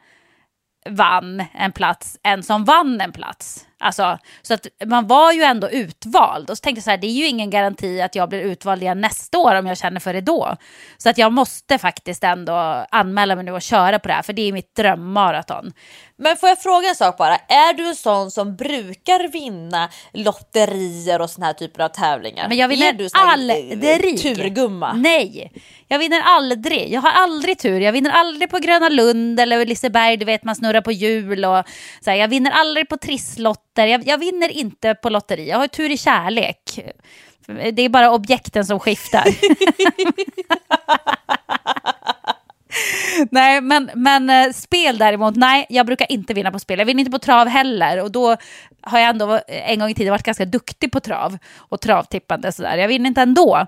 vann 0.89 1.43
en 1.53 1.72
plats 1.72 2.18
än 2.24 2.43
som 2.43 2.66
vann 2.66 3.01
en 3.01 3.12
plats. 3.12 3.66
Alltså, 3.80 4.17
så 4.41 4.53
att 4.53 4.67
man 4.86 5.07
var 5.07 5.32
ju 5.32 5.41
ändå 5.41 5.69
utvald. 5.69 6.49
Och 6.49 6.57
så 6.57 6.61
tänkte 6.61 6.77
jag 6.77 6.84
så 6.84 6.89
här, 6.89 6.97
det 6.97 7.07
är 7.07 7.11
ju 7.11 7.27
ingen 7.27 7.49
garanti 7.49 8.01
att 8.01 8.15
jag 8.15 8.30
blir 8.30 8.41
utvald 8.41 8.82
igen 8.82 9.01
nästa 9.01 9.38
år 9.38 9.55
om 9.55 9.65
jag 9.67 9.77
känner 9.77 9.99
för 9.99 10.13
det 10.13 10.21
då. 10.21 10.55
Så 10.97 11.09
att 11.09 11.17
jag 11.17 11.32
måste 11.34 11.77
faktiskt 11.77 12.23
ändå 12.23 12.53
anmäla 12.91 13.36
mig 13.36 13.45
nu 13.45 13.51
och 13.51 13.61
köra 13.61 13.99
på 13.99 14.07
det 14.07 14.13
här, 14.13 14.21
för 14.21 14.34
det 14.34 14.41
är 14.41 14.53
mitt 14.53 14.75
drömmaraton. 14.75 15.73
Men 16.22 16.38
får 16.38 16.49
jag 16.49 16.61
fråga 16.61 16.89
en 16.89 16.95
sak 16.95 17.17
bara? 17.17 17.36
Är 17.36 17.74
du 17.74 17.88
en 17.88 17.95
sån 17.95 18.32
som 18.32 18.55
brukar 18.55 19.28
vinna 19.28 19.89
lotterier 20.13 21.22
och 21.22 21.30
såna 21.30 21.45
här 21.45 21.53
typer 21.53 21.84
av 21.84 21.89
tävlingar? 21.89 22.47
Men 22.49 22.57
jag 22.57 22.74
är 22.74 22.78
vinner 22.78 22.93
du 22.93 23.09
här, 23.13 23.26
eh, 23.26 23.34
aldrig. 23.34 24.22
Turgumma? 24.22 24.93
Nej, 24.93 25.51
jag 25.88 25.99
vinner 25.99 26.22
aldrig. 26.22 26.93
Jag 26.93 27.01
har 27.01 27.11
aldrig 27.11 27.59
tur. 27.59 27.80
Jag 27.80 27.91
vinner 27.91 28.11
aldrig 28.11 28.49
på 28.49 28.57
Gröna 28.57 28.89
Lund 28.89 29.39
eller 29.39 29.65
Liseberg, 29.65 30.17
du 30.17 30.26
vet 30.26 30.43
man 30.43 30.55
snurrar 30.55 30.82
på 30.82 30.91
hjul 30.91 31.45
och 31.45 31.63
så 32.03 32.09
här, 32.09 32.17
Jag 32.17 32.28
vinner 32.28 32.51
aldrig 32.51 32.89
på 32.89 32.97
trisslotter. 32.97 33.88
Jag, 33.88 34.07
jag 34.07 34.17
vinner 34.17 34.49
inte 34.49 34.95
på 34.95 35.09
lotteri. 35.09 35.49
Jag 35.49 35.57
har 35.57 35.67
tur 35.67 35.91
i 35.91 35.97
kärlek. 35.97 36.80
Det 37.74 37.82
är 37.82 37.89
bara 37.89 38.11
objekten 38.11 38.65
som 38.65 38.80
skiftar. 38.80 39.26
nej, 43.32 43.61
men, 43.61 43.91
men 43.95 44.30
eh, 44.30 44.53
spel 44.53 44.97
däremot, 44.97 45.36
nej, 45.36 45.65
jag 45.70 45.86
brukar 45.86 46.11
inte 46.11 46.34
vinna 46.34 46.51
på 46.51 46.59
spel. 46.59 46.80
Jag 46.80 46.86
vinner 46.86 46.99
inte 46.99 47.11
på 47.11 47.20
trav 47.20 47.47
heller 47.47 48.03
och 48.03 48.11
då 48.11 48.38
har 48.82 48.99
jag 48.99 49.09
ändå 49.09 49.34
eh, 49.34 49.72
en 49.72 49.80
gång 49.80 49.89
i 49.89 49.93
tiden 49.93 50.11
varit 50.11 50.26
ganska 50.26 50.45
duktig 50.45 50.91
på 50.91 50.99
trav 50.99 51.38
och 51.57 51.82
travtippande 51.82 52.51
sådär. 52.51 52.78
Jag 52.78 52.88
vinner 52.88 53.07
inte 53.07 53.22
ändå. 53.22 53.67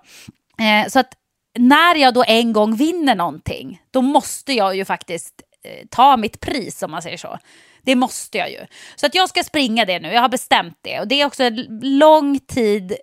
Eh, 0.59 0.89
så 0.89 0.99
att 0.99 1.13
när 1.59 1.95
jag 1.95 2.13
då 2.13 2.23
en 2.27 2.53
gång 2.53 2.75
vinner 2.75 3.15
någonting, 3.15 3.81
då 3.91 4.01
måste 4.01 4.53
jag 4.53 4.75
ju 4.75 4.85
faktiskt 4.85 5.41
eh, 5.63 5.87
ta 5.89 6.17
mitt 6.17 6.39
pris 6.39 6.83
om 6.83 6.91
man 6.91 7.01
säger 7.01 7.17
så. 7.17 7.37
Det 7.83 7.95
måste 7.95 8.37
jag 8.37 8.51
ju. 8.51 8.59
Så 8.95 9.05
att 9.05 9.15
jag 9.15 9.29
ska 9.29 9.43
springa 9.43 9.85
det 9.85 9.99
nu, 9.99 10.13
jag 10.13 10.21
har 10.21 10.29
bestämt 10.29 10.77
det. 10.81 10.99
Och 10.99 11.07
det 11.07 11.21
är 11.21 11.25
också 11.25 11.43
en 11.43 11.79
lång 11.81 12.39
tid 12.39 12.95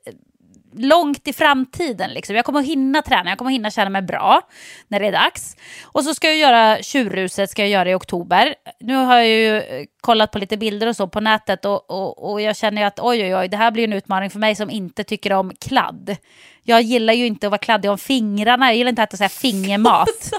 långt 0.76 1.28
i 1.28 1.32
framtiden. 1.32 2.10
Liksom. 2.10 2.36
Jag 2.36 2.44
kommer 2.44 2.60
att 2.60 2.66
hinna 2.66 3.02
träna, 3.02 3.30
jag 3.30 3.38
kommer 3.38 3.50
att 3.50 3.54
hinna 3.54 3.70
känna 3.70 3.90
mig 3.90 4.02
bra 4.02 4.40
när 4.88 5.00
det 5.00 5.06
är 5.06 5.12
dags. 5.12 5.56
Och 5.82 6.04
så 6.04 6.14
ska 6.14 6.26
jag 6.26 6.36
göra 6.36 6.82
tjurruset 6.82 7.50
ska 7.50 7.62
jag 7.62 7.70
göra 7.70 7.90
i 7.90 7.94
oktober. 7.94 8.54
Nu 8.80 8.94
har 8.94 9.16
jag 9.16 9.26
ju 9.28 9.56
eh, 9.56 9.84
kollat 10.00 10.30
på 10.30 10.38
lite 10.38 10.56
bilder 10.56 10.86
och 10.86 10.96
så 10.96 11.08
på 11.08 11.20
nätet 11.20 11.64
och, 11.64 11.90
och, 11.90 12.30
och 12.30 12.40
jag 12.40 12.56
känner 12.56 12.82
ju 12.82 12.86
att 12.86 13.00
oj 13.00 13.22
oj 13.22 13.36
oj, 13.36 13.48
det 13.48 13.56
här 13.56 13.70
blir 13.70 13.84
en 13.84 13.92
utmaning 13.92 14.30
för 14.30 14.38
mig 14.38 14.54
som 14.54 14.70
inte 14.70 15.04
tycker 15.04 15.32
om 15.32 15.52
kladd. 15.60 16.16
Jag 16.62 16.82
gillar 16.82 17.12
ju 17.12 17.26
inte 17.26 17.46
att 17.46 17.50
vara 17.50 17.58
kladdig 17.58 17.90
om 17.90 17.98
fingrarna, 17.98 18.66
jag 18.66 18.76
gillar 18.76 18.88
inte 18.88 19.02
att 19.02 19.08
äta 19.08 19.16
så 19.16 19.24
här 19.24 19.28
fingermat. 19.28 20.32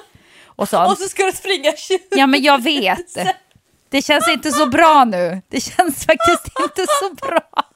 Och 0.45 0.69
sånt. 0.69 0.91
Och 0.91 0.97
så 0.97 1.09
ska 1.09 1.23
du 1.23 1.32
springa 1.32 1.71
20 1.71 1.99
Ja 2.11 2.27
men 2.27 2.41
jag 2.41 2.63
vet. 2.63 3.17
Det 3.91 4.01
känns 4.01 4.30
inte 4.30 4.51
så 4.51 4.65
bra 4.65 5.05
nu. 5.05 5.41
Det 5.49 5.61
känns 5.61 6.05
faktiskt 6.05 6.47
inte 6.63 6.86
så 6.99 7.27
bra. 7.27 7.68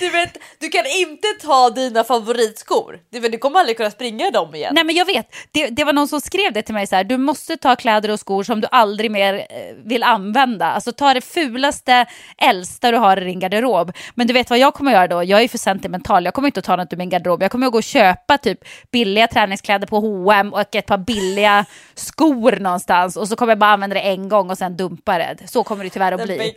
Du, 0.00 0.10
vet, 0.10 0.36
du 0.58 0.68
kan 0.68 0.86
inte 0.86 1.28
ta 1.42 1.70
dina 1.70 2.04
favoritskor. 2.04 2.98
Du, 3.10 3.20
vet, 3.20 3.32
du 3.32 3.38
kommer 3.38 3.60
aldrig 3.60 3.76
kunna 3.76 3.90
springa 3.90 4.26
i 4.26 4.30
dem 4.30 4.54
igen. 4.54 4.74
Nej 4.74 4.84
men 4.84 4.94
jag 4.94 5.04
vet, 5.04 5.34
det, 5.52 5.66
det 5.66 5.84
var 5.84 5.92
någon 5.92 6.08
som 6.08 6.20
skrev 6.20 6.52
det 6.52 6.62
till 6.62 6.74
mig 6.74 6.86
så 6.86 6.96
här, 6.96 7.04
du 7.04 7.16
måste 7.16 7.56
ta 7.56 7.76
kläder 7.76 8.10
och 8.10 8.20
skor 8.20 8.42
som 8.42 8.60
du 8.60 8.68
aldrig 8.70 9.10
mer 9.10 9.34
eh, 9.34 9.44
vill 9.84 10.02
använda. 10.02 10.66
Alltså 10.66 10.92
ta 10.92 11.14
det 11.14 11.20
fulaste, 11.20 12.06
äldsta 12.38 12.90
du 12.90 12.96
har 12.96 13.22
i 13.22 13.24
din 13.24 13.40
garderob. 13.40 13.92
Men 14.14 14.26
du 14.26 14.32
vet 14.32 14.50
vad 14.50 14.58
jag 14.58 14.74
kommer 14.74 14.92
göra 14.92 15.08
då? 15.08 15.24
Jag 15.24 15.42
är 15.42 15.48
för 15.48 15.58
sentimental, 15.58 16.24
jag 16.24 16.34
kommer 16.34 16.48
inte 16.48 16.60
att 16.60 16.66
ta 16.66 16.76
något 16.76 16.92
ur 16.92 16.96
min 16.96 17.08
garderob. 17.10 17.42
Jag 17.42 17.50
kommer 17.50 17.66
att 17.66 17.72
gå 17.72 17.78
och 17.78 17.84
köpa 17.84 18.38
typ 18.38 18.58
billiga 18.90 19.26
träningskläder 19.26 19.86
på 19.86 20.00
H&M 20.00 20.52
och 20.52 20.74
ett 20.74 20.86
par 20.86 20.98
billiga 20.98 21.64
skor 21.94 22.52
någonstans. 22.52 23.16
Och 23.16 23.28
så 23.28 23.36
kommer 23.36 23.50
jag 23.50 23.58
bara 23.58 23.70
använda 23.70 23.94
det 23.94 24.00
en 24.00 24.28
gång 24.28 24.50
och 24.50 24.58
sen 24.58 24.76
dumpa 24.76 25.18
det. 25.18 25.36
Så 25.46 25.64
kommer 25.64 25.84
det 25.84 25.90
tyvärr 25.90 26.12
att 26.12 26.24
bli. 26.24 26.54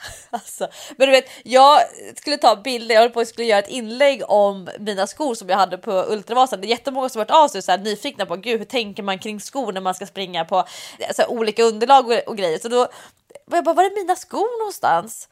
Alltså, 0.30 0.68
men 0.96 1.06
du 1.06 1.12
vet, 1.12 1.30
jag 1.42 1.80
skulle 2.16 2.36
ta 2.36 2.56
bilder, 2.56 2.94
jag 2.94 3.02
höll 3.02 3.10
på 3.10 3.20
att 3.20 3.28
skulle 3.28 3.46
göra 3.46 3.58
ett 3.58 3.68
inlägg 3.68 4.22
om 4.30 4.68
mina 4.78 5.06
skor 5.06 5.34
som 5.34 5.48
jag 5.48 5.56
hade 5.56 5.78
på 5.78 5.92
Ultravasan. 5.92 6.60
Det 6.60 6.66
är 6.66 6.68
jättemånga 6.68 7.08
som 7.08 7.18
har 7.18 7.26
varit 7.26 7.44
av 7.44 7.48
sig 7.48 7.62
så 7.62 7.70
här, 7.70 7.78
nyfikna 7.78 8.26
på 8.26 8.36
gud, 8.36 8.58
hur 8.58 8.64
tänker 8.64 9.02
man 9.02 9.18
kring 9.18 9.40
skor 9.40 9.72
när 9.72 9.80
man 9.80 9.94
ska 9.94 10.06
springa 10.06 10.44
på 10.44 10.64
så 11.14 11.22
här, 11.22 11.30
olika 11.30 11.62
underlag 11.62 12.06
och, 12.06 12.18
och 12.26 12.36
grejer. 12.36 12.58
Så 12.58 12.68
då 12.68 12.88
var 13.44 13.58
jag 13.58 13.64
bara, 13.64 13.74
var 13.74 13.84
är 13.84 14.04
mina 14.04 14.16
skor 14.16 14.60
någonstans? 14.60 15.28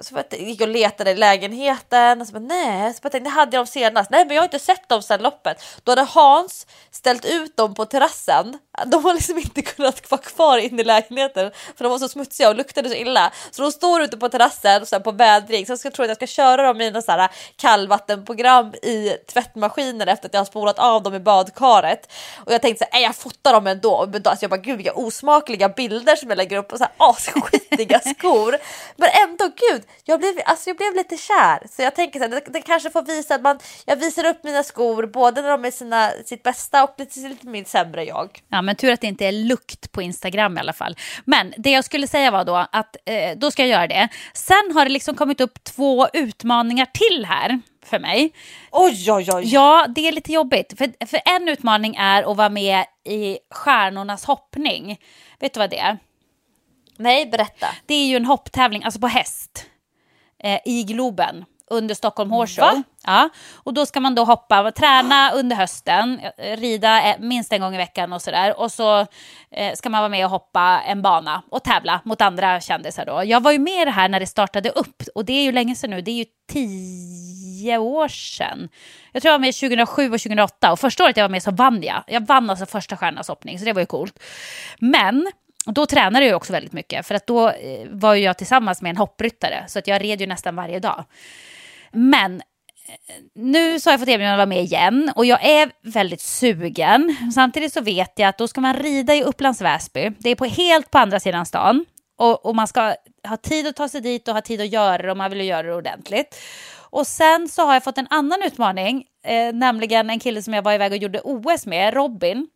Så 0.00 0.14
jag 0.30 0.40
gick 0.40 0.60
och 0.60 0.68
letade 0.68 1.10
i 1.10 1.14
lägenheten 1.14 2.20
och 2.20 2.26
så 2.26 2.32
bara, 2.32 2.38
nej, 2.38 2.94
så 2.94 3.00
jag 3.02 3.12
tänkte, 3.12 3.30
hade 3.30 3.56
jag 3.56 3.60
dem 3.60 3.66
senast? 3.66 4.10
Nej, 4.10 4.24
men 4.24 4.34
jag 4.34 4.42
har 4.42 4.46
inte 4.46 4.58
sett 4.58 4.88
dem 4.88 5.02
sedan 5.02 5.22
loppet. 5.22 5.64
Då 5.84 5.92
hade 5.92 6.02
Hans 6.02 6.66
ställt 6.90 7.24
ut 7.24 7.56
dem 7.56 7.74
på 7.74 7.84
terrassen. 7.84 8.58
De 8.86 9.04
har 9.04 9.14
liksom 9.14 9.38
inte 9.38 9.62
kunnat 9.62 10.10
vara 10.10 10.20
kvar 10.20 10.58
inne 10.58 10.82
i 10.82 10.84
lägenheten 10.84 11.50
för 11.76 11.84
de 11.84 11.90
var 11.90 11.98
så 11.98 12.08
smutsiga 12.08 12.48
och 12.48 12.56
luktade 12.56 12.88
så 12.88 12.94
illa. 12.94 13.32
Så 13.50 13.62
de 13.62 13.72
står 13.72 14.02
ute 14.02 14.16
på 14.16 14.28
terrassen 14.28 14.86
så 14.86 14.96
här 14.96 15.00
på 15.00 15.10
vädring. 15.10 15.66
Så 15.66 15.72
jag 15.72 15.78
ska 15.78 15.90
tro 15.90 16.02
att 16.02 16.08
jag 16.08 16.16
ska 16.16 16.26
köra 16.26 16.62
dem 16.62 16.80
i 16.80 16.90
något 16.90 17.04
så 17.04 17.12
här 17.12 17.30
kallvattenprogram 17.56 18.74
i 18.74 19.16
tvättmaskinen 19.32 20.08
efter 20.08 20.28
att 20.28 20.34
jag 20.34 20.40
har 20.40 20.46
spolat 20.46 20.78
av 20.78 21.02
dem 21.02 21.14
i 21.14 21.20
badkaret. 21.20 22.12
Och 22.44 22.52
jag 22.52 22.62
tänkte 22.62 22.84
så 22.84 22.96
här, 22.96 23.02
jag 23.02 23.16
fotar 23.16 23.52
dem 23.52 23.66
ändå. 23.66 24.08
Men 24.12 24.22
då, 24.22 24.30
alltså 24.30 24.44
jag 24.44 24.50
bara, 24.50 24.60
gud 24.60 24.76
vilka 24.76 24.92
osmakliga 24.94 25.68
bilder 25.68 26.16
som 26.16 26.28
jag 26.28 26.36
lägger 26.36 26.56
upp 26.56 26.72
och 26.72 26.78
så 26.78 26.84
här 26.84 26.92
asskitiga 26.96 28.00
skor. 28.00 28.58
Men 28.96 29.08
ändå, 29.28 29.44
gud, 29.44 29.82
jag 30.04 30.20
blev, 30.20 30.34
alltså 30.44 30.70
jag 30.70 30.76
blev 30.76 30.94
lite 30.94 31.16
kär. 31.16 31.66
Så 31.70 31.82
jag 31.82 31.94
tänker 31.94 32.18
så 32.18 32.24
här, 32.24 32.30
det, 32.30 32.52
det 32.52 32.60
kanske 32.60 32.90
får 32.90 33.02
visa 33.02 33.34
att 33.34 33.42
man, 33.42 33.58
jag 33.86 33.96
visar 33.96 34.26
upp 34.26 34.44
mina 34.44 34.62
skor 34.62 35.06
både 35.06 35.42
när 35.42 35.50
de 35.50 35.64
är 35.64 35.70
sina, 35.70 36.10
sitt 36.24 36.42
bästa 36.42 36.84
och 36.84 36.94
lite, 36.98 37.20
lite 37.20 37.46
min 37.46 37.64
sämre 37.64 38.04
jag. 38.04 38.42
Ja, 38.48 38.62
men 38.62 38.76
tur 38.76 38.92
att 38.92 39.00
det 39.00 39.06
inte 39.06 39.26
är 39.26 39.32
lukt 39.32 39.92
på 39.92 40.02
Instagram 40.02 40.56
i 40.56 40.60
alla 40.60 40.72
fall. 40.72 40.96
Men 41.24 41.54
det 41.56 41.70
jag 41.70 41.84
skulle 41.84 42.06
säga 42.06 42.30
var 42.30 42.44
då 42.44 42.66
att 42.72 42.96
eh, 43.04 43.36
då 43.36 43.50
ska 43.50 43.62
jag 43.62 43.68
göra 43.68 43.86
det. 43.86 44.08
Sen 44.34 44.72
har 44.74 44.84
det 44.84 44.90
liksom 44.90 45.14
kommit 45.14 45.40
upp 45.40 45.64
två 45.64 46.08
utmaningar 46.12 46.86
till 46.86 47.24
här 47.24 47.60
för 47.84 47.98
mig. 47.98 48.32
Oj, 48.70 49.12
oj, 49.12 49.28
oj. 49.32 49.42
Ja, 49.44 49.86
det 49.88 50.08
är 50.08 50.12
lite 50.12 50.32
jobbigt. 50.32 50.78
För, 50.78 51.06
för 51.06 51.20
en 51.24 51.48
utmaning 51.48 51.96
är 51.96 52.30
att 52.30 52.36
vara 52.36 52.48
med 52.48 52.84
i 53.04 53.38
Stjärnornas 53.50 54.24
hoppning. 54.24 55.00
Vet 55.40 55.54
du 55.54 55.60
vad 55.60 55.70
det 55.70 55.78
är? 55.78 55.98
Nej, 56.96 57.26
berätta. 57.26 57.66
Det 57.86 57.94
är 57.94 58.06
ju 58.06 58.16
en 58.16 58.24
hopptävling, 58.24 58.84
alltså 58.84 59.00
på 59.00 59.06
häst, 59.06 59.66
eh, 60.44 60.60
i 60.64 60.82
Globen 60.82 61.44
under 61.70 61.94
Stockholm 61.94 62.30
Horse? 62.30 62.60
Show. 62.60 62.82
Ja, 63.06 63.28
och 63.54 63.74
då 63.74 63.86
ska 63.86 64.00
man 64.00 64.14
då 64.14 64.24
hoppa, 64.24 64.72
träna 64.72 65.32
under 65.32 65.56
hösten, 65.56 66.20
eh, 66.38 66.56
rida 66.56 67.02
eh, 67.02 67.16
minst 67.18 67.52
en 67.52 67.60
gång 67.60 67.74
i 67.74 67.76
veckan 67.76 68.12
och 68.12 68.22
sådär. 68.22 68.60
Och 68.60 68.72
så 68.72 69.06
eh, 69.50 69.74
ska 69.74 69.88
man 69.88 70.00
vara 70.00 70.08
med 70.08 70.24
och 70.24 70.30
hoppa 70.30 70.80
en 70.86 71.02
bana 71.02 71.42
och 71.50 71.64
tävla 71.64 72.00
mot 72.04 72.20
andra 72.20 72.60
kändisar 72.60 73.06
då. 73.06 73.22
Jag 73.24 73.42
var 73.42 73.52
ju 73.52 73.58
med 73.58 73.82
i 73.82 73.84
det 73.84 73.90
här 73.90 74.08
när 74.08 74.20
det 74.20 74.26
startade 74.26 74.70
upp 74.70 75.02
och 75.14 75.24
det 75.24 75.32
är 75.32 75.42
ju 75.42 75.52
länge 75.52 75.74
sedan 75.74 75.90
nu, 75.90 76.00
det 76.00 76.10
är 76.10 76.16
ju 76.16 76.24
tio 76.52 77.78
år 77.78 78.08
sedan. 78.08 78.68
Jag 79.12 79.22
tror 79.22 79.30
jag 79.30 79.38
var 79.38 79.46
med 79.46 79.54
2007 79.54 80.04
och 80.04 80.20
2008 80.20 80.72
och 80.72 80.80
första 80.80 81.04
året 81.04 81.16
jag 81.16 81.24
var 81.24 81.28
med 81.28 81.42
så 81.42 81.50
vann 81.50 81.82
jag. 81.82 82.02
Jag 82.06 82.26
vann 82.26 82.50
alltså 82.50 82.66
första 82.66 82.96
stjärnas 82.96 83.28
hoppning 83.28 83.58
så 83.58 83.64
det 83.64 83.72
var 83.72 83.80
ju 83.80 83.86
coolt. 83.86 84.22
Men 84.78 85.26
och 85.66 85.72
då 85.72 85.86
tränade 85.86 86.26
jag 86.26 86.36
också 86.36 86.52
väldigt 86.52 86.72
mycket 86.72 87.06
för 87.06 87.14
att 87.14 87.26
då 87.26 87.48
eh, 87.48 87.88
var 87.90 88.14
jag 88.14 88.38
tillsammans 88.38 88.82
med 88.82 88.90
en 88.90 88.96
hoppryttare 88.96 89.64
så 89.68 89.78
att 89.78 89.86
jag 89.86 90.04
red 90.04 90.20
ju 90.20 90.26
nästan 90.26 90.56
varje 90.56 90.80
dag. 90.80 91.04
Men 91.92 92.34
eh, 92.36 92.42
nu 93.34 93.80
så 93.80 93.88
har 93.88 93.92
jag 93.92 94.00
fått 94.00 94.08
erbjudande 94.08 94.34
att 94.34 94.38
vara 94.38 94.46
med 94.46 94.62
igen 94.62 95.12
och 95.16 95.26
jag 95.26 95.44
är 95.44 95.70
väldigt 95.82 96.20
sugen. 96.20 97.16
Samtidigt 97.34 97.72
så 97.72 97.80
vet 97.80 98.12
jag 98.16 98.28
att 98.28 98.38
då 98.38 98.48
ska 98.48 98.60
man 98.60 98.74
rida 98.74 99.14
i 99.14 99.22
Upplands 99.22 99.60
Väsby. 99.60 100.10
Det 100.18 100.30
är 100.30 100.34
på, 100.34 100.44
helt 100.44 100.90
på 100.90 100.98
andra 100.98 101.20
sidan 101.20 101.46
stan. 101.46 101.84
Och, 102.18 102.46
och 102.46 102.56
man 102.56 102.68
ska 102.68 102.94
ha 103.28 103.36
tid 103.36 103.66
att 103.66 103.76
ta 103.76 103.88
sig 103.88 104.00
dit 104.00 104.28
och 104.28 104.34
ha 104.34 104.40
tid 104.40 104.60
att 104.60 104.72
göra 104.72 105.02
det 105.02 105.10
och 105.10 105.16
man 105.16 105.30
vill 105.30 105.40
göra 105.40 105.62
det 105.62 105.74
ordentligt. 105.74 106.40
Och 106.90 107.06
sen 107.06 107.48
så 107.48 107.66
har 107.66 107.74
jag 107.74 107.84
fått 107.84 107.98
en 107.98 108.06
annan 108.10 108.42
utmaning, 108.42 109.04
eh, 109.24 109.54
nämligen 109.54 110.10
en 110.10 110.20
kille 110.20 110.42
som 110.42 110.54
jag 110.54 110.62
var 110.62 110.72
iväg 110.72 110.92
och 110.92 110.98
gjorde 110.98 111.20
OS 111.20 111.66
med, 111.66 111.94
Robin 111.94 112.48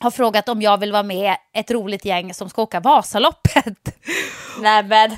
har 0.00 0.10
frågat 0.10 0.48
om 0.48 0.62
jag 0.62 0.78
vill 0.78 0.92
vara 0.92 1.02
med 1.02 1.36
ett 1.54 1.70
roligt 1.70 2.04
gäng 2.04 2.34
som 2.34 2.48
ska 2.50 2.62
åka 2.62 2.80
Vasaloppet. 2.80 3.98
Nej 4.60 4.82
men 4.82 5.16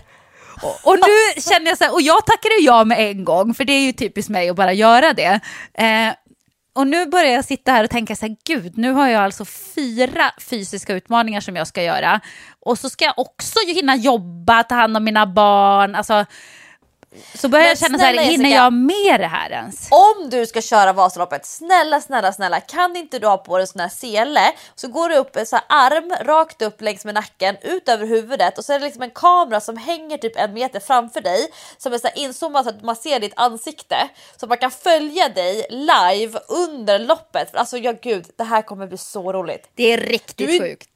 Och, 0.62 0.92
och 0.92 0.98
nu 0.98 1.40
känner 1.40 1.66
jag 1.66 1.78
så 1.78 1.84
här, 1.84 1.94
och 1.94 2.02
jag 2.02 2.26
tackade 2.26 2.54
ja 2.60 2.84
med 2.84 3.10
en 3.10 3.24
gång, 3.24 3.54
för 3.54 3.64
det 3.64 3.72
är 3.72 3.86
ju 3.86 3.92
typiskt 3.92 4.30
mig 4.30 4.48
att 4.48 4.56
bara 4.56 4.72
göra 4.72 5.12
det. 5.12 5.40
Eh, 5.74 6.14
och 6.74 6.86
nu 6.86 7.06
börjar 7.06 7.32
jag 7.32 7.44
sitta 7.44 7.72
här 7.72 7.84
och 7.84 7.90
tänka 7.90 8.16
så 8.16 8.26
här, 8.26 8.36
gud, 8.44 8.78
nu 8.78 8.92
har 8.92 9.08
jag 9.08 9.22
alltså 9.24 9.44
fyra 9.44 10.30
fysiska 10.40 10.94
utmaningar 10.94 11.40
som 11.40 11.56
jag 11.56 11.66
ska 11.66 11.82
göra. 11.82 12.20
Och 12.60 12.78
så 12.78 12.90
ska 12.90 13.04
jag 13.04 13.18
också 13.18 13.58
hinna 13.66 13.96
jobba, 13.96 14.62
ta 14.62 14.74
hand 14.74 14.96
om 14.96 15.04
mina 15.04 15.26
barn. 15.26 15.94
Alltså, 15.94 16.24
så 17.34 17.48
börjar 17.48 17.66
jag 17.66 17.78
känna 17.78 17.98
så 17.98 18.04
här, 18.04 18.12
hinner 18.12 18.30
Jessica. 18.30 18.48
jag 18.48 18.72
med 18.72 19.20
det 19.20 19.26
här 19.26 19.50
ens? 19.50 19.88
Om 19.90 20.30
du 20.30 20.46
ska 20.46 20.60
köra 20.60 20.92
Vasaloppet, 20.92 21.46
snälla, 21.46 22.00
snälla, 22.00 22.32
snälla, 22.32 22.60
kan 22.60 22.96
inte 22.96 23.18
du 23.18 23.26
ha 23.26 23.36
på 23.36 23.56
dig 23.56 23.62
en 23.62 23.66
sån 23.66 23.80
här 23.80 23.88
sele? 23.88 24.52
Så 24.74 24.88
går 24.88 25.08
du 25.08 25.16
upp 25.16 25.36
en 25.36 25.46
här 25.52 25.62
arm 25.68 26.26
rakt 26.26 26.62
upp 26.62 26.80
längs 26.80 27.04
med 27.04 27.14
nacken, 27.14 27.56
ut 27.62 27.88
över 27.88 28.06
huvudet 28.06 28.58
och 28.58 28.64
så 28.64 28.72
är 28.72 28.78
det 28.78 28.84
liksom 28.84 29.02
en 29.02 29.10
kamera 29.10 29.60
som 29.60 29.76
hänger 29.76 30.18
typ 30.18 30.36
en 30.36 30.52
meter 30.52 30.80
framför 30.80 31.20
dig 31.20 31.48
som 31.78 31.92
är 31.92 31.98
så 31.98 32.08
inzoomad 32.14 32.64
så 32.64 32.70
att 32.70 32.82
man 32.82 32.96
ser 32.96 33.20
ditt 33.20 33.34
ansikte 33.36 34.08
så 34.36 34.46
att 34.46 34.48
man 34.48 34.58
kan 34.58 34.70
följa 34.70 35.28
dig 35.28 35.66
live 35.70 36.38
under 36.48 36.98
loppet. 36.98 37.54
Alltså 37.54 37.78
ja, 37.78 37.92
gud, 38.02 38.26
det 38.36 38.44
här 38.44 38.62
kommer 38.62 38.86
bli 38.86 38.98
så 38.98 39.32
roligt. 39.32 39.70
Det 39.74 39.92
är 39.92 39.98
riktigt 39.98 40.48
Du 40.48 40.60
sjukt. 40.60 40.88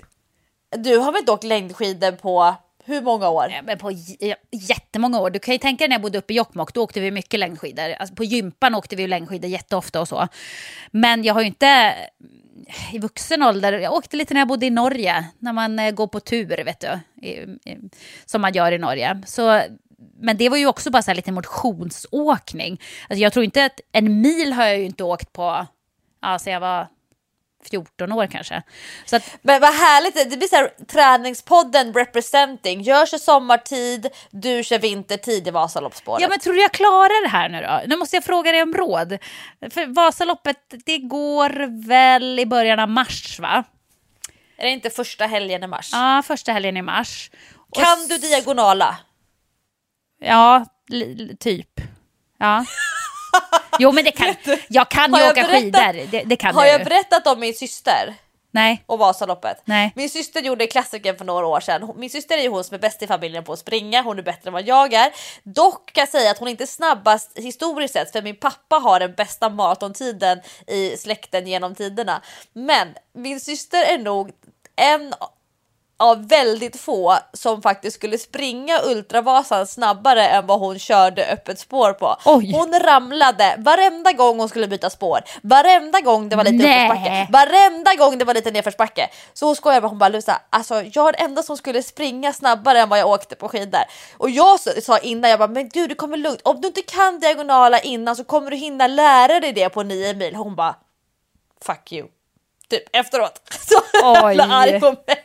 Du 0.77 0.99
har 0.99 1.12
väl 1.12 1.21
inte 1.21 1.33
åkt 1.33 1.45
längdskidor 1.45 2.12
på 2.12 2.55
hur 2.87 3.01
många 3.03 3.28
år? 3.28 3.47
Ja, 3.51 3.62
Men 3.64 3.78
på 3.78 3.91
j- 3.91 4.16
eh, 4.20 4.37
jättemånga 4.53 5.20
år. 5.20 5.30
Du 5.30 5.39
kan 5.39 5.53
ju 5.55 5.59
tänka 5.59 5.82
dig 5.84 5.89
när 5.89 5.95
jag 5.95 6.03
bodde 6.03 6.18
uppe 6.18 6.32
i 6.32 6.37
Jokkmokk, 6.37 6.74
då 6.74 6.82
åkte 6.82 7.01
vi 7.01 7.11
mycket 7.11 7.41
längdskidor. 7.41 7.91
Alltså 7.93 8.14
på 8.14 8.24
gympan 8.24 8.74
åkte 8.74 8.97
vi 8.97 9.07
längdskidor 9.07 9.51
jätteofta 9.51 10.01
och 10.01 10.09
så. 10.09 10.28
Men 10.91 11.24
jag 11.24 11.34
har 11.34 11.41
ju 11.41 11.47
inte 11.47 11.66
eh, 11.68 12.95
i 12.95 12.99
vuxen 12.99 13.43
ålder, 13.43 13.72
jag 13.72 13.93
åkte 13.93 14.16
lite 14.16 14.34
när 14.34 14.41
jag 14.41 14.49
bodde 14.49 14.66
i 14.66 14.70
Norge, 14.70 15.24
när 15.39 15.53
man 15.53 15.78
eh, 15.78 15.91
går 15.91 16.07
på 16.07 16.20
tur, 16.20 16.64
vet 16.64 16.80
du, 16.80 17.26
i, 17.26 17.30
i, 17.70 17.76
som 18.26 18.41
man 18.41 18.53
gör 18.53 18.72
i 18.72 18.78
Norge. 18.78 19.22
Så, 19.26 19.62
men 20.20 20.37
det 20.37 20.49
var 20.49 20.57
ju 20.57 20.66
också 20.66 20.91
bara 20.91 21.03
så 21.03 21.11
här 21.11 21.16
lite 21.16 21.32
motionsåkning. 21.32 22.80
Alltså 23.09 23.22
jag 23.22 23.32
tror 23.32 23.45
inte 23.45 23.64
att 23.64 23.80
en 23.93 24.20
mil 24.20 24.53
har 24.53 24.64
jag 24.64 24.78
ju 24.78 24.84
inte 24.84 25.05
åkt 25.05 25.32
på, 25.32 25.66
ja, 26.22 26.39
så 26.39 26.51
jag 26.51 26.61
var 26.61 26.87
14 27.65 28.13
år 28.13 28.27
kanske. 28.27 28.63
Så 29.05 29.17
att, 29.17 29.39
Men 29.43 29.61
vad 29.61 29.75
härligt, 29.75 30.31
det 30.31 30.37
blir 30.37 30.49
så 30.49 30.57
här 30.57 30.71
träningspodden 30.87 31.95
representing. 31.95 32.83
Gör 32.83 33.07
sig 33.07 33.19
sommartid, 33.19 34.07
du 34.31 34.65
kör 34.65 34.79
vintertid 34.79 35.49
i 35.49 35.51
Vasaloppsspåret. 35.51 36.23
Ja 36.23 36.29
men 36.29 36.39
tror 36.39 36.55
du 36.55 36.61
jag 36.61 36.73
klarar 36.73 37.23
det 37.23 37.29
här 37.29 37.49
nu 37.49 37.61
då? 37.61 37.81
Nu 37.87 37.97
måste 37.97 38.17
jag 38.17 38.25
fråga 38.25 38.53
dig 38.53 38.63
om 38.63 38.75
råd. 38.75 39.19
För 39.71 39.95
Vasaloppet, 39.95 40.75
det 40.87 40.99
går 40.99 41.87
väl 41.89 42.39
i 42.39 42.47
början 42.47 42.79
av 42.79 42.89
mars 42.89 43.39
va? 43.39 43.65
Är 44.57 44.65
det 44.65 44.71
inte 44.71 44.91
första 44.91 45.27
helgen 45.27 45.63
i 45.63 45.67
mars? 45.67 45.91
Ja, 45.93 46.23
första 46.27 46.53
helgen 46.53 46.77
i 46.77 46.83
mars. 46.83 47.31
Och 47.71 47.77
Kan 47.77 48.09
du 48.09 48.19
diagonala? 48.19 48.97
Ja, 50.21 50.67
typ. 51.41 51.81
Ja. 52.39 52.65
Jo 53.79 53.93
men 53.93 54.05
det 54.05 54.11
kan, 54.11 54.35
jag 54.68 54.89
kan 54.89 55.12
ju 55.14 55.20
jag 55.20 55.31
åka 55.31 55.43
berättat- 55.43 55.61
skidor. 55.61 56.11
Det, 56.11 56.22
det 56.22 56.37
kan 56.37 56.55
Har 56.55 56.64
jag 56.64 56.81
jag 56.81 56.85
berättat 56.87 57.27
om 57.27 57.41
min 57.41 57.55
syster? 57.55 58.14
Nej. 58.51 58.83
och 58.87 58.99
Vasaloppet. 58.99 59.62
Nej. 59.64 59.93
Min 59.97 60.11
syster 60.11 60.41
gjorde 60.43 60.66
klassikern 60.66 61.16
för 61.18 61.24
några 61.24 61.47
år 61.47 61.61
sedan. 61.61 61.93
Min 61.97 62.11
syster 62.11 62.39
är 62.39 62.43
ju 62.43 62.49
hon 62.49 62.64
som 62.64 62.74
är 62.74 62.79
bäst 62.79 63.03
i 63.03 63.07
familjen 63.07 63.45
på 63.45 63.53
att 63.53 63.59
springa. 63.59 64.03
Hon 64.03 64.18
är 64.18 64.22
bättre 64.22 64.49
än 64.49 64.53
vad 64.53 64.66
jag 64.68 64.93
är. 64.93 65.12
Dock 65.43 65.93
kan 65.93 66.03
jag 66.03 66.09
säga 66.09 66.31
att 66.31 66.39
hon 66.39 66.49
inte 66.49 66.64
är 66.64 66.66
snabbast 66.66 67.31
historiskt 67.39 67.95
sett 67.95 68.12
för 68.12 68.22
min 68.22 68.37
pappa 68.37 68.77
har 68.77 69.01
den 69.01 69.14
bästa 69.14 69.49
maratontiden 69.49 70.41
i 70.66 70.97
släkten 70.97 71.47
genom 71.47 71.74
tiderna. 71.74 72.22
Men 72.53 72.95
min 73.14 73.41
syster 73.41 73.83
är 73.85 73.99
nog 73.99 74.31
en 74.77 75.14
av 75.99 76.29
väldigt 76.29 76.81
få 76.81 77.17
som 77.33 77.63
faktiskt 77.63 77.97
skulle 77.97 78.19
springa 78.19 78.81
Ultravasan 78.85 79.67
snabbare 79.67 80.29
än 80.29 80.47
vad 80.47 80.61
hon 80.61 80.79
körde 80.79 81.27
öppet 81.27 81.59
spår 81.59 81.93
på. 81.93 82.17
Oj. 82.25 82.53
Hon 82.53 82.81
ramlade 82.81 83.55
varenda 83.59 84.13
gång 84.13 84.39
hon 84.39 84.49
skulle 84.49 84.69
byta 84.69 84.91
spår, 84.91 85.21
varenda 85.43 86.01
gång 86.01 86.29
det 86.29 86.37
var 86.37 86.45
lite 86.45 86.57
Nej. 86.57 86.89
uppförsbacke, 86.91 87.29
varenda 87.33 87.95
gång 87.95 88.19
det 88.19 88.25
var 88.25 88.35
lite 88.35 88.51
nedförsbacke. 88.51 89.09
Så 89.35 89.47
hon 89.47 89.57
skojade 89.57 89.81
med 89.81 89.91
hon 89.91 89.99
bara 89.99 90.09
Lusa, 90.09 90.41
alltså 90.51 90.75
jag 90.75 91.09
är 91.09 91.13
den 91.13 91.25
enda 91.25 91.43
som 91.43 91.57
skulle 91.57 91.83
springa 91.83 92.33
snabbare 92.33 92.81
än 92.81 92.89
vad 92.89 92.99
jag 92.99 93.09
åkte 93.09 93.35
på 93.35 93.49
skidor. 93.49 93.81
Och 94.19 94.31
jag 94.31 94.61
sa- 94.61 94.99
innan, 94.99 95.31
jag 95.31 95.39
bara 95.39 95.49
men 95.49 95.69
gud 95.69 95.89
du 95.89 95.95
kommer 95.95 96.17
lugnt, 96.17 96.41
om 96.45 96.61
du 96.61 96.69
inte 96.69 96.83
kan 96.83 97.21
diagonala 97.21 97.79
innan 97.81 98.17
så 98.17 98.25
kommer 98.25 98.51
du 98.51 98.57
hinna 98.57 98.87
lära 98.87 99.41
dig 99.41 99.53
det 99.53 99.69
på 99.69 99.83
nio 99.83 100.15
mil. 100.15 100.35
Hon 100.35 100.55
bara 100.57 100.75
fuck 101.67 101.93
you. 101.93 102.09
Typ 102.71 102.97
efteråt. 102.97 103.41
Så 103.69 103.79
Oj. 104.03 104.37
jävla 104.37 104.55
arg 104.57 104.81
på 104.81 104.87
mig. 105.07 105.16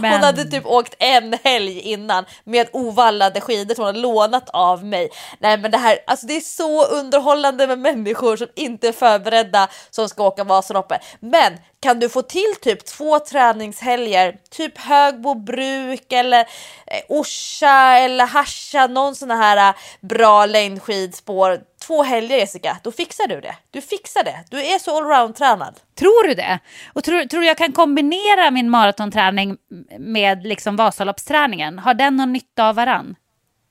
Men- 0.00 0.12
Hon 0.12 0.22
hade 0.22 0.44
typ 0.44 0.66
åkt 0.66 0.94
en 0.98 1.38
helg 1.44 1.80
innan 1.80 2.24
med 2.44 2.68
ovallade 2.72 3.40
skidor 3.40 3.74
som 3.74 3.82
hon 3.84 3.86
hade 3.86 3.98
lånat 3.98 4.50
av 4.52 4.84
mig. 4.84 5.08
Nej 5.38 5.58
men 5.58 5.70
det 5.70 5.78
här, 5.78 5.98
alltså 6.06 6.26
det 6.26 6.36
är 6.36 6.40
så 6.40 6.84
underhållande 6.84 7.66
med 7.66 7.78
människor 7.78 8.36
som 8.36 8.46
inte 8.54 8.88
är 8.88 8.92
förberedda 8.92 9.68
som 9.90 10.08
ska 10.08 10.24
åka 10.24 10.44
Vasaloppet. 10.44 11.00
Men 11.20 11.58
kan 11.80 12.00
du 12.00 12.08
få 12.08 12.22
till 12.22 12.54
typ 12.62 12.84
två 12.84 13.18
träningshelger, 13.18 14.36
typ 14.50 14.78
Högbo 14.78 15.34
bruk 15.34 16.12
eller 16.12 16.40
eh, 16.86 17.00
Orsa 17.08 17.98
eller 17.98 18.26
Harsa, 18.26 18.86
någon 18.86 19.14
sån 19.14 19.30
här 19.30 19.68
eh, 19.68 19.74
bra 20.00 20.46
längdskidspår. 20.46 21.60
Två 21.86 22.02
helger 22.02 22.36
Jessica, 22.36 22.76
då 22.82 22.92
fixar 22.92 23.26
du 23.26 23.40
det. 23.40 23.54
Du 23.70 23.80
fixar 23.80 24.24
det. 24.24 24.44
Du 24.50 24.64
är 24.64 24.78
så 24.78 24.96
allround 24.96 25.36
tränad. 25.36 25.80
Tror 25.98 26.28
du 26.28 26.34
det? 26.34 26.58
Och 26.92 27.04
tror, 27.04 27.24
tror 27.24 27.40
du 27.40 27.46
jag 27.46 27.58
kan 27.58 27.72
kombinera 27.72 28.50
min 28.50 28.70
maratonträning 28.70 29.56
med 29.98 30.46
liksom 30.46 30.76
Vasaloppsträningen? 30.76 31.78
Har 31.78 31.94
den 31.94 32.16
någon 32.16 32.32
nytta 32.32 32.68
av 32.68 32.74
varann? 32.74 33.16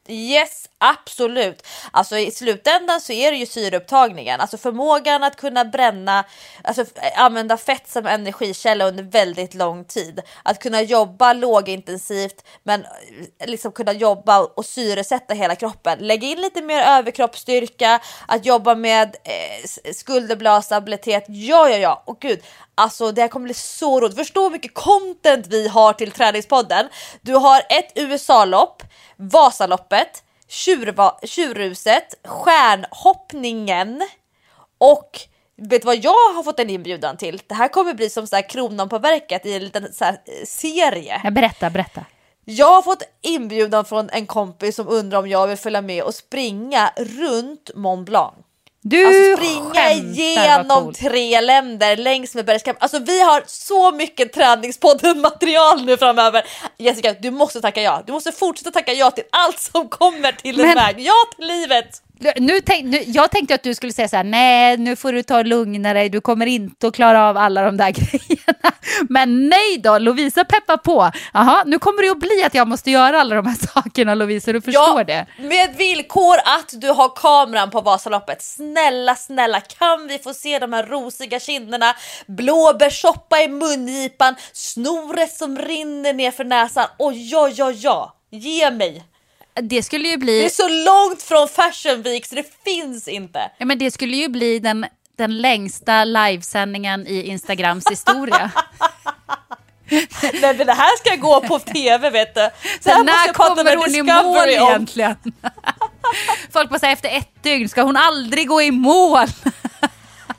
Yes, 0.09 0.69
absolut. 0.77 1.67
Alltså 1.91 2.17
i 2.17 2.31
slutändan 2.31 3.01
så 3.01 3.13
är 3.13 3.31
det 3.31 3.37
ju 3.37 3.45
syreupptagningen, 3.45 4.41
alltså 4.41 4.57
förmågan 4.57 5.23
att 5.23 5.35
kunna 5.35 5.65
bränna, 5.65 6.25
alltså 6.63 6.81
eh, 6.81 7.21
använda 7.23 7.57
fett 7.57 7.89
som 7.89 8.05
energikälla 8.05 8.87
under 8.87 9.03
väldigt 9.03 9.53
lång 9.53 9.85
tid. 9.85 10.21
Att 10.43 10.59
kunna 10.59 10.81
jobba 10.81 11.33
lågintensivt 11.33 12.43
men 12.63 12.81
eh, 12.81 13.47
liksom 13.49 13.71
kunna 13.71 13.91
jobba 13.93 14.39
och 14.39 14.65
syresätta 14.65 15.33
hela 15.33 15.55
kroppen. 15.55 15.99
Lägg 15.99 16.23
in 16.23 16.41
lite 16.41 16.61
mer 16.61 16.81
överkroppsstyrka, 16.81 17.99
att 18.27 18.45
jobba 18.45 18.75
med 18.75 19.15
eh, 19.23 19.67
skulderbladsstabilitet. 19.93 19.95
skulderbladstabilitet. 19.95 21.25
Ja, 21.27 21.69
ja, 21.69 21.77
ja. 21.77 22.03
Och 22.05 22.19
gud, 22.19 22.39
alltså 22.77 23.11
det 23.11 23.21
här 23.21 23.27
kommer 23.27 23.43
bli 23.43 23.53
så 23.53 23.99
roligt. 23.99 24.15
Förstå 24.15 24.43
hur 24.43 24.49
mycket 24.49 24.73
content 24.73 25.47
vi 25.47 25.67
har 25.67 25.93
till 25.93 26.11
träningspodden. 26.11 26.87
Du 27.21 27.33
har 27.33 27.59
ett 27.69 27.91
USA-lopp, 27.95 28.83
Vasaloppet, 29.15 30.23
tjurva, 30.47 31.19
Tjurruset, 31.23 32.15
Stjärnhoppningen 32.25 34.01
och 34.77 35.19
vet 35.57 35.81
du 35.81 35.85
vad 35.85 35.97
jag 35.97 36.33
har 36.35 36.43
fått 36.43 36.59
en 36.59 36.69
inbjudan 36.69 37.17
till? 37.17 37.41
Det 37.47 37.55
här 37.55 37.67
kommer 37.67 37.93
bli 37.93 38.09
som 38.09 38.27
så 38.27 38.35
här 38.35 38.49
kronan 38.49 38.89
på 38.89 38.99
verket 38.99 39.45
i 39.45 39.53
en 39.53 39.63
liten 39.63 39.93
så 39.93 40.05
eh, 40.05 40.15
serie. 40.45 41.21
Ja, 41.23 41.31
berätta, 41.31 41.69
berätta. 41.69 42.05
Jag 42.45 42.75
har 42.75 42.81
fått 42.81 43.03
inbjudan 43.21 43.85
från 43.85 44.09
en 44.09 44.25
kompis 44.25 44.75
som 44.75 44.87
undrar 44.87 45.19
om 45.19 45.27
jag 45.27 45.47
vill 45.47 45.57
följa 45.57 45.81
med 45.81 46.03
och 46.03 46.15
springa 46.15 46.91
runt 46.97 47.71
Mont 47.75 48.05
Blanc. 48.05 48.35
Du 48.81 49.05
Alltså 49.05 49.45
springa 49.45 49.91
igenom 49.91 50.93
tre 50.93 51.41
länder 51.41 51.97
längs 51.97 52.35
med 52.35 52.45
bergskamp. 52.45 52.77
Alltså 52.83 52.99
vi 52.99 53.21
har 53.21 53.43
så 53.47 53.91
mycket 53.91 54.33
träningspodden 54.33 55.21
material 55.21 55.85
nu 55.85 55.97
framöver. 55.97 56.43
Jessica, 56.77 57.15
du 57.21 57.31
måste 57.31 57.61
tacka 57.61 57.81
ja. 57.81 58.03
Du 58.05 58.11
måste 58.13 58.31
fortsätta 58.31 58.71
tacka 58.71 58.93
ja 58.93 59.11
till 59.11 59.23
allt 59.31 59.59
som 59.59 59.89
kommer 59.89 60.31
till 60.31 60.57
Men- 60.57 60.75
väg. 60.75 60.95
Ja 60.99 61.13
till 61.37 61.47
livet! 61.47 62.01
Nu 62.35 62.61
tänk, 62.61 62.85
nu, 62.85 63.03
jag 63.05 63.31
tänkte 63.31 63.55
att 63.55 63.63
du 63.63 63.75
skulle 63.75 63.93
säga 63.93 64.07
så 64.07 64.15
här, 64.15 64.23
nej 64.23 64.77
nu 64.77 64.95
får 64.95 65.13
du 65.13 65.23
ta 65.23 65.37
och 65.37 65.45
lugna 65.45 65.93
dig, 65.93 66.09
du 66.09 66.21
kommer 66.21 66.45
inte 66.45 66.87
att 66.87 66.95
klara 66.95 67.29
av 67.29 67.37
alla 67.37 67.61
de 67.61 67.77
där 67.77 67.91
grejerna. 67.91 68.73
Men 69.09 69.49
nej 69.49 69.77
då, 69.77 69.97
Lovisa 69.97 70.45
peppar 70.45 70.77
på. 70.77 71.11
Jaha, 71.33 71.63
nu 71.65 71.79
kommer 71.79 72.03
det 72.03 72.09
att 72.09 72.19
bli 72.19 72.43
att 72.45 72.53
jag 72.53 72.67
måste 72.67 72.91
göra 72.91 73.21
alla 73.21 73.35
de 73.35 73.45
här 73.47 73.55
sakerna 73.73 74.15
Lovisa, 74.15 74.53
du 74.53 74.61
förstår 74.61 75.03
det. 75.03 75.25
Med 75.37 75.75
villkor 75.77 76.35
att 76.37 76.81
du 76.81 76.89
har 76.89 77.09
kameran 77.15 77.69
på 77.69 77.81
Vasaloppet. 77.81 78.41
Snälla, 78.41 79.15
snälla, 79.15 79.61
kan 79.61 80.07
vi 80.07 80.19
få 80.19 80.33
se 80.33 80.59
de 80.59 80.73
här 80.73 80.83
rosiga 80.83 81.39
kinderna, 81.39 81.95
blåbärssoppa 82.27 83.41
i 83.41 83.47
mungipan, 83.47 84.35
snoret 84.53 85.33
som 85.33 85.57
rinner 85.57 86.13
ner 86.13 86.31
för 86.31 86.43
näsan 86.43 86.87
och 86.97 87.13
ja, 87.13 87.49
ja, 87.49 87.71
ja, 87.71 88.15
ge 88.31 88.71
mig. 88.71 89.03
Det 89.63 89.83
skulle 89.83 90.07
ju 90.07 90.13
Det 90.13 90.17
bli, 90.17 90.45
är 90.45 90.49
så 90.49 90.67
långt 90.69 91.23
från 91.23 91.47
Fashion 91.47 92.01
Week 92.01 92.25
så 92.25 92.35
det 92.35 92.45
finns 92.65 93.07
inte. 93.07 93.51
ja, 93.57 93.65
men 93.65 93.77
det 93.79 93.91
skulle 93.91 94.17
ju 94.17 94.27
bli 94.27 94.59
den, 94.59 94.85
den 95.17 95.37
längsta 95.37 96.03
livesändningen 96.03 97.07
i 97.07 97.21
Instagrams 97.21 97.87
historia. 97.91 98.51
Nej 100.41 100.57
men 100.57 100.67
det 100.67 100.73
här 100.73 100.97
ska 100.97 101.15
gå 101.15 101.41
på 101.41 101.59
TV 101.59 102.09
vet 102.09 102.35
du. 102.35 102.41
Det 102.41 102.49
här 102.49 102.51
Så 102.81 102.89
måste 102.89 103.03
när 103.03 103.33
kommer 103.33 103.75
hon 103.75 103.95
i 103.95 104.03
mål 104.23 104.49
egentligen? 104.49 105.15
Folk 106.53 106.69
bara 106.69 106.79
säger 106.79 106.93
efter 106.93 107.17
ett 107.17 107.43
dygn, 107.43 107.69
ska 107.69 107.81
hon 107.81 107.97
aldrig 107.97 108.47
gå 108.47 108.61
i 108.61 108.71
mål? 108.71 109.27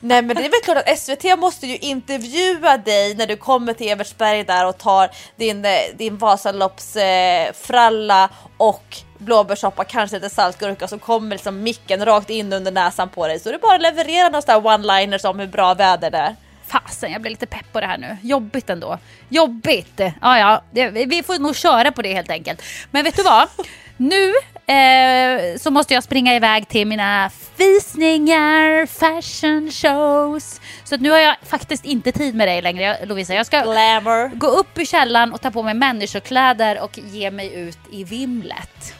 Nej 0.00 0.22
men 0.22 0.36
det 0.36 0.44
är 0.44 0.50
väl 0.50 0.60
klart 0.64 0.78
att 0.78 0.98
SVT 0.98 1.38
måste 1.38 1.66
ju 1.66 1.76
intervjua 1.76 2.76
dig 2.76 3.14
när 3.14 3.26
du 3.26 3.36
kommer 3.36 3.72
till 3.72 3.88
Evertsberg 3.88 4.44
där 4.44 4.66
och 4.66 4.78
tar 4.78 5.10
din, 5.36 5.64
eh, 5.64 5.70
din 5.96 6.18
Vasaloppsfralla 6.18 8.24
eh, 8.24 8.30
och 8.56 8.96
blåbärssoppa, 9.18 9.84
kanske 9.84 10.16
lite 10.16 10.30
saltgurka 10.30 10.88
så 10.88 10.98
kommer 10.98 11.30
liksom 11.30 11.62
micken 11.62 12.04
rakt 12.04 12.30
in 12.30 12.52
under 12.52 12.72
näsan 12.72 13.08
på 13.08 13.26
dig. 13.26 13.40
Så 13.40 13.48
det 13.48 13.54
är 13.54 13.58
bara 13.58 13.74
att 13.74 13.82
leverera 13.82 14.28
några 14.28 14.42
sådana 14.42 14.76
one-liners 14.76 15.26
om 15.26 15.38
hur 15.38 15.46
bra 15.46 15.74
väder 15.74 16.10
det 16.10 16.18
är. 16.18 16.36
Fasen, 16.66 17.12
jag 17.12 17.20
blir 17.20 17.30
lite 17.30 17.46
pepp 17.46 17.72
på 17.72 17.80
det 17.80 17.86
här 17.86 17.98
nu. 17.98 18.16
Jobbigt 18.22 18.70
ändå. 18.70 18.98
Jobbigt! 19.28 20.00
Ja, 20.20 20.38
ja, 20.38 20.62
vi 20.90 21.22
får 21.26 21.38
nog 21.38 21.56
köra 21.56 21.92
på 21.92 22.02
det 22.02 22.14
helt 22.14 22.30
enkelt. 22.30 22.62
Men 22.90 23.04
vet 23.04 23.16
du 23.16 23.22
vad? 23.22 23.48
Nu 23.96 24.32
eh, 24.68 25.58
så 25.58 25.70
måste 25.70 25.94
jag 25.94 26.04
springa 26.04 26.36
iväg 26.36 26.68
till 26.68 26.86
mina 26.86 27.30
visningar, 27.56 28.86
fashion 28.86 29.70
shows. 29.70 30.60
Så 30.84 30.96
nu 30.96 31.10
har 31.10 31.18
jag 31.18 31.36
faktiskt 31.46 31.84
inte 31.84 32.12
tid 32.12 32.34
med 32.34 32.48
dig 32.48 32.62
längre 32.62 33.06
Lovisa. 33.06 33.34
Jag 33.34 33.46
ska 33.46 33.60
Glamour. 33.62 34.28
gå 34.34 34.46
upp 34.46 34.78
i 34.78 34.86
källaren 34.86 35.32
och 35.32 35.40
ta 35.40 35.50
på 35.50 35.62
mig 35.62 35.74
människokläder 35.74 36.80
och 36.82 36.98
ge 36.98 37.30
mig 37.30 37.54
ut 37.54 37.78
i 37.92 38.04
vimlet. 38.04 38.94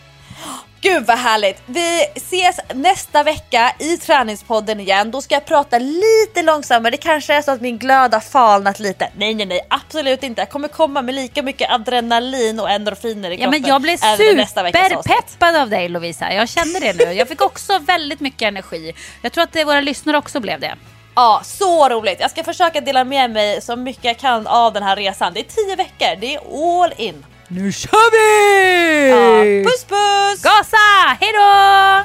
Gud 0.81 1.07
vad 1.07 1.19
härligt! 1.19 1.63
Vi 1.67 2.05
ses 2.17 2.61
nästa 2.75 3.23
vecka 3.23 3.75
i 3.79 3.97
träningspodden 3.97 4.81
igen. 4.81 5.11
Då 5.11 5.23
ska 5.23 5.35
jag 5.35 5.45
prata 5.47 5.79
lite 5.79 6.43
långsammare. 6.43 6.91
Det 6.91 6.97
kanske 6.97 7.35
är 7.35 7.43
så 7.43 7.51
att 7.51 7.61
min 7.61 7.79
glöd 7.79 8.15
har 8.15 8.21
falnat 8.21 8.81
lite. 8.81 9.11
Nej, 9.17 9.35
nej, 9.35 9.47
nej, 9.47 9.61
absolut 9.71 10.23
inte. 10.23 10.41
Jag 10.41 10.51
kommer 10.51 10.69
komma 10.69 11.03
med 11.03 11.15
lika 11.15 11.43
mycket 11.43 11.71
adrenalin 11.71 12.61
och 12.61 12.71
endorfiner 12.71 13.31
i 13.31 13.37
kroppen. 13.37 13.53
Ja, 13.53 13.61
men 13.61 13.69
jag 13.69 13.83
blev 13.83 13.97
superpeppad 13.97 15.57
av 15.57 15.71
dig 15.71 15.89
Lovisa. 15.89 16.33
Jag 16.33 16.49
känner 16.49 16.81
det 16.81 17.07
nu. 17.07 17.13
Jag 17.13 17.29
fick 17.29 17.43
också 17.43 17.79
väldigt 17.79 18.21
mycket 18.21 18.43
energi. 18.43 18.95
Jag 19.23 19.33
tror 19.33 19.45
att 19.45 19.57
våra 19.57 19.81
lyssnare 19.81 20.19
också 20.19 20.41
blev 20.41 20.61
det. 20.61 20.75
Ja, 21.15 21.41
så 21.45 21.89
roligt. 21.89 22.21
Jag 22.21 22.31
ska 22.31 22.45
försöka 22.45 22.81
dela 22.81 23.05
med 23.05 23.31
mig 23.31 23.61
så 23.61 23.77
mycket 23.77 24.05
jag 24.05 24.19
kan 24.19 24.47
av 24.47 24.73
den 24.73 24.83
här 24.83 24.97
resan. 24.97 25.33
Det 25.35 25.41
är 25.41 25.45
tio 25.45 25.77
veckor. 25.77 26.21
Det 26.21 26.35
är 26.35 26.41
all 26.85 26.93
in. 26.97 27.25
Nu 27.51 27.73
kör 27.73 28.11
vi! 28.11 29.09
Ja, 29.11 29.71
puss 29.71 29.85
puss! 29.85 30.43
Gasa! 30.43 31.17
Hejdå! 31.21 32.05